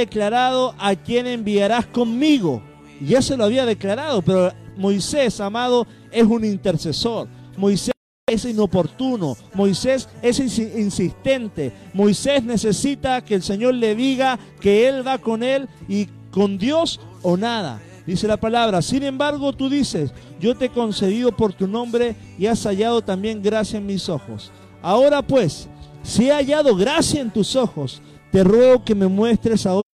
declarado 0.00 0.74
a 0.78 0.94
quien 0.94 1.26
enviarás 1.26 1.86
conmigo. 1.86 2.62
ya 3.00 3.22
se 3.22 3.36
lo 3.36 3.44
había 3.44 3.64
declarado, 3.64 4.20
pero 4.20 4.52
Moisés, 4.76 5.40
amado, 5.40 5.86
es 6.10 6.24
un 6.24 6.44
intercesor. 6.44 7.28
Moisés 7.56 7.94
es 8.26 8.44
inoportuno. 8.44 9.36
Moisés 9.54 10.08
es 10.22 10.38
insistente. 10.58 11.72
Moisés 11.92 12.44
necesita 12.44 13.24
que 13.24 13.34
el 13.34 13.42
Señor 13.42 13.74
le 13.74 13.94
diga 13.94 14.38
que 14.60 14.88
Él 14.88 15.06
va 15.06 15.18
con 15.18 15.42
Él 15.42 15.68
y 15.88 16.08
con 16.30 16.58
Dios 16.58 17.00
o 17.22 17.36
nada. 17.36 17.80
Dice 18.06 18.26
la 18.26 18.38
palabra, 18.38 18.82
sin 18.82 19.02
embargo 19.02 19.52
tú 19.52 19.68
dices, 19.68 20.12
yo 20.40 20.56
te 20.56 20.66
he 20.66 20.70
concedido 20.70 21.36
por 21.36 21.52
tu 21.52 21.68
nombre 21.68 22.16
y 22.38 22.46
has 22.46 22.64
hallado 22.64 23.02
también 23.02 23.42
gracia 23.42 23.78
en 23.78 23.86
mis 23.86 24.08
ojos. 24.08 24.50
Ahora 24.82 25.22
pues, 25.22 25.68
si 26.02 26.28
he 26.28 26.32
hallado 26.32 26.74
gracia 26.74 27.20
en 27.20 27.30
tus 27.30 27.54
ojos, 27.56 28.00
te 28.32 28.42
ruego 28.42 28.84
que 28.84 28.94
me 28.94 29.06
muestres 29.06 29.66
ahora 29.66 29.86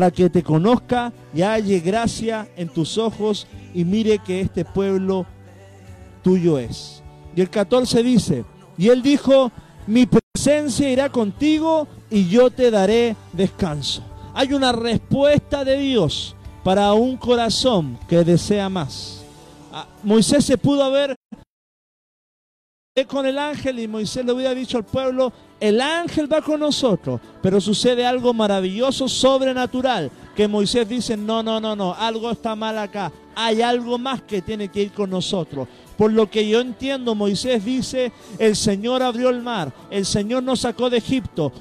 para 0.00 0.10
que 0.10 0.30
te 0.30 0.42
conozca 0.42 1.12
y 1.34 1.42
halle 1.42 1.78
gracia 1.78 2.48
en 2.56 2.70
tus 2.70 2.96
ojos 2.96 3.46
y 3.74 3.84
mire 3.84 4.18
que 4.18 4.40
este 4.40 4.64
pueblo 4.64 5.26
tuyo 6.22 6.58
es. 6.58 7.02
Y 7.36 7.42
el 7.42 7.50
14 7.50 8.02
dice, 8.02 8.46
y 8.78 8.88
él 8.88 9.02
dijo, 9.02 9.52
mi 9.86 10.06
presencia 10.06 10.90
irá 10.90 11.10
contigo 11.10 11.86
y 12.08 12.26
yo 12.28 12.50
te 12.50 12.70
daré 12.70 13.14
descanso. 13.34 14.02
Hay 14.32 14.54
una 14.54 14.72
respuesta 14.72 15.66
de 15.66 15.76
Dios 15.76 16.34
para 16.64 16.94
un 16.94 17.18
corazón 17.18 17.98
que 18.08 18.24
desea 18.24 18.70
más. 18.70 19.22
Ah, 19.70 19.86
Moisés 20.02 20.46
se 20.46 20.56
pudo 20.56 20.82
haber 20.82 21.14
con 23.06 23.26
el 23.26 23.38
ángel 23.38 23.78
y 23.78 23.88
Moisés 23.88 24.24
le 24.24 24.32
hubiera 24.32 24.54
dicho 24.54 24.78
al 24.78 24.84
pueblo, 24.84 25.32
el 25.60 25.80
ángel 25.80 26.32
va 26.32 26.40
con 26.40 26.60
nosotros, 26.60 27.20
pero 27.42 27.60
sucede 27.60 28.06
algo 28.06 28.32
maravilloso, 28.32 29.08
sobrenatural, 29.08 30.10
que 30.34 30.48
Moisés 30.48 30.88
dice, 30.88 31.16
no, 31.16 31.42
no, 31.42 31.60
no, 31.60 31.76
no, 31.76 31.94
algo 31.94 32.30
está 32.30 32.54
mal 32.54 32.78
acá, 32.78 33.12
hay 33.34 33.60
algo 33.60 33.98
más 33.98 34.22
que 34.22 34.42
tiene 34.42 34.68
que 34.68 34.82
ir 34.82 34.92
con 34.92 35.10
nosotros. 35.10 35.68
Por 35.98 36.12
lo 36.12 36.30
que 36.30 36.48
yo 36.48 36.60
entiendo, 36.60 37.14
Moisés 37.14 37.62
dice, 37.64 38.10
el 38.38 38.56
Señor 38.56 39.02
abrió 39.02 39.28
el 39.28 39.42
mar, 39.42 39.72
el 39.90 40.06
Señor 40.06 40.42
nos 40.42 40.60
sacó 40.60 40.88
de 40.88 40.98
Egipto. 40.98 41.52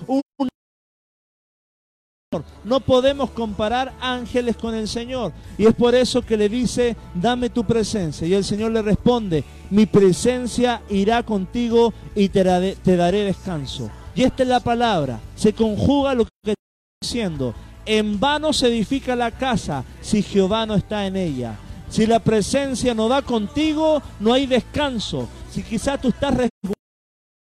No 2.63 2.79
podemos 2.79 3.31
comparar 3.31 3.91
ángeles 3.99 4.55
con 4.55 4.75
el 4.75 4.87
Señor. 4.87 5.33
Y 5.57 5.65
es 5.65 5.73
por 5.73 5.95
eso 5.95 6.21
que 6.21 6.37
le 6.37 6.47
dice, 6.47 6.95
dame 7.15 7.49
tu 7.49 7.63
presencia. 7.63 8.27
Y 8.27 8.35
el 8.35 8.43
Señor 8.43 8.71
le 8.71 8.83
responde, 8.83 9.43
mi 9.71 9.87
presencia 9.87 10.83
irá 10.91 11.23
contigo 11.23 11.91
y 12.13 12.29
te 12.29 12.43
daré, 12.43 13.23
descanso. 13.23 13.89
Y 14.13 14.21
esta 14.21 14.43
es 14.43 14.49
la 14.49 14.59
palabra. 14.59 15.19
Se 15.35 15.53
conjuga 15.53 16.13
lo 16.13 16.25
que 16.25 16.51
está 16.51 16.61
diciendo. 17.01 17.55
En 17.83 18.19
vano 18.19 18.53
se 18.53 18.67
edifica 18.67 19.15
la 19.15 19.31
casa 19.31 19.83
si 19.99 20.21
Jehová 20.21 20.67
no 20.67 20.75
está 20.75 21.07
en 21.07 21.15
ella. 21.15 21.55
Si 21.89 22.05
la 22.05 22.19
presencia 22.19 22.93
no 22.93 23.07
da 23.07 23.23
contigo, 23.23 24.03
no 24.19 24.33
hay 24.33 24.45
descanso. 24.45 25.27
Si 25.49 25.63
quizás 25.63 25.99
tú 25.99 26.09
estás 26.09 26.37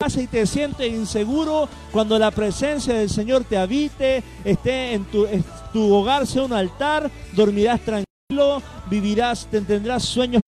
y 0.09 0.27
te 0.27 0.45
sientes 0.45 0.91
inseguro, 0.91 1.69
cuando 1.91 2.19
la 2.19 2.29
presencia 2.29 2.93
del 2.93 3.09
Señor 3.09 3.45
te 3.45 3.57
habite, 3.57 4.21
esté 4.43 4.93
en 4.93 5.05
tu, 5.05 5.25
tu 5.71 5.93
hogar, 5.93 6.27
sea 6.27 6.43
un 6.43 6.51
altar, 6.51 7.09
dormirás 7.33 7.79
tranquilo, 7.81 8.61
vivirás, 8.89 9.47
te 9.49 9.61
tendrás 9.61 10.03
sueños. 10.03 10.41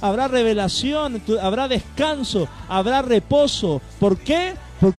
Habrá 0.00 0.28
revelación, 0.28 1.20
habrá 1.42 1.66
descanso, 1.66 2.46
habrá 2.68 3.02
reposo. 3.02 3.82
¿Por 3.98 4.18
qué? 4.18 4.54
Porque 4.80 4.96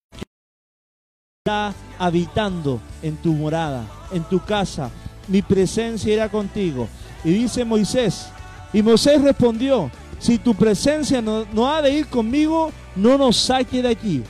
está 1.44 1.72
habitando 1.98 2.80
en 3.00 3.16
tu 3.18 3.32
morada, 3.32 3.86
en 4.12 4.24
tu 4.24 4.40
casa. 4.44 4.90
Mi 5.28 5.40
presencia 5.42 6.12
irá 6.12 6.28
contigo. 6.28 6.88
Y 7.22 7.30
dice 7.30 7.64
Moisés, 7.64 8.28
y 8.72 8.82
Moisés 8.82 9.22
respondió, 9.22 9.88
si 10.24 10.38
tu 10.38 10.54
presencia 10.54 11.20
no, 11.20 11.70
ha 11.70 11.82
de 11.82 11.92
ir 11.92 12.06
conmigo, 12.06 12.72
no 12.96 13.18
nos 13.18 13.36
saque 13.36 13.82
de 13.82 13.90
aquí. 13.90 14.22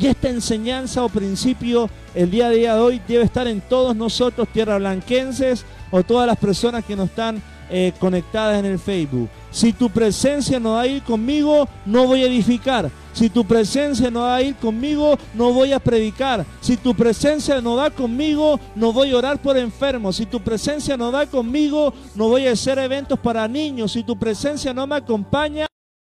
Y 0.00 0.06
esta 0.06 0.28
enseñanza 0.28 1.04
o 1.04 1.08
principio 1.08 1.90
el 2.14 2.30
día 2.30 2.48
de 2.48 2.70
hoy 2.70 3.02
debe 3.08 3.24
estar 3.24 3.48
en 3.48 3.60
todos 3.60 3.96
nosotros, 3.96 4.46
tierra 4.52 4.78
blanquenses, 4.78 5.64
o 5.90 6.04
todas 6.04 6.28
las 6.28 6.38
personas 6.38 6.84
que 6.84 6.94
nos 6.94 7.08
están 7.08 7.42
eh, 7.70 7.92
conectadas 7.98 8.58
en 8.58 8.66
el 8.66 8.78
Facebook. 8.78 9.28
Si 9.50 9.72
tu 9.72 9.88
presencia 9.90 10.58
no 10.60 10.72
va 10.72 10.82
a 10.82 10.86
ir 10.86 11.02
conmigo, 11.02 11.68
no 11.86 12.06
voy 12.06 12.22
a 12.22 12.26
edificar. 12.26 12.90
Si 13.12 13.28
tu 13.28 13.44
presencia 13.44 14.10
no 14.10 14.20
va 14.20 14.36
a 14.36 14.42
ir 14.42 14.54
conmigo, 14.56 15.18
no 15.34 15.52
voy 15.52 15.72
a 15.72 15.80
predicar. 15.80 16.46
Si 16.60 16.76
tu 16.76 16.94
presencia 16.94 17.60
no 17.60 17.76
va 17.76 17.90
conmigo, 17.90 18.58
no 18.74 18.92
voy 18.92 19.10
a 19.10 19.16
orar 19.16 19.42
por 19.42 19.56
enfermos. 19.56 20.16
Si 20.16 20.26
tu 20.26 20.40
presencia 20.40 20.96
no 20.96 21.10
va 21.10 21.26
conmigo, 21.26 21.92
no 22.14 22.28
voy 22.28 22.46
a 22.46 22.52
hacer 22.52 22.78
eventos 22.78 23.18
para 23.18 23.46
niños. 23.48 23.92
Si 23.92 24.04
tu 24.04 24.18
presencia 24.18 24.72
no 24.72 24.86
me 24.86 24.96
acompaña, 24.96 25.66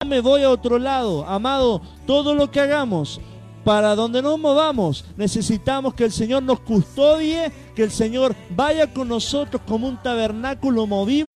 me 0.07 0.21
voy 0.21 0.43
a 0.43 0.51
otro 0.51 0.79
lado. 0.79 1.25
Amado, 1.27 1.81
todo 2.07 2.35
lo 2.35 2.51
que 2.51 2.61
hagamos, 2.61 3.21
para 3.65 3.95
donde 3.95 4.23
nos 4.23 4.39
movamos, 4.39 5.05
necesitamos 5.17 5.95
que 5.95 6.05
el 6.05 6.13
Señor 6.13 6.43
nos 6.43 6.61
custodie, 6.61 7.53
que 7.75 7.85
el 7.85 7.91
Señor 7.91 8.35
vaya 8.51 8.93
con 8.93 9.09
nosotros 9.09 9.63
como 9.67 9.89
un 9.89 10.03
tabernáculo 10.03 10.87
movible 10.87 11.27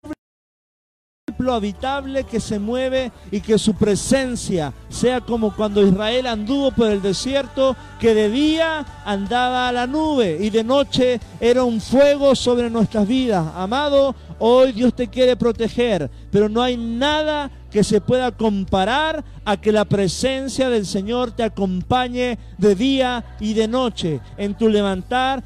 habitable 1.51 2.25
que 2.25 2.41
se 2.41 2.59
mueve 2.59 3.11
y 3.31 3.41
que 3.41 3.59
su 3.59 3.75
presencia 3.75 4.73
sea 4.89 5.20
como 5.20 5.55
cuando 5.55 5.85
Israel 5.87 6.27
anduvo 6.27 6.70
por 6.70 6.89
el 6.89 7.03
desierto, 7.03 7.75
que 7.99 8.14
de 8.14 8.29
día 8.29 8.85
andaba 9.05 9.68
a 9.68 9.73
la 9.73 9.87
nube 9.87 10.39
y 10.41 10.51
de 10.51 10.62
noche 10.62 11.20
era 11.41 11.64
un 11.64 11.81
fuego 11.81 12.35
sobre 12.35 12.70
nuestras 12.70 13.09
vidas. 13.09 13.47
Amado, 13.57 14.14
hoy 14.45 14.72
Dios 14.72 14.93
te 14.95 15.09
quiere 15.09 15.36
proteger, 15.36 16.11
pero 16.32 16.49
no 16.49 16.61
hay 16.61 16.76
nada 16.76 17.51
que 17.70 17.84
se 17.84 18.01
pueda 18.01 18.32
comparar 18.32 19.24
a 19.45 19.57
que 19.57 19.70
la 19.70 19.84
presencia 19.84 20.68
del 20.68 20.84
Señor 20.84 21.30
te 21.30 21.45
acompañe 21.45 22.38
de 22.59 22.74
día 22.74 23.24
y 23.38 23.55
de 23.55 23.68
noche 23.68 24.20
en 24.36 24.55
tu 24.55 24.68
levantar 24.68 25.45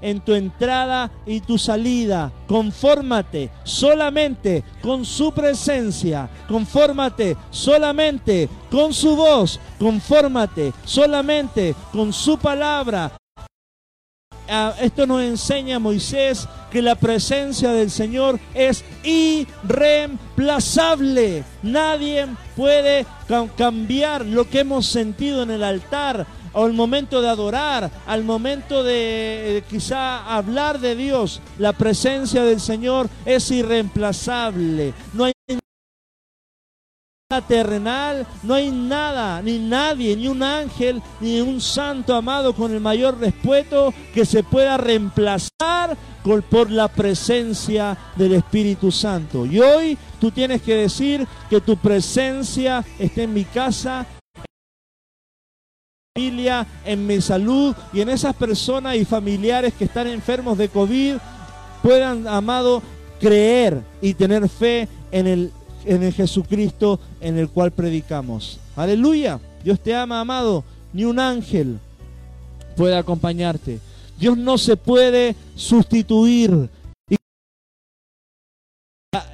en 0.00 0.20
tu 0.20 0.32
entrada 0.32 1.10
y 1.26 1.40
tu 1.40 1.58
salida. 1.58 2.32
Confórmate 2.46 3.50
solamente 3.62 4.64
con 4.80 5.04
su 5.04 5.32
presencia. 5.32 6.30
Confórmate 6.48 7.36
solamente 7.50 8.48
con 8.70 8.94
su 8.94 9.16
voz. 9.16 9.60
Confórmate 9.78 10.72
solamente 10.84 11.74
con 11.92 12.10
su 12.12 12.38
palabra. 12.38 13.19
Esto 14.80 15.06
nos 15.06 15.22
enseña 15.22 15.78
Moisés 15.78 16.48
que 16.72 16.82
la 16.82 16.96
presencia 16.96 17.70
del 17.72 17.88
Señor 17.90 18.40
es 18.52 18.84
irreemplazable. 19.04 21.44
Nadie 21.62 22.26
puede 22.56 23.06
cambiar 23.56 24.26
lo 24.26 24.50
que 24.50 24.58
hemos 24.60 24.86
sentido 24.86 25.44
en 25.44 25.52
el 25.52 25.62
altar 25.62 26.26
al 26.52 26.72
momento 26.72 27.22
de 27.22 27.28
adorar, 27.28 27.90
al 28.06 28.24
momento 28.24 28.82
de 28.82 29.58
eh, 29.58 29.64
quizá 29.68 30.36
hablar 30.36 30.80
de 30.80 30.96
Dios, 30.96 31.40
la 31.58 31.72
presencia 31.72 32.42
del 32.42 32.60
Señor 32.60 33.08
es 33.24 33.50
irreemplazable. 33.50 34.94
No 35.12 35.24
hay 35.24 35.32
no 38.42 38.54
hay 38.54 38.72
nada, 38.72 39.40
ni 39.40 39.60
nadie, 39.60 40.16
ni 40.16 40.26
un 40.26 40.42
ángel, 40.42 41.00
ni 41.20 41.40
un 41.40 41.60
santo 41.60 42.12
amado 42.16 42.52
con 42.56 42.72
el 42.72 42.80
mayor 42.80 43.20
respeto 43.20 43.94
que 44.12 44.24
se 44.24 44.42
pueda 44.42 44.76
reemplazar 44.76 45.96
por 46.50 46.72
la 46.72 46.88
presencia 46.88 47.96
del 48.16 48.32
Espíritu 48.34 48.90
Santo. 48.90 49.46
Y 49.46 49.60
hoy 49.60 49.96
tú 50.20 50.32
tienes 50.32 50.60
que 50.62 50.74
decir 50.74 51.24
que 51.48 51.60
tu 51.60 51.76
presencia 51.76 52.84
está 52.98 53.22
en 53.22 53.32
mi 53.32 53.44
casa, 53.44 54.04
familia, 56.16 56.66
en 56.84 57.06
mi 57.06 57.20
salud 57.20 57.76
y 57.92 58.00
en 58.00 58.08
esas 58.08 58.34
personas 58.34 58.96
y 58.96 59.04
familiares 59.04 59.72
que 59.74 59.84
están 59.84 60.08
enfermos 60.08 60.58
de 60.58 60.68
COVID 60.68 61.14
puedan, 61.80 62.26
amado, 62.26 62.82
creer 63.20 63.82
y 64.02 64.14
tener 64.14 64.48
fe 64.48 64.88
en 65.12 65.28
el, 65.28 65.52
en 65.84 66.02
el 66.02 66.12
Jesucristo 66.12 67.00
en 67.20 67.38
el 67.38 67.48
cual 67.48 67.70
predicamos. 67.70 68.58
Aleluya. 68.76 69.40
Dios 69.64 69.80
te 69.80 69.94
ama, 69.94 70.20
amado. 70.20 70.64
Ni 70.92 71.04
un 71.04 71.18
ángel 71.18 71.78
puede 72.76 72.96
acompañarte. 72.96 73.78
Dios 74.18 74.36
no 74.36 74.58
se 74.58 74.76
puede 74.76 75.34
sustituir. 75.54 76.68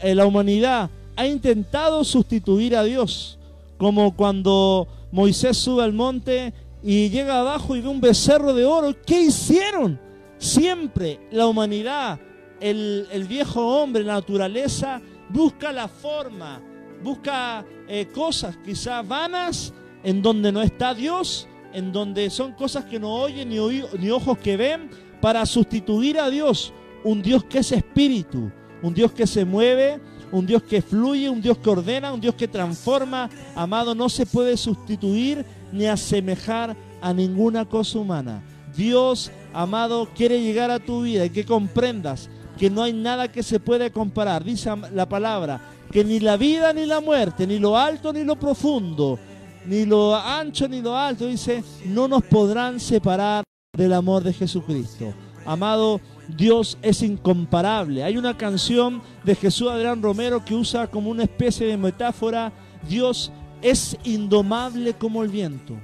La 0.03 0.26
humanidad 0.26 0.90
ha 1.16 1.26
intentado 1.26 2.05
sustituir 2.05 2.76
a 2.76 2.84
Dios, 2.84 3.38
como 3.78 4.14
cuando 4.14 4.86
Moisés 5.11 5.57
sube 5.57 5.82
al 5.82 5.92
monte 5.92 6.53
y 6.82 7.09
llega 7.09 7.40
abajo 7.40 7.74
y 7.74 7.80
ve 7.80 7.88
un 7.88 8.01
becerro 8.01 8.55
de 8.55 8.64
oro. 8.64 8.94
¿Qué 9.05 9.22
hicieron? 9.22 9.99
Siempre 10.38 11.18
la 11.30 11.47
humanidad, 11.47 12.20
el, 12.61 13.26
viejo 13.28 13.82
hombre, 13.82 14.05
la 14.05 14.14
naturaleza, 14.14 15.01
busca 15.28 15.72
la 15.72 15.88
forma, 15.88 16.60
busca 17.02 17.64
eh, 17.88 18.06
cosas 18.06 18.56
quizás 18.64 19.06
vanas 19.06 19.72
en 20.02 20.22
donde 20.22 20.52
no 20.52 20.62
está 20.62 20.94
Dios, 20.94 21.48
en 21.72 21.92
donde 21.92 22.30
son 22.30 22.52
cosas 22.52 22.84
que 22.84 22.98
no 22.98 23.14
oyen 23.14 23.48
ni, 23.48 23.58
ni 23.98 24.10
ojos 24.10 24.38
que 24.38 24.56
ven, 24.56 24.90
para 25.20 25.44
sustituir 25.46 26.18
a 26.18 26.30
Dios, 26.30 26.72
un 27.04 27.22
Dios 27.22 27.44
que 27.44 27.58
es 27.58 27.72
espíritu, 27.72 28.50
un 28.82 28.94
Dios 28.94 29.12
que 29.12 29.26
se 29.26 29.44
mueve, 29.44 30.00
un 30.32 30.46
Dios 30.46 30.62
que 30.62 30.82
fluye, 30.82 31.28
un 31.28 31.40
Dios 31.40 31.58
que 31.58 31.70
ordena, 31.70 32.12
un 32.12 32.20
Dios 32.20 32.34
que 32.34 32.48
transforma. 32.48 33.30
Amado, 33.54 33.94
no 33.94 34.08
se 34.08 34.26
puede 34.26 34.56
sustituir 34.56 35.44
ni 35.72 35.86
asemejar 35.86 36.76
a 37.00 37.12
ninguna 37.12 37.64
cosa 37.64 37.98
humana. 37.98 38.42
Dios, 38.76 39.30
amado, 39.52 40.08
quiere 40.14 40.40
llegar 40.40 40.70
a 40.70 40.78
tu 40.78 41.02
vida 41.02 41.24
y 41.24 41.30
que 41.30 41.44
comprendas 41.44 42.28
que 42.59 42.70
no 42.70 42.82
hay 42.82 42.92
nada 42.92 43.30
que 43.30 43.42
se 43.42 43.61
puede 43.61 43.90
comparar. 43.90 44.44
Dice 44.44 44.70
la 44.92 45.09
palabra, 45.09 45.61
que 45.90 46.04
ni 46.04 46.20
la 46.20 46.36
vida 46.36 46.72
ni 46.72 46.86
la 46.86 47.00
muerte, 47.00 47.46
ni 47.46 47.59
lo 47.59 47.76
alto 47.76 48.12
ni 48.12 48.24
lo 48.24 48.36
profundo, 48.36 49.18
ni 49.66 49.84
lo 49.84 50.14
ancho 50.16 50.68
ni 50.68 50.80
lo 50.80 50.96
alto, 50.96 51.26
dice, 51.26 51.62
no 51.86 52.09
nos 52.09 52.24
podrán 52.24 52.80
separar 52.80 53.44
del 53.76 53.92
amor 53.92 54.22
de 54.22 54.32
Jesucristo. 54.32 55.12
Amado, 55.44 56.00
Dios 56.28 56.76
es 56.82 57.02
incomparable. 57.02 58.02
Hay 58.02 58.16
una 58.16 58.36
canción 58.36 59.02
de 59.22 59.34
Jesús 59.34 59.70
Adrián 59.70 60.02
Romero 60.02 60.44
que 60.44 60.54
usa 60.54 60.88
como 60.88 61.11
una 61.11 61.22
especie 61.22 61.66
de 61.66 61.76
metáfora, 61.76 62.52
Dios 62.88 63.30
es 63.62 63.96
indomable 64.04 64.94
como 64.94 65.22
el 65.22 65.28
viento. 65.28 65.74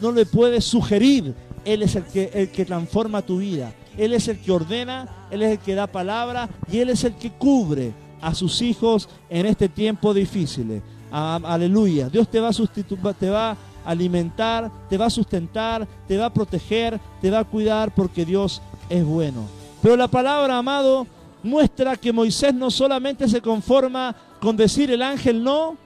No 0.00 0.12
le 0.12 0.24
puedes 0.24 0.64
sugerir, 0.64 1.34
Él 1.64 1.82
es 1.82 1.94
el 1.94 2.04
que, 2.04 2.30
el 2.32 2.50
que 2.50 2.64
transforma 2.64 3.22
tu 3.22 3.38
vida. 3.38 3.74
Él 3.96 4.12
es 4.12 4.28
el 4.28 4.38
que 4.38 4.52
ordena, 4.52 5.26
Él 5.30 5.42
es 5.42 5.52
el 5.52 5.58
que 5.58 5.74
da 5.74 5.86
palabra 5.86 6.48
y 6.70 6.78
Él 6.78 6.90
es 6.90 7.04
el 7.04 7.14
que 7.14 7.30
cubre 7.30 7.92
a 8.20 8.34
sus 8.34 8.62
hijos 8.62 9.08
en 9.28 9.46
este 9.46 9.68
tiempo 9.68 10.12
difícil. 10.14 10.82
Aleluya. 11.10 12.08
Dios 12.08 12.28
te 12.28 12.40
va 12.40 12.48
a 12.48 12.52
sustituir, 12.52 13.00
te 13.18 13.30
va 13.30 13.50
a 13.50 13.56
alimentar, 13.84 14.70
te 14.88 14.96
va 14.96 15.06
a 15.06 15.10
sustentar, 15.10 15.86
te 16.06 16.16
va 16.16 16.26
a 16.26 16.32
proteger, 16.32 17.00
te 17.20 17.30
va 17.30 17.40
a 17.40 17.44
cuidar 17.44 17.94
porque 17.94 18.24
Dios 18.24 18.62
es 18.88 19.04
bueno. 19.04 19.46
Pero 19.82 19.96
la 19.96 20.08
palabra, 20.08 20.58
amado, 20.58 21.06
muestra 21.42 21.96
que 21.96 22.12
Moisés 22.12 22.54
no 22.54 22.70
solamente 22.70 23.28
se 23.28 23.40
conforma 23.40 24.14
con 24.40 24.56
decir 24.56 24.90
el 24.90 25.02
ángel 25.02 25.42
no, 25.42 25.76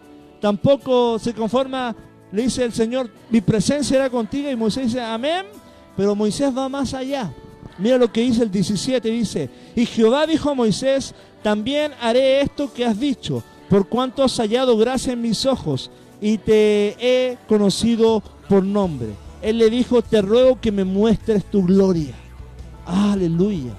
tampoco 0.41 1.19
se 1.19 1.33
conforma, 1.33 1.95
le 2.33 2.43
dice 2.43 2.65
el 2.65 2.73
Señor, 2.73 3.11
mi 3.31 3.41
presencia 3.41 3.97
era 3.97 4.11
contigo 4.11 4.51
y 4.51 4.57
Moisés 4.57 4.87
dice, 4.87 5.01
amén, 5.01 5.47
pero 5.97 6.15
Moisés 6.15 6.57
va 6.57 6.69
más 6.69 6.93
allá. 6.95 7.33
Mira 7.79 7.99
lo 7.99 8.13
que 8.13 8.21
dice 8.21 8.43
el 8.43 8.51
17, 8.51 9.11
dice, 9.11 9.51
y 9.75 9.87
Jehová 9.87 10.27
dijo 10.27 10.51
a 10.51 10.55
Moisés, 10.55 11.15
también 11.43 11.93
haré 12.01 12.41
esto 12.41 12.73
que 12.73 12.85
has 12.85 12.99
dicho, 12.99 13.43
por 13.69 13.89
cuanto 13.89 14.23
has 14.23 14.37
hallado 14.37 14.77
gracia 14.77 15.13
en 15.13 15.23
mis 15.23 15.45
ojos 15.47 15.91
y 16.21 16.39
te 16.39 16.97
he 17.01 17.37
conocido 17.49 18.23
por 18.49 18.63
nombre. 18.63 19.09
Él 19.43 19.59
le 19.59 19.69
dijo, 19.69 20.01
te 20.03 20.23
ruego 20.23 20.61
que 20.61 20.73
me 20.73 20.85
muestres 20.85 21.45
tu 21.51 21.65
gloria. 21.65 22.15
Aleluya. 22.87 23.75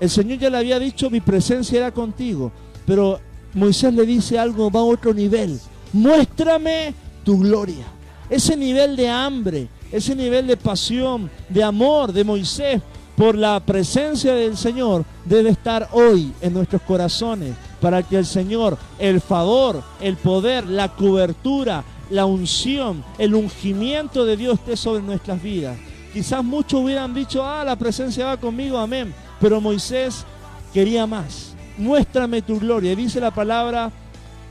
El 0.00 0.08
Señor 0.08 0.38
ya 0.38 0.50
le 0.50 0.58
había 0.58 0.78
dicho, 0.78 1.10
mi 1.10 1.20
presencia 1.20 1.78
era 1.78 1.92
contigo, 1.92 2.52
pero 2.86 3.20
Moisés 3.54 3.92
le 3.92 4.06
dice 4.06 4.38
algo, 4.38 4.70
va 4.70 4.80
a 4.80 4.84
otro 4.84 5.12
nivel. 5.12 5.60
Muéstrame 5.92 6.94
tu 7.24 7.38
gloria. 7.38 7.84
Ese 8.30 8.56
nivel 8.56 8.96
de 8.96 9.08
hambre, 9.08 9.68
ese 9.92 10.16
nivel 10.16 10.46
de 10.46 10.56
pasión, 10.56 11.30
de 11.48 11.62
amor 11.62 12.12
de 12.12 12.24
Moisés 12.24 12.80
por 13.16 13.36
la 13.36 13.60
presencia 13.60 14.34
del 14.34 14.56
Señor 14.56 15.04
debe 15.24 15.50
estar 15.50 15.88
hoy 15.92 16.32
en 16.40 16.54
nuestros 16.54 16.82
corazones 16.82 17.54
para 17.80 18.02
que 18.02 18.16
el 18.16 18.26
Señor, 18.26 18.78
el 18.98 19.20
favor, 19.20 19.82
el 20.00 20.16
poder, 20.16 20.66
la 20.66 20.88
cobertura, 20.88 21.84
la 22.10 22.24
unción, 22.26 23.04
el 23.18 23.34
ungimiento 23.34 24.24
de 24.24 24.36
Dios 24.36 24.58
esté 24.58 24.76
sobre 24.76 25.02
nuestras 25.02 25.42
vidas. 25.42 25.76
Quizás 26.12 26.44
muchos 26.44 26.80
hubieran 26.80 27.14
dicho, 27.14 27.44
ah, 27.44 27.64
la 27.64 27.76
presencia 27.76 28.26
va 28.26 28.36
conmigo, 28.36 28.78
amén. 28.78 29.14
Pero 29.40 29.60
Moisés 29.60 30.24
quería 30.72 31.06
más. 31.06 31.54
Muéstrame 31.78 32.42
tu 32.42 32.58
gloria. 32.58 32.94
Dice 32.94 33.20
la 33.20 33.30
palabra, 33.30 33.90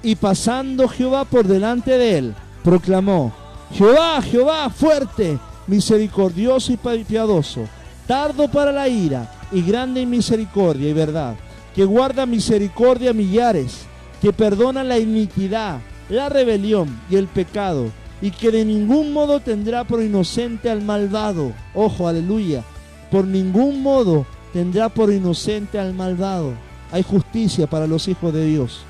y 0.03 0.15
pasando 0.15 0.87
Jehová 0.87 1.25
por 1.25 1.47
delante 1.47 1.97
de 1.97 2.17
él, 2.17 2.35
proclamó, 2.63 3.31
Jehová, 3.73 4.21
Jehová, 4.21 4.69
fuerte, 4.69 5.39
misericordioso 5.67 6.73
y 6.73 6.77
piadoso, 7.03 7.67
tardo 8.07 8.49
para 8.49 8.71
la 8.71 8.87
ira 8.87 9.31
y 9.51 9.61
grande 9.61 10.01
en 10.01 10.09
misericordia 10.09 10.89
y 10.89 10.93
verdad 10.93 11.35
que 11.75 11.85
guarda 11.85 12.25
misericordia 12.25 13.11
a 13.11 13.13
millares, 13.13 13.85
que 14.21 14.33
perdona 14.33 14.83
la 14.83 14.99
iniquidad, 14.99 15.79
la 16.09 16.29
rebelión 16.29 16.99
y 17.09 17.15
el 17.15 17.27
pecado, 17.27 17.89
y 18.21 18.31
que 18.31 18.51
de 18.51 18.65
ningún 18.65 19.13
modo 19.13 19.39
tendrá 19.39 19.83
por 19.83 20.01
inocente 20.03 20.69
al 20.69 20.81
malvado. 20.81 21.53
Ojo, 21.73 22.07
aleluya. 22.07 22.63
Por 23.09 23.25
ningún 23.25 23.81
modo 23.81 24.25
tendrá 24.53 24.89
por 24.89 25.11
inocente 25.11 25.79
al 25.79 25.93
malvado. 25.93 26.53
Hay 26.91 27.03
justicia 27.03 27.67
para 27.67 27.87
los 27.87 28.07
hijos 28.07 28.33
de 28.33 28.45
Dios. 28.45 28.81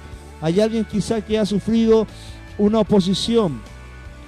Hay 0.41 0.59
alguien 0.59 0.86
quizá 0.86 1.21
que 1.21 1.38
ha 1.38 1.45
sufrido 1.45 2.07
una 2.57 2.79
oposición, 2.79 3.61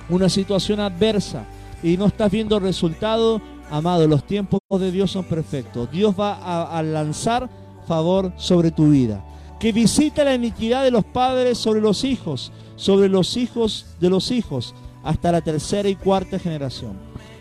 una 0.10 0.30
situación 0.30 0.80
adversa 0.80 1.46
y 1.82 1.98
no 1.98 2.06
estás 2.08 2.32
viendo 2.32 2.60
resultado, 2.60 3.42
amado, 3.70 4.08
los 4.08 4.24
tiempos 4.26 4.60
de 4.70 4.92
Dios 4.92 5.12
son 5.12 5.26
perfectos. 5.26 5.92
Dios 5.92 6.16
va 6.18 6.78
a, 6.78 6.82
lanzar 6.82 7.50
favor 7.88 8.32
sobre 8.38 8.72
tu 8.72 8.90
vida. 8.90 9.24
Que 9.60 9.72
visita 9.72 10.24
la 10.24 10.36
iniquidad 10.36 10.84
de 10.84 10.92
los 10.92 11.04
padres 11.04 11.58
sobre 11.58 11.82
los 11.82 12.04
hijos, 12.04 12.52
sobre 12.76 13.10
los 13.10 13.38
hijos 13.38 13.86
de 14.00 14.10
los 14.10 14.32
hijos, 14.32 14.74
hasta 15.04 15.32
la 15.32 15.42
tercera 15.42 15.90
y 15.90 15.96
cuarta 15.96 16.40
generación. 16.40 16.94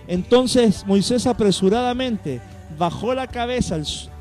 Entonces 0.08 0.84
Moisés 0.86 1.26
apresuradamente 1.26 2.40
bajó 2.78 3.14
la 3.14 3.26
cabeza 3.26 3.78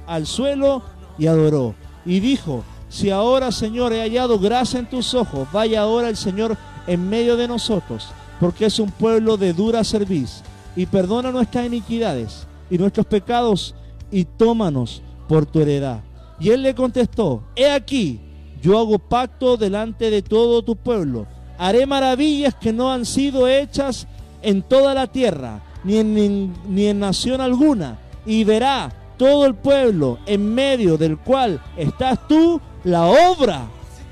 al, 0.08 0.28
suelo 0.28 0.84
y 1.18 1.28
adoró. 1.28 1.76
Y 2.06 2.20
dijo, 2.20 2.64
si 2.90 3.10
ahora 3.10 3.52
Señor 3.52 3.94
he 3.94 4.02
hallado 4.02 4.40
gracia 4.40 4.80
en 4.80 4.90
tus 4.90 5.14
ojos, 5.14 5.48
vaya 5.52 5.82
ahora 5.82 6.10
el 6.10 6.18
Señor 6.18 6.58
en 6.88 7.10
medio 7.10 7.38
de 7.38 7.48
nosotros, 7.48 8.10
porque 8.42 8.66
es 8.66 8.80
un 8.80 8.90
pueblo 8.90 9.38
de 9.38 9.54
dura 9.54 9.84
cerviz, 9.84 10.42
y 10.76 10.88
perdona 10.88 11.32
nuestras 11.32 11.68
iniquidades 11.68 12.48
y 12.72 12.78
nuestros 12.80 13.06
pecados, 13.06 13.76
y 14.12 14.26
tómanos 14.26 15.04
por 15.28 15.46
tu 15.46 15.60
heredad. 15.60 16.00
Y 16.40 16.50
él 16.50 16.64
le 16.64 16.74
contestó, 16.74 17.44
he 17.56 17.70
aquí, 17.70 18.20
yo 18.60 18.80
hago 18.80 18.98
pacto 18.98 19.58
delante 19.58 20.10
de 20.10 20.24
todo 20.24 20.64
tu 20.64 20.76
pueblo, 20.76 21.28
haré 21.60 21.86
maravillas 21.86 22.56
que 22.56 22.74
no 22.74 22.92
han 22.92 23.06
sido 23.06 23.48
hechas 23.48 24.08
en 24.42 24.64
toda 24.64 24.96
la 24.96 25.06
tierra, 25.06 25.62
ni 25.84 25.98
en, 25.98 26.52
ni 26.68 26.88
en 26.88 27.00
nación 27.00 27.42
alguna, 27.42 28.00
y 28.26 28.44
verá 28.44 28.92
todo 29.18 29.46
el 29.46 29.54
pueblo 29.54 30.18
en 30.26 30.52
medio 30.52 30.98
del 30.98 31.20
cual 31.20 31.62
estás 31.78 32.28
tú 32.28 32.60
la 32.86 33.06
obra 33.06 33.66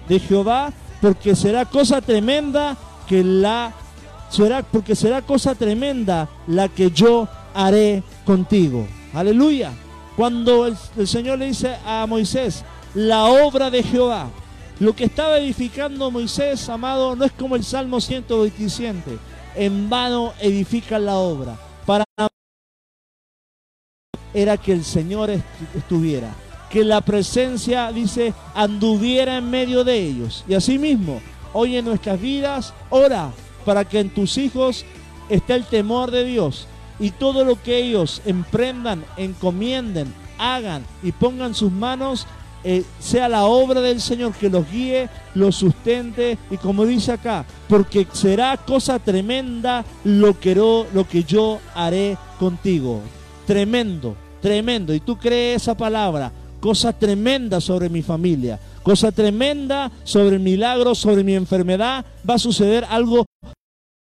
de 0.08 0.20
Jehová, 0.20 0.72
porque 1.02 1.36
será 1.36 1.66
cosa 1.66 2.00
tremenda 2.00 2.78
que 3.08 3.24
la 3.24 3.74
será 4.30 4.64
porque 4.64 4.96
será 4.96 5.22
cosa 5.22 5.56
tremenda 5.56 6.30
la 6.48 6.70
que 6.70 6.92
yo 6.92 7.28
haré 7.54 8.04
contigo. 8.26 8.88
Aleluya. 9.14 9.72
Cuando 10.16 10.68
el, 10.68 11.08
Señor 11.08 11.40
le 11.40 11.48
dice 11.48 11.78
a 11.86 12.06
Moisés, 12.06 12.64
la 12.94 13.26
obra 13.26 13.70
de 13.70 13.84
Jehová, 13.84 14.30
lo 14.80 14.96
que 14.96 15.06
estaba 15.06 15.38
edificando 15.38 16.12
Moisés, 16.12 16.68
amado, 16.70 17.16
no 17.16 17.26
es 17.26 17.32
como 17.32 17.56
el 17.56 17.64
Salmo 17.64 18.02
127. 18.02 19.18
En 19.56 19.90
vano 19.90 20.34
edifican 20.42 21.06
la 21.06 21.16
obra. 21.16 21.58
Para 21.86 22.04
era 24.34 24.58
que 24.58 24.74
el 24.74 24.84
Señor 24.84 25.32
estuviera, 25.76 26.36
que 26.70 26.84
la 26.84 27.02
presencia, 27.02 27.92
dice, 27.92 28.34
anduviera 28.54 29.38
en 29.38 29.50
medio 29.50 29.84
de 29.84 29.98
ellos. 29.98 30.44
Y 30.48 30.54
asimismo, 30.54 31.20
hoy 31.54 31.78
en 31.78 31.86
nuestras 31.86 32.22
vidas, 32.22 32.74
ora 32.90 33.32
para 33.70 33.86
que 33.86 34.00
en 34.00 34.10
tus 34.10 34.40
hijos 34.40 34.84
esté 35.30 35.54
el 35.54 35.64
temor 35.64 36.10
de 36.10 36.24
Dios 36.24 36.66
y 37.00 37.12
todo 37.12 37.46
lo 37.46 37.62
que 37.62 37.78
ellos 37.78 38.20
emprendan, 38.26 39.06
encomienden, 39.16 40.12
hagan 40.40 40.84
y 41.04 41.12
pongan 41.12 41.54
sus 41.54 41.72
manos 41.72 42.26
eh, 42.64 42.84
sea 43.00 43.30
la 43.30 43.46
obra 43.46 43.80
del 43.80 44.02
Señor 44.02 44.34
que 44.34 44.50
los 44.50 44.68
guíe, 44.72 45.08
los 45.36 45.58
sustente 45.58 46.40
y 46.50 46.58
como 46.58 46.84
dice 46.84 47.12
acá, 47.12 47.46
porque 47.68 48.08
será 48.12 48.58
cosa 48.58 48.98
tremenda 48.98 49.86
lo 50.04 50.40
que, 50.40 50.56
yo 51.28 51.60
haré 51.76 52.18
contigo. 52.40 53.02
Tremendo, 53.46 54.16
tremendo. 54.42 54.96
Y 54.96 55.00
tú 55.00 55.16
crees 55.16 55.62
esa 55.62 55.78
palabra, 55.78 56.32
cosa 56.60 56.92
tremenda 56.92 57.62
sobre 57.62 57.88
mi 57.88 58.02
familia, 58.02 58.60
cosa 58.82 59.12
tremenda 59.12 59.92
sobre 60.04 60.38
el 60.38 60.42
milagro, 60.42 60.96
sobre 60.96 61.24
mi 61.24 61.36
enfermedad. 61.36 62.04
Va 62.28 62.34
a 62.34 62.40
suceder 62.40 62.84
algo 62.90 63.28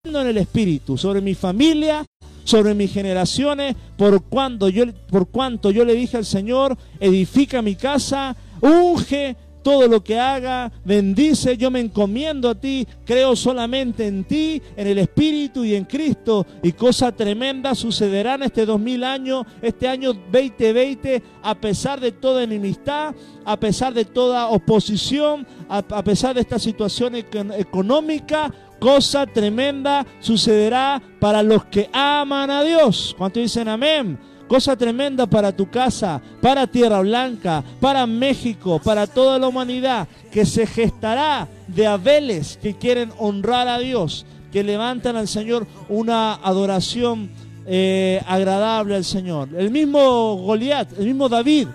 en 0.09 0.28
el 0.28 0.38
espíritu, 0.38 0.96
sobre 0.96 1.20
mi 1.20 1.34
familia, 1.34 2.04
sobre 2.44 2.74
mis 2.74 2.92
generaciones, 2.92 3.74
por 3.96 4.22
cuanto 4.24 4.68
yo, 4.68 4.84
por 5.11 5.28
cuanto 5.28 5.70
yo 5.70 5.84
le 5.84 5.94
dije 5.94 6.16
al 6.16 6.24
Señor, 6.24 6.76
edifica 7.00 7.61
mi 7.61 7.74
casa, 7.74 8.36
unge 8.61 9.36
todo 9.66 9.88
lo 9.88 10.04
que 10.04 10.16
haga, 10.16 10.70
bendice, 10.84 11.57
yo 11.57 11.72
me 11.72 11.80
encomiendo 11.80 12.50
a 12.50 12.54
ti, 12.54 12.86
creo 13.04 13.34
solamente 13.34 14.07
en 14.07 14.22
ti, 14.22 14.62
en 14.76 14.86
el 14.86 14.98
Espíritu 14.98 15.64
y 15.64 15.74
en 15.74 15.86
Cristo, 15.86 16.46
y 16.62 16.70
cosa 16.70 17.11
tremenda 17.11 17.74
sucederá 17.74 18.36
en 18.36 18.44
este 18.44 18.64
2000 18.64 19.02
años, 19.02 19.44
este 19.61 19.88
año 19.88 20.12
2020, 20.12 21.20
a 21.42 21.57
pesar 21.57 21.98
de 21.98 22.12
toda 22.12 22.44
enemistad, 22.44 23.12
a 23.44 23.59
pesar 23.59 23.92
de 23.92 24.04
toda 24.04 24.46
oposición, 24.50 25.44
a, 25.68 25.82
pesar 26.04 26.36
de 26.36 26.42
esta 26.42 26.61
situación 26.61 27.16
económica, 27.16 28.54
cosa 28.78 29.26
tremenda 29.26 30.06
sucederá 30.20 31.02
para 31.20 31.42
los 31.42 31.64
que 31.66 31.88
aman 31.92 32.50
a 32.50 32.62
Dios. 32.62 33.14
¿Cuánto 33.16 33.40
dicen 33.40 33.68
amén? 33.68 34.18
Cosa 34.48 34.76
tremenda 34.76 35.26
para 35.26 35.50
tu 35.50 35.68
casa, 35.68 36.22
para 36.40 36.68
Tierra 36.68 37.00
Blanca, 37.00 37.64
para 37.80 38.06
México, 38.06 38.80
para 38.82 39.06
toda 39.08 39.38
la 39.40 39.48
humanidad, 39.48 40.06
que 40.30 40.46
se 40.46 40.66
gestará 40.66 41.48
de 41.66 41.86
Abeles 41.86 42.56
que 42.62 42.76
quieren 42.76 43.12
honrar 43.18 43.66
a 43.66 43.78
Dios, 43.78 44.24
que 44.52 44.62
levantan 44.62 45.16
al 45.16 45.26
Señor 45.26 45.66
una 45.88 46.34
adoración 46.34 47.30
eh, 47.66 48.22
agradable 48.24 48.94
al 48.94 49.04
Señor. 49.04 49.48
El 49.56 49.72
mismo 49.72 50.36
Goliat, 50.36 50.96
el 50.96 51.06
mismo 51.06 51.28
David, 51.28 51.66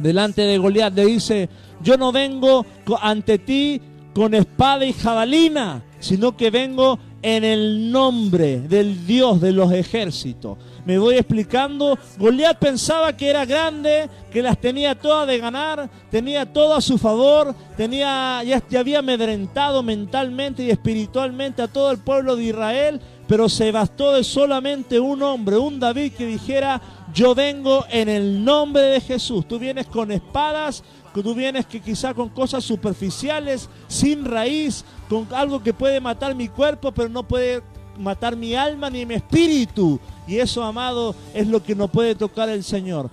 delante 0.00 0.42
de 0.42 0.58
Goliat 0.58 0.92
le 0.92 1.06
dice, 1.06 1.48
yo 1.80 1.96
no 1.96 2.10
vengo 2.10 2.66
ante 3.00 3.38
ti 3.38 3.80
con 4.12 4.34
espada 4.34 4.84
y 4.84 4.92
jabalina, 4.92 5.84
sino 6.00 6.36
que 6.36 6.50
vengo 6.50 6.98
en 7.22 7.44
el 7.44 7.92
nombre 7.92 8.60
del 8.60 9.06
Dios 9.06 9.40
de 9.40 9.52
los 9.52 9.72
ejércitos. 9.72 10.58
Me 10.84 10.98
voy 10.98 11.16
explicando. 11.16 11.98
Goliat 12.18 12.58
pensaba 12.58 13.16
que 13.16 13.28
era 13.28 13.44
grande, 13.44 14.08
que 14.32 14.42
las 14.42 14.58
tenía 14.58 14.94
todas 14.94 15.26
de 15.26 15.38
ganar, 15.38 15.88
tenía 16.10 16.50
todo 16.50 16.74
a 16.74 16.80
su 16.80 16.98
favor, 16.98 17.54
tenía, 17.76 18.42
ya, 18.44 18.62
ya 18.68 18.80
había 18.80 19.00
amedrentado 19.00 19.82
mentalmente 19.82 20.62
y 20.62 20.70
espiritualmente 20.70 21.62
a 21.62 21.68
todo 21.68 21.90
el 21.90 21.98
pueblo 21.98 22.36
de 22.36 22.44
Israel, 22.44 23.00
pero 23.26 23.48
se 23.48 23.70
bastó 23.70 24.12
de 24.12 24.24
solamente 24.24 24.98
un 24.98 25.22
hombre, 25.22 25.56
un 25.56 25.78
David 25.78 26.12
que 26.14 26.26
dijera, 26.26 26.80
yo 27.14 27.34
vengo 27.34 27.84
en 27.90 28.08
el 28.08 28.44
nombre 28.44 28.82
de 28.82 29.00
Jesús. 29.00 29.46
Tú 29.46 29.58
vienes 29.58 29.86
con 29.86 30.10
espadas, 30.10 30.82
tú 31.14 31.34
vienes 31.34 31.66
que 31.66 31.80
quizá 31.80 32.14
con 32.14 32.28
cosas 32.28 32.64
superficiales, 32.64 33.68
sin 33.88 34.24
raíz, 34.24 34.84
con 35.08 35.28
algo 35.32 35.62
que 35.62 35.74
puede 35.74 36.00
matar 36.00 36.34
mi 36.34 36.48
cuerpo, 36.48 36.92
pero 36.92 37.08
no 37.08 37.26
puede 37.26 37.62
matar 37.98 38.36
mi 38.36 38.54
alma 38.54 38.90
ni 38.90 39.06
mi 39.06 39.14
espíritu. 39.14 39.98
Y 40.26 40.38
eso, 40.38 40.62
amado, 40.62 41.14
es 41.34 41.46
lo 41.46 41.62
que 41.62 41.74
no 41.74 41.88
puede 41.88 42.14
tocar 42.14 42.48
el 42.48 42.62
Señor. 42.62 43.10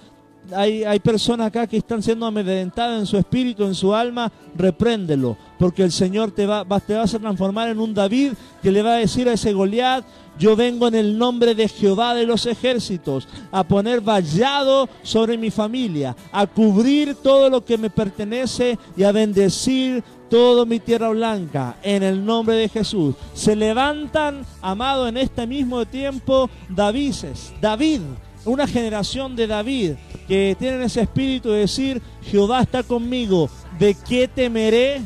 Hay, 0.55 0.86
hay, 0.86 0.99
personas 0.99 1.47
acá 1.47 1.67
que 1.67 1.78
están 1.78 2.01
siendo 2.01 2.25
amedrentadas 2.25 2.99
en 2.99 3.05
su 3.05 3.17
espíritu, 3.17 3.65
en 3.65 3.75
su 3.75 3.93
alma, 3.93 4.32
repréndelo, 4.55 5.36
porque 5.59 5.84
el 5.84 5.91
Señor 5.91 6.32
te 6.32 6.45
va, 6.45 6.63
te 6.80 6.93
vas 6.93 7.13
a 7.13 7.19
transformar 7.19 7.67
en 7.67 7.80
un 7.80 7.93
David 7.93 8.32
que 8.61 8.71
le 8.71 8.82
va 8.82 8.91
a 8.93 8.97
decir 8.99 9.28
a 9.28 9.34
ese 9.34 9.51
Goliat, 9.51 10.05
yo 10.39 10.55
vengo 10.55 10.88
en 10.88 10.95
el 10.95 11.17
nombre 11.17 11.55
de 11.55 11.67
Jehová 11.67 12.13
de 12.13 12.25
los 12.25 12.45
ejércitos 12.45 13.28
a 13.51 13.63
poner 13.63 14.01
vallado 14.01 14.88
sobre 15.01 15.38
mi 15.38 15.49
familia, 15.49 16.15
a 16.32 16.45
cubrir 16.45 17.15
todo 17.15 17.49
lo 17.49 17.65
que 17.65 17.78
me 17.78 17.89
pertenece 17.89 18.78
y 18.95 19.03
a 19.03 19.11
bendecir 19.11 20.03
todo 20.30 20.65
mi 20.65 20.80
tierra 20.80 21.09
blanca 21.09 21.78
en 21.84 22.03
el 22.03 22.25
nombre 22.25 22.55
de 22.55 22.69
Jesús. 22.69 23.15
Se 23.34 23.55
levantan, 23.55 24.45
amado, 24.61 25.07
en 25.07 25.17
este 25.17 25.47
mismo 25.47 25.86
tiempo, 25.86 26.49
Davises, 26.69 27.53
David, 27.61 28.01
una 28.45 28.67
generación 28.67 29.36
de 29.36 29.47
David 29.47 29.91
que 30.28 30.55
tienen 30.57 30.82
ese 30.82 31.01
espíritu 31.01 31.49
de 31.49 31.59
decir, 31.59 32.01
Jehová 32.23 32.61
está 32.61 32.84
conmigo, 32.84 33.49
¿de 33.80 33.95
qué 34.07 34.28
temeré? 34.28 35.01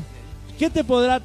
¿Qué 0.57 0.69
te 0.69 0.83
podrá 0.83 1.21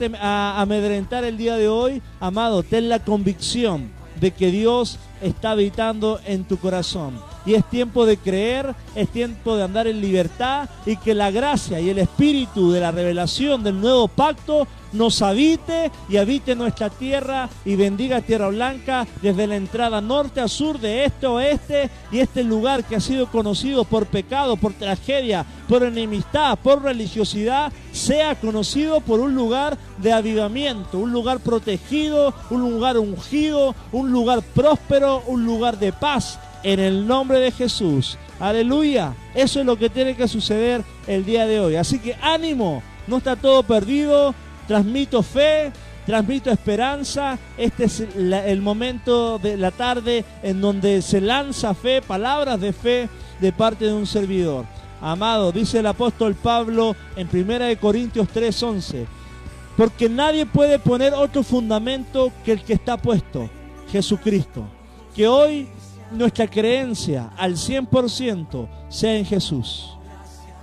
amedrentar 0.60 1.24
el 1.24 1.36
día 1.36 1.56
de 1.56 1.68
hoy? 1.68 2.00
Amado, 2.20 2.62
ten 2.62 2.88
la 2.88 3.00
convicción 3.00 3.90
de 4.18 4.30
que 4.30 4.50
Dios 4.50 4.98
está 5.20 5.50
habitando 5.50 6.20
en 6.24 6.44
tu 6.44 6.56
corazón. 6.56 7.14
Y 7.46 7.54
es 7.54 7.64
tiempo 7.70 8.04
de 8.04 8.16
creer, 8.16 8.74
es 8.94 9.08
tiempo 9.08 9.56
de 9.56 9.62
andar 9.62 9.86
en 9.86 10.00
libertad 10.00 10.68
y 10.84 10.96
que 10.96 11.14
la 11.14 11.30
gracia 11.30 11.80
y 11.80 11.90
el 11.90 11.98
espíritu 11.98 12.72
de 12.72 12.80
la 12.80 12.90
revelación 12.90 13.62
del 13.62 13.80
nuevo 13.80 14.08
pacto 14.08 14.66
nos 14.92 15.22
habite 15.22 15.90
y 16.08 16.16
habite 16.16 16.54
nuestra 16.54 16.90
tierra 16.90 17.48
y 17.64 17.76
bendiga 17.76 18.20
Tierra 18.20 18.48
Blanca 18.48 19.06
desde 19.22 19.46
la 19.46 19.56
entrada 19.56 20.00
norte 20.00 20.40
a 20.40 20.48
sur, 20.48 20.78
de 20.78 21.04
este 21.04 21.26
a 21.26 21.30
oeste 21.30 21.90
y 22.10 22.18
este 22.18 22.42
lugar 22.42 22.84
que 22.84 22.96
ha 22.96 23.00
sido 23.00 23.26
conocido 23.26 23.84
por 23.84 24.06
pecado, 24.06 24.56
por 24.56 24.72
tragedia, 24.72 25.44
por 25.68 25.82
enemistad, 25.82 26.58
por 26.58 26.82
religiosidad, 26.82 27.72
sea 27.92 28.34
conocido 28.34 29.00
por 29.00 29.20
un 29.20 29.34
lugar 29.34 29.76
de 29.98 30.12
avivamiento, 30.12 30.98
un 30.98 31.12
lugar 31.12 31.40
protegido, 31.40 32.34
un 32.50 32.60
lugar 32.60 32.98
ungido, 32.98 33.74
un 33.92 34.10
lugar 34.10 34.42
próspero, 34.42 35.22
un 35.26 35.44
lugar 35.44 35.78
de 35.78 35.92
paz 35.92 36.38
en 36.66 36.80
el 36.80 37.06
nombre 37.06 37.38
de 37.38 37.52
Jesús. 37.52 38.18
Aleluya. 38.40 39.14
Eso 39.36 39.60
es 39.60 39.66
lo 39.66 39.78
que 39.78 39.88
tiene 39.88 40.16
que 40.16 40.26
suceder 40.26 40.82
el 41.06 41.24
día 41.24 41.46
de 41.46 41.60
hoy. 41.60 41.76
Así 41.76 42.00
que 42.00 42.16
ánimo, 42.20 42.82
no 43.06 43.18
está 43.18 43.36
todo 43.36 43.62
perdido 43.62 44.34
transmito 44.66 45.22
fe, 45.22 45.70
transmito 46.06 46.50
esperanza. 46.50 47.38
Este 47.56 47.84
es 47.84 48.00
el 48.00 48.60
momento 48.60 49.38
de 49.38 49.56
la 49.56 49.70
tarde 49.70 50.24
en 50.42 50.60
donde 50.60 51.02
se 51.02 51.20
lanza 51.20 51.72
fe, 51.72 52.02
palabras 52.02 52.60
de 52.60 52.72
fe 52.72 53.08
de 53.40 53.52
parte 53.52 53.84
de 53.84 53.92
un 53.92 54.06
servidor. 54.06 54.64
Amado, 55.00 55.52
dice 55.52 55.78
el 55.78 55.86
apóstol 55.86 56.34
Pablo 56.34 56.96
en 57.14 57.28
1 57.32 57.78
Corintios 57.80 58.26
3:11, 58.34 59.06
porque 59.76 60.08
nadie 60.08 60.46
puede 60.46 60.80
poner 60.80 61.14
otro 61.14 61.44
fundamento 61.44 62.32
que 62.44 62.52
el 62.52 62.64
que 62.64 62.72
está 62.72 62.96
puesto, 62.96 63.48
Jesucristo. 63.92 64.64
Que 65.14 65.28
hoy 65.28 65.68
nuestra 66.10 66.46
creencia 66.46 67.30
al 67.36 67.54
100% 67.56 68.68
sea 68.88 69.16
en 69.16 69.24
Jesús, 69.24 69.96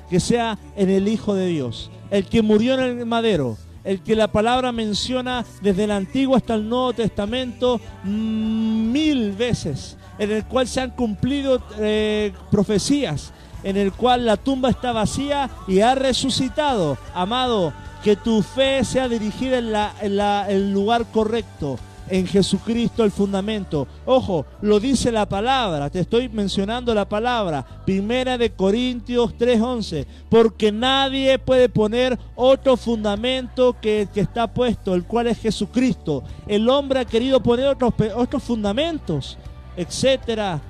que 0.09 0.19
sea 0.19 0.57
en 0.75 0.89
el 0.89 1.07
Hijo 1.07 1.35
de 1.35 1.47
Dios, 1.47 1.91
el 2.09 2.25
que 2.25 2.41
murió 2.41 2.75
en 2.75 2.99
el 2.99 3.05
madero, 3.05 3.57
el 3.83 4.01
que 4.01 4.15
la 4.15 4.31
palabra 4.31 4.71
menciona 4.71 5.45
desde 5.61 5.83
el 5.83 5.91
Antiguo 5.91 6.35
hasta 6.35 6.55
el 6.55 6.67
Nuevo 6.67 6.93
Testamento 6.93 7.81
mil 8.03 9.33
veces, 9.33 9.97
en 10.17 10.31
el 10.31 10.45
cual 10.45 10.67
se 10.67 10.81
han 10.81 10.91
cumplido 10.91 11.61
eh, 11.79 12.31
profecías, 12.49 13.33
en 13.63 13.77
el 13.77 13.91
cual 13.93 14.25
la 14.25 14.37
tumba 14.37 14.69
está 14.69 14.91
vacía 14.91 15.49
y 15.67 15.79
ha 15.79 15.95
resucitado. 15.95 16.97
Amado, 17.13 17.73
que 18.03 18.15
tu 18.15 18.41
fe 18.41 18.83
sea 18.83 19.07
dirigida 19.07 19.59
en, 19.59 19.73
en 20.01 20.19
el 20.49 20.71
lugar 20.71 21.05
correcto, 21.11 21.79
en 22.13 22.27
Jesucristo 22.27 23.03
el 23.03 23.09
fundamento. 23.09 23.87
Ojo, 24.05 24.45
lo 24.61 24.79
dice 24.79 25.11
la 25.11 25.27
palabra, 25.27 25.89
te 25.89 26.01
estoy 26.01 26.29
mencionando 26.29 26.93
la 26.93 27.09
palabra, 27.09 27.65
Primera 27.87 28.37
de 28.37 28.51
Corintios 28.51 29.35
3:11, 29.35 30.05
porque 30.29 30.71
nadie 30.71 31.39
puede 31.39 31.69
poner 31.69 32.19
otro 32.35 32.77
fundamento 32.77 33.75
que 33.81 34.01
el 34.01 34.09
que 34.09 34.21
está 34.21 34.53
puesto, 34.53 34.93
el 34.93 35.05
cual 35.05 35.25
es 35.25 35.39
Jesucristo. 35.39 36.23
El 36.45 36.69
hombre 36.69 36.99
ha 36.99 37.05
querido 37.05 37.41
poner 37.41 37.65
otros, 37.65 37.91
otros 38.15 38.43
fundamentos, 38.43 39.39
etcétera 39.75 40.61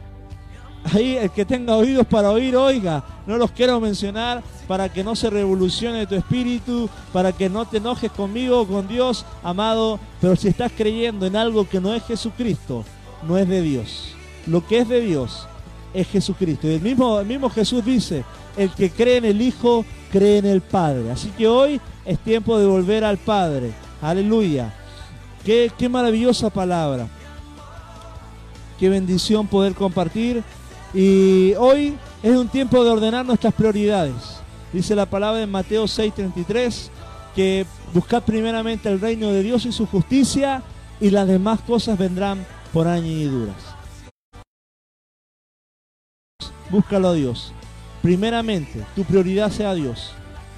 Ahí 0.92 1.16
el 1.16 1.30
que 1.30 1.46
tenga 1.46 1.76
oídos 1.76 2.06
para 2.06 2.32
oír, 2.32 2.56
oiga. 2.56 3.04
No 3.26 3.38
los 3.38 3.52
quiero 3.52 3.80
mencionar 3.80 4.44
para 4.68 4.90
que 4.90 5.04
no 5.04 5.16
se 5.16 5.30
revolucione 5.30 6.08
tu 6.08 6.16
espíritu, 6.16 6.90
para 7.14 7.32
que 7.32 7.50
no 7.50 7.66
te 7.66 7.78
enojes 7.78 8.12
conmigo 8.12 8.62
o 8.62 8.68
con 8.68 8.88
Dios, 8.88 9.26
amado. 9.44 10.00
Pero 10.20 10.36
si 10.36 10.50
estás 10.50 10.72
creyendo 10.76 11.26
en 11.26 11.36
algo 11.36 11.68
que 11.68 11.80
no 11.80 11.94
es 11.94 12.04
Jesucristo, 12.04 12.84
no 13.28 13.38
es 13.38 13.48
de 13.48 13.62
Dios. 13.62 14.14
Lo 14.46 14.66
que 14.66 14.80
es 14.80 14.90
de 14.90 15.00
Dios 15.00 15.48
es 15.94 16.08
Jesucristo. 16.10 16.68
Y 16.68 16.74
el 16.74 16.82
mismo, 16.82 17.20
el 17.20 17.28
mismo 17.28 17.50
Jesús 17.50 17.84
dice, 17.86 18.26
el 18.58 18.70
que 18.72 18.90
cree 18.90 19.18
en 19.18 19.26
el 19.26 19.42
Hijo, 19.42 19.86
cree 20.12 20.40
en 20.40 20.46
el 20.46 20.62
Padre. 20.62 21.12
Así 21.12 21.30
que 21.30 21.48
hoy 21.48 21.80
es 22.06 22.20
tiempo 22.20 22.60
de 22.60 22.66
volver 22.66 23.06
al 23.06 23.18
Padre. 23.18 23.72
Aleluya. 24.02 24.74
Qué, 25.46 25.72
qué 25.78 25.88
maravillosa 25.88 26.50
palabra. 26.50 27.08
Qué 28.80 28.90
bendición 28.90 29.48
poder 29.48 29.76
compartir 29.76 30.44
y 30.94 31.54
hoy 31.56 31.98
es 32.22 32.36
un 32.36 32.48
tiempo 32.48 32.84
de 32.84 32.92
ordenar 32.92 33.26
nuestras 33.26 33.54
prioridades. 33.54 34.42
Dice 34.72 34.96
la 34.96 35.06
palabra 35.06 35.42
en 35.42 35.52
Mateo 35.52 35.86
6:33 35.86 36.90
que 37.36 37.66
buscad 37.94 38.24
primeramente 38.24 38.90
el 38.90 39.02
reino 39.02 39.30
de 39.30 39.44
Dios 39.44 39.66
y 39.66 39.72
su 39.72 39.88
justicia 39.88 40.62
y 41.00 41.10
las 41.10 41.28
demás 41.28 41.62
cosas 41.62 41.98
vendrán 41.98 42.46
por 42.72 42.88
añadiduras. 42.88 43.56
Búscalo 46.70 47.10
a 47.10 47.14
Dios. 47.14 47.52
Primeramente, 48.02 48.86
tu 48.96 49.04
prioridad 49.04 49.52
sea 49.52 49.74
Dios, 49.74 50.12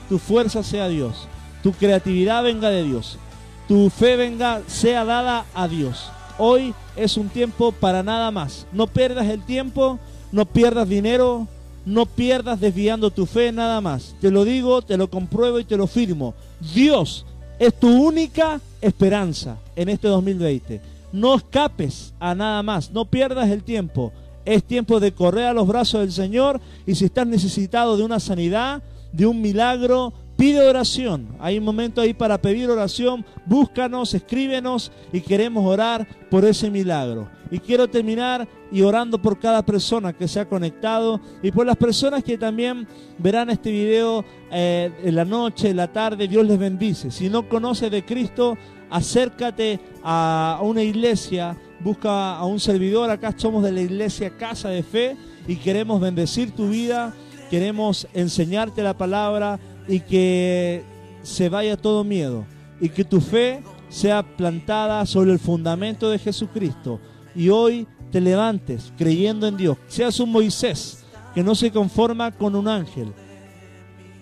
tu 0.09 0.17
fuerza 0.17 0.63
sea 0.63 0.87
Dios, 0.87 1.27
tu 1.61 1.73
creatividad 1.73 2.43
venga 2.43 2.69
de 2.69 2.83
Dios, 2.83 3.19
tu 3.67 3.89
fe 3.89 4.15
venga, 4.15 4.61
sea 4.67 5.05
dada 5.05 5.45
a 5.53 5.67
Dios. 5.67 6.09
Hoy 6.37 6.73
es 6.95 7.17
un 7.17 7.29
tiempo 7.29 7.71
para 7.71 8.03
nada 8.03 8.31
más. 8.31 8.65
No 8.71 8.87
pierdas 8.87 9.27
el 9.27 9.43
tiempo 9.43 9.99
no 10.31 10.45
pierdas 10.45 10.87
dinero, 10.89 11.47
no 11.85 12.05
pierdas 12.05 12.59
desviando 12.59 13.11
tu 13.11 13.25
fe 13.25 13.51
nada 13.51 13.79
más. 13.81 14.15
Te 14.19 14.31
lo 14.31 14.43
digo, 14.43 14.81
te 14.81 14.97
lo 14.97 15.09
compruebo 15.09 15.59
y 15.59 15.65
te 15.65 15.77
lo 15.77 15.87
firmo. 15.87 16.33
Dios 16.73 17.25
es 17.59 17.73
tu 17.79 17.89
única 17.89 18.59
esperanza 18.81 19.57
en 19.75 19.89
este 19.89 20.07
2020. 20.07 20.81
No 21.13 21.35
escapes 21.35 22.13
a 22.19 22.35
nada 22.35 22.61
más, 22.63 22.91
no 22.91 23.05
pierdas 23.05 23.49
el 23.49 23.63
tiempo. 23.63 24.11
Es 24.43 24.63
tiempo 24.63 24.99
de 24.99 25.11
correr 25.11 25.45
a 25.45 25.53
los 25.53 25.67
brazos 25.67 26.01
del 26.01 26.11
Señor 26.11 26.59
y 26.85 26.95
si 26.95 27.05
estás 27.05 27.25
necesitado 27.25 27.97
de 27.97 28.03
una 28.03 28.19
sanidad, 28.19 28.83
de 29.11 29.25
un 29.25 29.41
milagro, 29.41 30.13
Pide 30.35 30.67
oración. 30.67 31.29
Hay 31.39 31.57
un 31.57 31.63
momento 31.63 32.01
ahí 32.01 32.13
para 32.13 32.41
pedir 32.41 32.69
oración. 32.69 33.25
Búscanos, 33.45 34.13
escríbenos 34.13 34.91
y 35.13 35.21
queremos 35.21 35.65
orar 35.65 36.05
por 36.29 36.43
ese 36.43 36.69
milagro. 36.69 37.29
Y 37.49 37.59
quiero 37.59 37.87
terminar 37.87 38.45
y 38.69 38.81
orando 38.81 39.21
por 39.21 39.39
cada 39.39 39.65
persona 39.65 40.11
que 40.11 40.27
se 40.27 40.41
ha 40.41 40.49
conectado 40.49 41.21
y 41.41 41.51
por 41.51 41.65
las 41.65 41.77
personas 41.77 42.21
que 42.21 42.37
también 42.37 42.85
verán 43.17 43.49
este 43.49 43.71
video 43.71 44.25
eh, 44.51 44.91
en 45.03 45.15
la 45.15 45.23
noche, 45.23 45.69
en 45.69 45.77
la 45.77 45.93
tarde. 45.93 46.27
Dios 46.27 46.45
les 46.45 46.59
bendice. 46.59 47.11
Si 47.11 47.29
no 47.29 47.47
conoces 47.47 47.89
de 47.89 48.03
Cristo, 48.03 48.57
acércate 48.89 49.79
a 50.03 50.59
una 50.63 50.83
iglesia, 50.83 51.55
busca 51.79 52.35
a 52.35 52.45
un 52.45 52.59
servidor. 52.59 53.09
Acá 53.09 53.33
somos 53.37 53.63
de 53.63 53.71
la 53.71 53.81
iglesia 53.81 54.35
Casa 54.35 54.67
de 54.67 54.83
Fe 54.83 55.15
y 55.47 55.55
queremos 55.55 56.01
bendecir 56.01 56.51
tu 56.51 56.67
vida. 56.67 57.13
Queremos 57.49 58.07
enseñarte 58.13 58.83
la 58.83 58.97
palabra 58.97 59.59
y 59.87 59.99
que 59.99 60.83
se 61.23 61.49
vaya 61.49 61.77
todo 61.77 62.03
miedo 62.03 62.45
y 62.79 62.89
que 62.89 63.03
tu 63.03 63.21
fe 63.21 63.61
sea 63.89 64.23
plantada 64.23 65.05
sobre 65.05 65.31
el 65.31 65.39
fundamento 65.39 66.09
de 66.09 66.19
Jesucristo 66.19 66.99
y 67.35 67.49
hoy 67.49 67.87
te 68.11 68.21
levantes 68.21 68.93
creyendo 68.97 69.47
en 69.47 69.57
Dios, 69.57 69.77
seas 69.87 70.19
un 70.19 70.31
Moisés 70.31 71.03
que 71.33 71.43
no 71.43 71.53
se 71.53 71.71
conforma 71.71 72.31
con 72.31 72.55
un 72.55 72.67
ángel, 72.67 73.11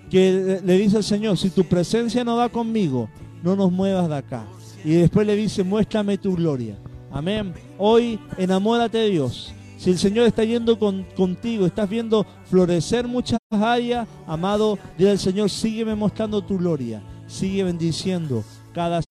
que 0.10 0.60
le 0.64 0.78
dice 0.78 0.98
al 0.98 1.04
Señor, 1.04 1.38
si 1.38 1.50
tu 1.50 1.64
presencia 1.64 2.24
no 2.24 2.38
va 2.38 2.50
conmigo, 2.50 3.10
no 3.44 3.56
nos 3.56 3.72
muevas 3.72 4.10
de 4.10 4.16
acá. 4.16 4.46
Y 4.84 4.92
después 4.96 5.26
le 5.28 5.36
dice, 5.36 5.64
muéstrame 5.64 6.18
tu 6.18 6.36
gloria. 6.36 6.78
Amén. 7.12 7.54
Hoy 7.78 8.20
enamórate 8.38 8.98
de 8.98 9.10
Dios. 9.12 9.54
Si 9.84 9.90
el 9.90 10.00
Señor 10.00 10.26
está 10.28 10.46
yendo 10.46 10.80
contigo, 10.80 11.66
estás 11.66 11.90
viendo 11.90 12.26
florecer 12.46 13.06
muchas 13.06 13.38
áreas, 13.52 14.08
amado, 14.26 14.80
dile 14.98 15.12
al 15.12 15.20
Señor, 15.20 15.50
sígueme 15.50 15.94
mostrando 15.94 16.42
tu 16.42 16.58
gloria, 16.58 17.04
sigue 17.28 17.66
bendiciendo 17.66 18.46
cada 18.74 19.02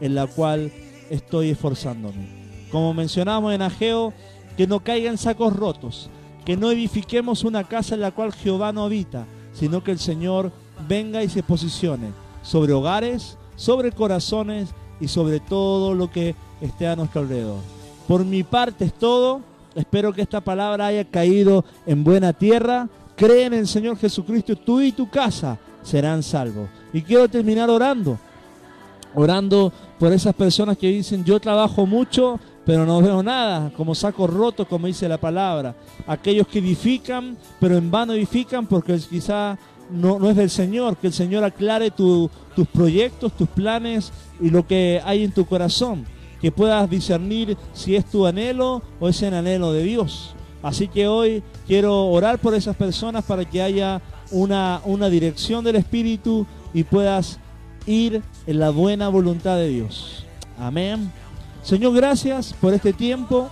en 0.00 0.14
la 0.14 0.28
cual 0.28 0.70
estoy 1.10 1.50
esforzándome. 1.50 2.68
Como 2.70 2.94
mencionamos 2.94 3.52
en 3.52 3.62
Ageo, 3.62 4.12
que 4.56 4.68
no 4.68 4.78
caigan 4.78 5.18
sacos 5.18 5.56
rotos, 5.56 6.08
que 6.44 6.56
no 6.56 6.70
edifiquemos 6.70 7.42
una 7.42 7.64
casa 7.64 7.96
en 7.96 8.02
la 8.02 8.12
cual 8.12 8.32
Jehová 8.32 8.72
no 8.72 8.84
habita, 8.84 9.26
sino 9.52 9.82
que 9.82 9.90
el 9.90 9.98
Señor 9.98 10.52
venga 10.86 11.24
y 11.24 11.28
se 11.28 11.42
posicione 11.42 12.12
sobre 12.42 12.74
hogares, 12.74 13.36
sobre 13.56 13.90
corazones 13.90 14.68
y 15.00 15.08
sobre 15.08 15.40
todo 15.40 15.94
lo 15.94 16.12
que 16.12 16.36
esté 16.60 16.86
a 16.86 16.94
nuestro 16.94 17.22
alrededor. 17.22 17.77
Por 18.08 18.24
mi 18.24 18.42
parte 18.42 18.86
es 18.86 18.94
todo. 18.94 19.42
Espero 19.74 20.14
que 20.14 20.22
esta 20.22 20.40
palabra 20.40 20.86
haya 20.86 21.04
caído 21.04 21.64
en 21.86 22.02
buena 22.02 22.32
tierra. 22.32 22.88
Cree 23.14 23.44
en 23.44 23.52
el 23.52 23.68
Señor 23.68 23.98
Jesucristo, 23.98 24.56
tú 24.56 24.80
y 24.80 24.92
tu 24.92 25.10
casa 25.10 25.58
serán 25.82 26.22
salvos. 26.22 26.70
Y 26.92 27.02
quiero 27.02 27.28
terminar 27.28 27.68
orando. 27.68 28.18
Orando 29.14 29.72
por 29.98 30.10
esas 30.12 30.34
personas 30.34 30.78
que 30.78 30.88
dicen, 30.88 31.22
yo 31.22 31.38
trabajo 31.38 31.84
mucho, 31.84 32.40
pero 32.64 32.86
no 32.86 33.02
veo 33.02 33.22
nada, 33.22 33.70
como 33.76 33.94
saco 33.94 34.26
roto, 34.26 34.66
como 34.66 34.86
dice 34.86 35.08
la 35.08 35.18
palabra. 35.18 35.74
Aquellos 36.06 36.46
que 36.46 36.60
edifican, 36.60 37.36
pero 37.60 37.76
en 37.76 37.90
vano 37.90 38.14
edifican 38.14 38.66
porque 38.66 38.98
quizá 38.98 39.58
no, 39.90 40.18
no 40.18 40.30
es 40.30 40.36
del 40.36 40.50
Señor, 40.50 40.96
que 40.96 41.08
el 41.08 41.12
Señor 41.12 41.44
aclare 41.44 41.90
tus 41.90 42.30
proyectos, 42.72 43.36
tus 43.36 43.48
planes 43.48 44.12
y 44.40 44.48
lo 44.48 44.66
que 44.66 45.02
hay 45.04 45.24
en 45.24 45.32
tu 45.32 45.44
corazón 45.44 46.06
que 46.40 46.52
puedas 46.52 46.88
discernir 46.88 47.56
si 47.72 47.96
es 47.96 48.04
tu 48.04 48.26
anhelo 48.26 48.82
o 49.00 49.08
es 49.08 49.22
el 49.22 49.34
anhelo 49.34 49.72
de 49.72 49.82
Dios. 49.82 50.34
Así 50.62 50.88
que 50.88 51.06
hoy 51.06 51.42
quiero 51.66 52.06
orar 52.06 52.38
por 52.38 52.54
esas 52.54 52.76
personas 52.76 53.24
para 53.24 53.44
que 53.44 53.62
haya 53.62 54.00
una, 54.30 54.80
una 54.84 55.08
dirección 55.08 55.64
del 55.64 55.76
Espíritu 55.76 56.46
y 56.74 56.84
puedas 56.84 57.38
ir 57.86 58.22
en 58.46 58.58
la 58.58 58.70
buena 58.70 59.08
voluntad 59.08 59.56
de 59.56 59.68
Dios. 59.68 60.24
Amén. 60.58 61.10
Señor, 61.62 61.94
gracias 61.94 62.54
por 62.60 62.74
este 62.74 62.92
tiempo. 62.92 63.48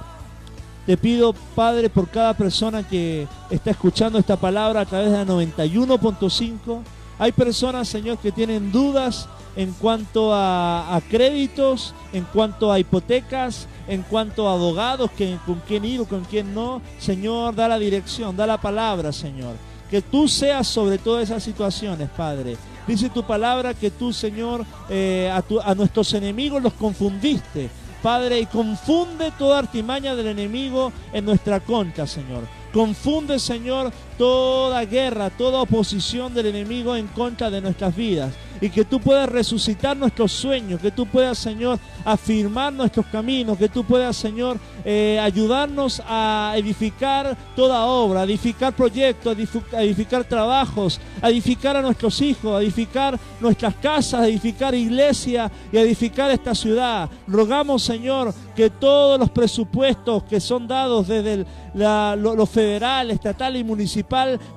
Te 0.86 0.96
pido, 0.96 1.34
Padre, 1.54 1.90
por 1.90 2.08
cada 2.08 2.34
persona 2.34 2.86
que 2.86 3.26
está 3.50 3.70
escuchando 3.70 4.18
esta 4.18 4.36
palabra 4.36 4.80
a 4.80 4.86
través 4.86 5.10
de 5.10 5.18
la 5.18 5.26
91.5. 5.26 6.80
Hay 7.18 7.32
personas, 7.32 7.88
Señor, 7.88 8.18
que 8.18 8.30
tienen 8.30 8.70
dudas 8.70 9.28
en 9.56 9.72
cuanto 9.72 10.30
a, 10.32 11.00
créditos, 11.10 11.94
en 12.12 12.24
cuanto 12.24 12.70
a 12.70 12.78
hipotecas, 12.78 13.66
en 13.88 14.02
cuanto 14.02 14.48
a 14.48 14.52
abogados, 14.52 15.10
que, 15.12 15.38
con 15.46 15.62
quién 15.66 15.84
ir 15.84 16.04
con 16.06 16.24
quién 16.24 16.54
no. 16.54 16.82
Señor, 16.98 17.54
da 17.54 17.66
la 17.66 17.78
dirección, 17.78 18.36
da 18.36 18.46
la 18.46 18.60
palabra, 18.60 19.12
Señor. 19.12 19.54
Que 19.90 20.02
tú 20.02 20.28
seas 20.28 20.66
sobre 20.66 20.98
todas 20.98 21.24
esas 21.24 21.42
situaciones, 21.42 22.10
Padre. 22.10 22.56
Dice 22.86 23.08
tu 23.08 23.22
palabra 23.24 23.74
que 23.74 23.90
tú, 23.90 24.12
Señor, 24.12 24.64
eh, 24.88 25.32
a, 25.32 25.42
a 25.70 25.74
nuestros 25.74 26.12
enemigos 26.14 26.62
los 26.62 26.74
confundiste. 26.74 27.70
Padre, 28.02 28.38
y 28.38 28.46
confunde 28.46 29.32
toda 29.38 29.58
artimaña 29.58 30.14
del 30.14 30.28
enemigo 30.28 30.92
en 31.12 31.24
nuestra 31.24 31.60
contra, 31.60 32.06
Señor. 32.06 32.44
Confunde, 32.72 33.38
Señor, 33.38 33.90
toda 34.18 34.84
guerra, 34.84 35.30
toda 35.30 35.60
oposición 35.60 36.34
del 36.34 36.46
enemigo 36.46 36.96
en 36.96 37.06
contra 37.08 37.50
de 37.50 37.60
nuestras 37.60 37.94
vidas 37.94 38.32
y 38.60 38.70
que 38.70 38.84
tú 38.84 39.00
puedas 39.00 39.28
resucitar 39.28 39.96
nuestros 39.96 40.32
sueños, 40.32 40.80
que 40.80 40.90
tú 40.90 41.06
puedas, 41.06 41.38
Señor, 41.38 41.78
afirmar 42.04 42.72
nuestros 42.72 43.06
caminos, 43.06 43.58
que 43.58 43.68
tú 43.68 43.84
puedas, 43.84 44.16
Señor, 44.16 44.58
eh, 44.84 45.18
ayudarnos 45.20 46.02
a 46.06 46.54
edificar 46.56 47.36
toda 47.54 47.84
obra, 47.84 48.24
edificar 48.24 48.74
proyectos, 48.74 49.36
edificar 49.72 50.24
trabajos, 50.24 51.00
edificar 51.22 51.76
a 51.76 51.82
nuestros 51.82 52.20
hijos, 52.22 52.62
edificar 52.62 53.18
nuestras 53.40 53.74
casas, 53.74 54.26
edificar 54.26 54.74
iglesia 54.74 55.50
y 55.72 55.76
edificar 55.76 56.30
esta 56.30 56.54
ciudad. 56.54 57.10
Rogamos, 57.26 57.82
Señor, 57.82 58.32
que 58.54 58.70
todos 58.70 59.18
los 59.18 59.30
presupuestos 59.30 60.24
que 60.24 60.40
son 60.40 60.66
dados 60.66 61.08
desde 61.08 61.44
lo, 61.74 62.46
federal, 62.46 63.10
estatal 63.10 63.56
y 63.56 63.64
municipal 63.64 64.05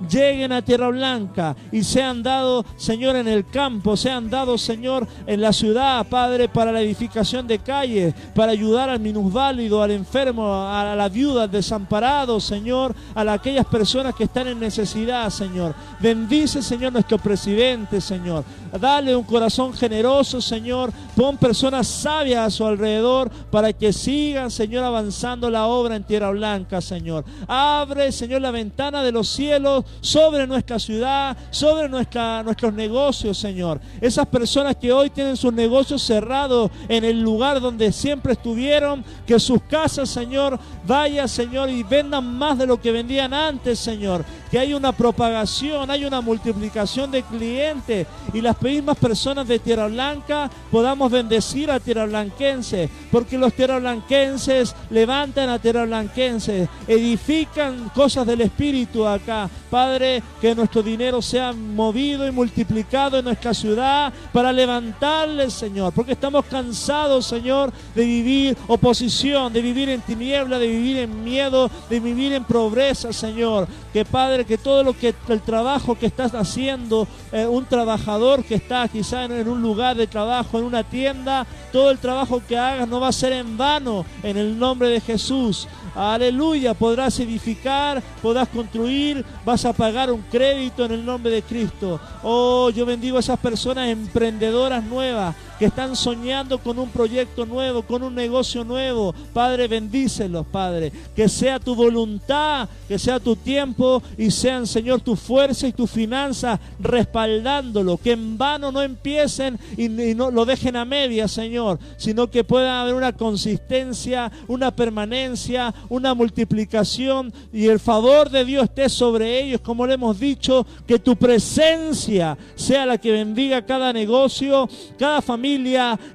lleguen 0.09 0.51
a 0.51 0.61
Tierra 0.61 0.89
Blanca 0.89 1.55
y 1.71 1.83
sean 1.83 2.21
dados, 2.23 2.65
Señor, 2.77 3.15
en 3.15 3.27
el 3.27 3.47
campo, 3.47 3.95
sean 3.97 4.29
dados, 4.29 4.61
Señor, 4.61 5.07
en 5.25 5.41
la 5.41 5.53
ciudad, 5.53 6.05
Padre, 6.07 6.49
para 6.49 6.71
la 6.71 6.81
edificación 6.81 7.47
de 7.47 7.59
calles, 7.59 8.13
para 8.35 8.51
ayudar 8.51 8.89
al 8.89 8.99
minusválido, 8.99 9.81
al 9.81 9.91
enfermo, 9.91 10.53
a 10.53 10.95
la 10.95 11.09
viuda, 11.09 11.43
al 11.43 11.51
desamparado, 11.51 12.39
Señor, 12.39 12.95
a 13.15 13.21
aquellas 13.31 13.65
personas 13.65 14.15
que 14.15 14.25
están 14.25 14.47
en 14.47 14.59
necesidad, 14.59 15.29
Señor. 15.29 15.75
Bendice, 15.99 16.61
Señor, 16.61 16.93
nuestro 16.93 17.17
presidente, 17.17 18.01
Señor. 18.01 18.43
Dale 18.79 19.15
un 19.15 19.23
corazón 19.23 19.73
generoso, 19.73 20.41
Señor. 20.41 20.91
Pon 21.15 21.37
personas 21.37 21.87
sabias 21.87 22.45
a 22.45 22.49
su 22.49 22.65
alrededor 22.65 23.29
para 23.51 23.73
que 23.73 23.93
sigan, 23.93 24.51
Señor, 24.51 24.83
avanzando 24.83 25.49
la 25.49 25.65
obra 25.67 25.95
en 25.95 26.03
Tierra 26.03 26.31
Blanca, 26.31 26.81
Señor. 26.81 27.25
Abre, 27.47 28.11
Señor, 28.11 28.41
la 28.41 28.51
ventana 28.51 29.03
de 29.03 29.11
los 29.11 29.38
cielos 29.39 29.85
sobre 30.01 30.45
nuestra 30.45 30.77
ciudad, 30.77 31.37
sobre 31.49 31.87
nuestra, 31.87 32.43
nuestros 32.43 32.73
negocios, 32.73 33.37
Señor. 33.37 33.79
Esas 34.01 34.27
personas 34.27 34.75
que 34.75 34.91
hoy 34.91 35.09
tienen 35.09 35.37
sus 35.37 35.53
negocios 35.53 36.01
cerrados 36.03 36.69
en 36.89 37.05
el 37.05 37.21
lugar 37.21 37.61
donde 37.61 37.93
siempre 37.93 38.33
estuvieron, 38.33 39.01
que 39.25 39.39
sus 39.39 39.61
casas, 39.61 40.09
Señor, 40.09 40.59
vaya, 40.85 41.25
Señor, 41.25 41.69
y 41.69 41.83
vendan 41.83 42.37
más 42.37 42.57
de 42.57 42.67
lo 42.67 42.81
que 42.81 42.91
vendían 42.91 43.33
antes, 43.33 43.79
Señor. 43.79 44.25
Que 44.51 44.59
hay 44.59 44.73
una 44.73 44.91
propagación, 44.91 45.89
hay 45.89 46.03
una 46.03 46.19
multiplicación 46.19 47.09
de 47.09 47.23
clientes 47.23 48.07
y 48.33 48.41
las 48.41 48.61
mismas 48.61 48.97
personas 48.97 49.47
de 49.47 49.59
Tierra 49.59 49.87
Blanca 49.87 50.49
podamos 50.69 51.09
bendecir 51.09 51.71
a 51.71 51.79
Tierra 51.79 52.07
Blanquense, 52.07 52.89
porque 53.09 53.37
los 53.37 53.53
Tierra 53.53 53.79
blanquenses 53.79 54.75
levantan 54.89 55.49
a 55.49 55.59
blanquenses, 55.85 56.67
edifican 56.87 57.89
cosas 57.95 58.25
del 58.25 58.41
Espíritu 58.41 59.07
acá. 59.07 59.28
Padre, 59.69 60.23
que 60.41 60.55
nuestro 60.55 60.81
dinero 60.81 61.21
sea 61.21 61.53
movido 61.53 62.27
y 62.27 62.31
multiplicado 62.31 63.19
en 63.19 63.25
nuestra 63.25 63.53
ciudad 63.53 64.11
para 64.33 64.51
levantarle, 64.51 65.49
Señor, 65.49 65.93
porque 65.93 66.13
estamos 66.13 66.45
cansados, 66.45 67.25
Señor, 67.25 67.71
de 67.95 68.05
vivir 68.05 68.57
oposición, 68.67 69.53
de 69.53 69.61
vivir 69.61 69.89
en 69.89 70.01
tiniebla, 70.01 70.57
de 70.57 70.67
vivir 70.67 70.97
en 70.97 71.23
miedo, 71.23 71.69
de 71.89 71.99
vivir 71.99 72.33
en 72.33 72.43
pobreza, 72.43 73.13
Señor. 73.13 73.67
Que 73.93 74.05
Padre, 74.05 74.45
que 74.45 74.57
todo 74.57 74.83
lo 74.83 74.93
que 74.93 75.13
el 75.27 75.41
trabajo 75.41 75.97
que 75.97 76.05
estás 76.05 76.33
haciendo, 76.33 77.07
eh, 77.31 77.45
un 77.45 77.65
trabajador 77.65 78.43
que 78.43 78.55
está 78.55 78.87
quizá 78.87 79.25
en, 79.25 79.33
en 79.33 79.47
un 79.47 79.61
lugar 79.61 79.95
de 79.95 80.07
trabajo, 80.07 80.59
en 80.59 80.65
una 80.65 80.83
tienda, 80.83 81.45
todo 81.71 81.91
el 81.91 81.99
trabajo 81.99 82.41
que 82.47 82.57
hagas 82.57 82.87
no 82.87 82.99
va 82.99 83.09
a 83.09 83.13
ser 83.13 83.33
en 83.33 83.57
vano 83.57 84.05
en 84.23 84.37
el 84.37 84.57
nombre 84.57 84.89
de 84.89 85.01
Jesús. 85.01 85.67
Aleluya, 85.95 86.73
podrás 86.73 87.19
edificar, 87.19 88.01
podrás 88.21 88.47
construir, 88.49 89.18
vas 89.45 89.65
a 89.65 89.73
pagar 89.73 90.11
un 90.11 90.21
crédito 90.21 90.85
en 90.85 90.91
el 90.91 91.05
nombre 91.05 91.31
de 91.31 91.41
Cristo. 91.41 91.99
Oh, 92.23 92.69
yo 92.69 92.85
bendigo 92.85 93.17
a 93.17 93.21
esas 93.21 93.39
personas 93.39 93.89
emprendedoras 93.89 94.83
nuevas 94.83 95.35
que 95.59 95.65
están 95.65 95.93
soñando 95.97 96.57
con 96.57 96.79
un 96.79 96.89
proyecto 96.89 97.45
nuevo, 97.45 97.81
con 97.81 98.01
un 98.01 98.15
negocio 98.15 98.63
nuevo. 98.63 99.13
Padre, 99.33 99.67
bendícelos, 99.67 100.47
Padre. 100.47 100.93
Que 101.13 101.27
sea 101.27 101.59
tu 101.59 101.75
voluntad, 101.75 102.69
que 102.87 102.97
sea 102.97 103.19
tu 103.19 103.35
tiempo 103.35 104.01
y 104.17 104.31
sean, 104.31 104.65
Señor, 104.65 105.01
tu 105.01 105.17
fuerza 105.17 105.67
y 105.67 105.73
tu 105.73 105.85
finanza 105.85 106.57
respaldándolo. 106.79 107.97
Que 107.97 108.13
en 108.13 108.37
vano 108.37 108.71
no 108.71 108.81
empiecen 108.81 109.59
y, 109.75 109.89
no 109.89 110.31
lo 110.31 110.45
dejen 110.45 110.77
a 110.77 110.85
media, 110.85 111.27
Señor, 111.27 111.77
sino 111.97 112.31
que 112.31 112.45
pueda 112.45 112.81
haber 112.81 112.95
una 112.95 113.11
consistencia, 113.11 114.31
una 114.47 114.73
permanencia, 114.73 115.73
una 115.89 116.13
multiplicación 116.13 117.33
y 117.51 117.67
el 117.67 117.81
favor 117.81 118.29
de 118.29 118.45
Dios 118.45 118.63
esté 118.63 118.87
sobre 118.87 119.41
ellos, 119.41 119.59
como 119.59 119.85
le 119.85 119.95
hemos 119.95 120.17
dicho, 120.17 120.65
que 120.87 120.99
tu 120.99 121.17
presencia 121.17 122.37
sea 122.55 122.85
la 122.85 122.97
que 122.97 123.11
bendiga 123.11 123.65
cada 123.65 123.91
negocio, 123.91 124.69
cada 124.97 125.21
familia, 125.21 125.48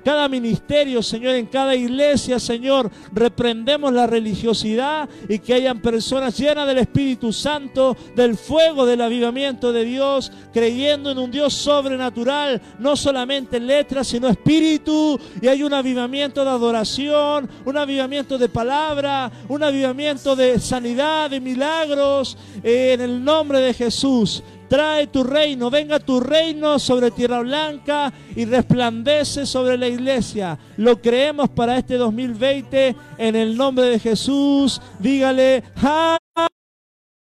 cada 0.05 0.29
ministerio, 0.29 1.03
Señor, 1.03 1.35
en 1.35 1.47
cada 1.47 1.75
iglesia, 1.75 2.39
Señor. 2.39 2.91
Reprendemos 3.13 3.93
la 3.93 4.07
religiosidad 4.07 5.09
y 5.29 5.39
que 5.39 5.55
hayan 5.55 5.81
personas 5.81 6.37
llenas 6.39 6.67
del 6.67 6.79
Espíritu 6.79 7.33
Santo, 7.33 7.97
del 8.15 8.37
fuego 8.37 8.87
del 8.87 9.01
avivamiento 9.01 9.73
de 9.73 9.85
Dios, 9.85 10.31
creyendo 10.53 11.11
en 11.11 11.19
un 11.19 11.31
Dios 11.31 11.55
sobrenatural, 11.55 12.61
no 12.79 12.97
solamente 12.97 13.57
en 13.57 13.67
letras, 13.67 14.09
sino 14.09 14.29
espíritu, 14.29 15.19
y 15.41 15.49
hay 15.49 15.63
un 15.63 15.73
avivamiento 15.73 16.45
de 16.45 16.51
adoración, 16.51 17.49
un 17.65 17.77
avivamiento 17.77 18.39
de 18.39 18.49
palabra, 18.49 19.31
un 19.49 19.63
avivamiento 19.63 20.37
de 20.37 20.59
sanidad, 20.61 21.31
de 21.31 21.41
milagros, 21.41 22.37
en 22.63 23.01
el 23.01 23.25
nombre 23.25 23.61
de 23.61 23.75
Jesús. 23.75 24.43
Trae 24.69 25.07
tu 25.09 25.25
reino, 25.25 25.71
venga 25.71 25.99
tu 25.99 26.21
reino 26.21 26.79
sobre 26.79 27.11
Tierra 27.11 27.41
Blanca 27.41 28.13
y 28.35 28.45
resplandece 28.45 29.47
sobre 29.47 29.77
la 29.77 29.89
iglesia. 29.89 30.59
Lo 30.77 31.01
creemos 31.01 31.49
para 31.51 31.77
este 31.79 31.97
2020 31.97 32.97
en 33.19 33.37
el 33.37 33.57
nombre 33.57 33.87
de 33.87 33.99
Jesús. 33.99 34.81
Dígale, 34.99 35.63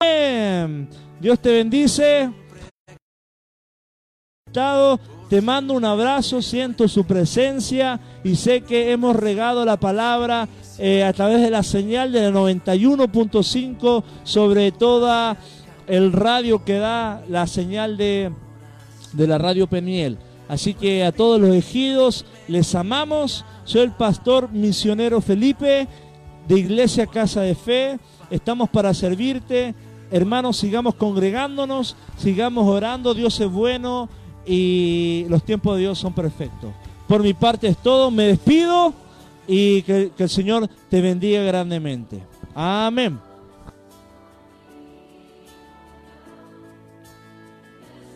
amén. 0.00 0.88
Dios 1.20 1.38
te 1.40 1.52
bendice. 1.52 2.30
Te 5.28 5.42
mando 5.42 5.74
un 5.74 5.84
abrazo, 5.84 6.40
siento 6.40 6.88
su 6.88 7.04
presencia 7.04 8.00
y 8.24 8.34
sé 8.34 8.62
que 8.62 8.92
hemos 8.92 9.14
regado 9.14 9.64
la 9.64 9.78
palabra 9.78 10.48
eh, 10.78 11.04
a 11.04 11.12
través 11.12 11.42
de 11.42 11.50
la 11.50 11.62
señal 11.62 12.12
de 12.12 12.22
la 12.22 12.30
91.5 12.30 14.02
sobre 14.24 14.72
toda 14.72 15.36
el 15.88 16.12
radio 16.12 16.64
que 16.64 16.78
da 16.78 17.22
la 17.28 17.46
señal 17.46 17.96
de, 17.96 18.30
de 19.12 19.26
la 19.26 19.38
radio 19.38 19.66
Peniel. 19.66 20.18
Así 20.48 20.74
que 20.74 21.04
a 21.04 21.12
todos 21.12 21.40
los 21.40 21.54
ejidos 21.54 22.24
les 22.46 22.74
amamos. 22.74 23.44
Soy 23.64 23.82
el 23.82 23.92
pastor 23.92 24.50
misionero 24.50 25.20
Felipe 25.20 25.88
de 26.46 26.58
Iglesia 26.58 27.06
Casa 27.06 27.42
de 27.42 27.54
Fe. 27.54 27.98
Estamos 28.30 28.68
para 28.70 28.94
servirte. 28.94 29.74
Hermanos, 30.10 30.56
sigamos 30.56 30.94
congregándonos, 30.94 31.96
sigamos 32.16 32.66
orando. 32.66 33.12
Dios 33.12 33.38
es 33.40 33.50
bueno 33.50 34.08
y 34.46 35.26
los 35.28 35.42
tiempos 35.42 35.76
de 35.76 35.82
Dios 35.82 35.98
son 35.98 36.14
perfectos. 36.14 36.70
Por 37.06 37.22
mi 37.22 37.34
parte 37.34 37.68
es 37.68 37.76
todo. 37.76 38.10
Me 38.10 38.24
despido 38.24 38.94
y 39.46 39.82
que, 39.82 40.12
que 40.16 40.22
el 40.22 40.30
Señor 40.30 40.68
te 40.88 41.02
bendiga 41.02 41.42
grandemente. 41.42 42.22
Amén. 42.54 43.27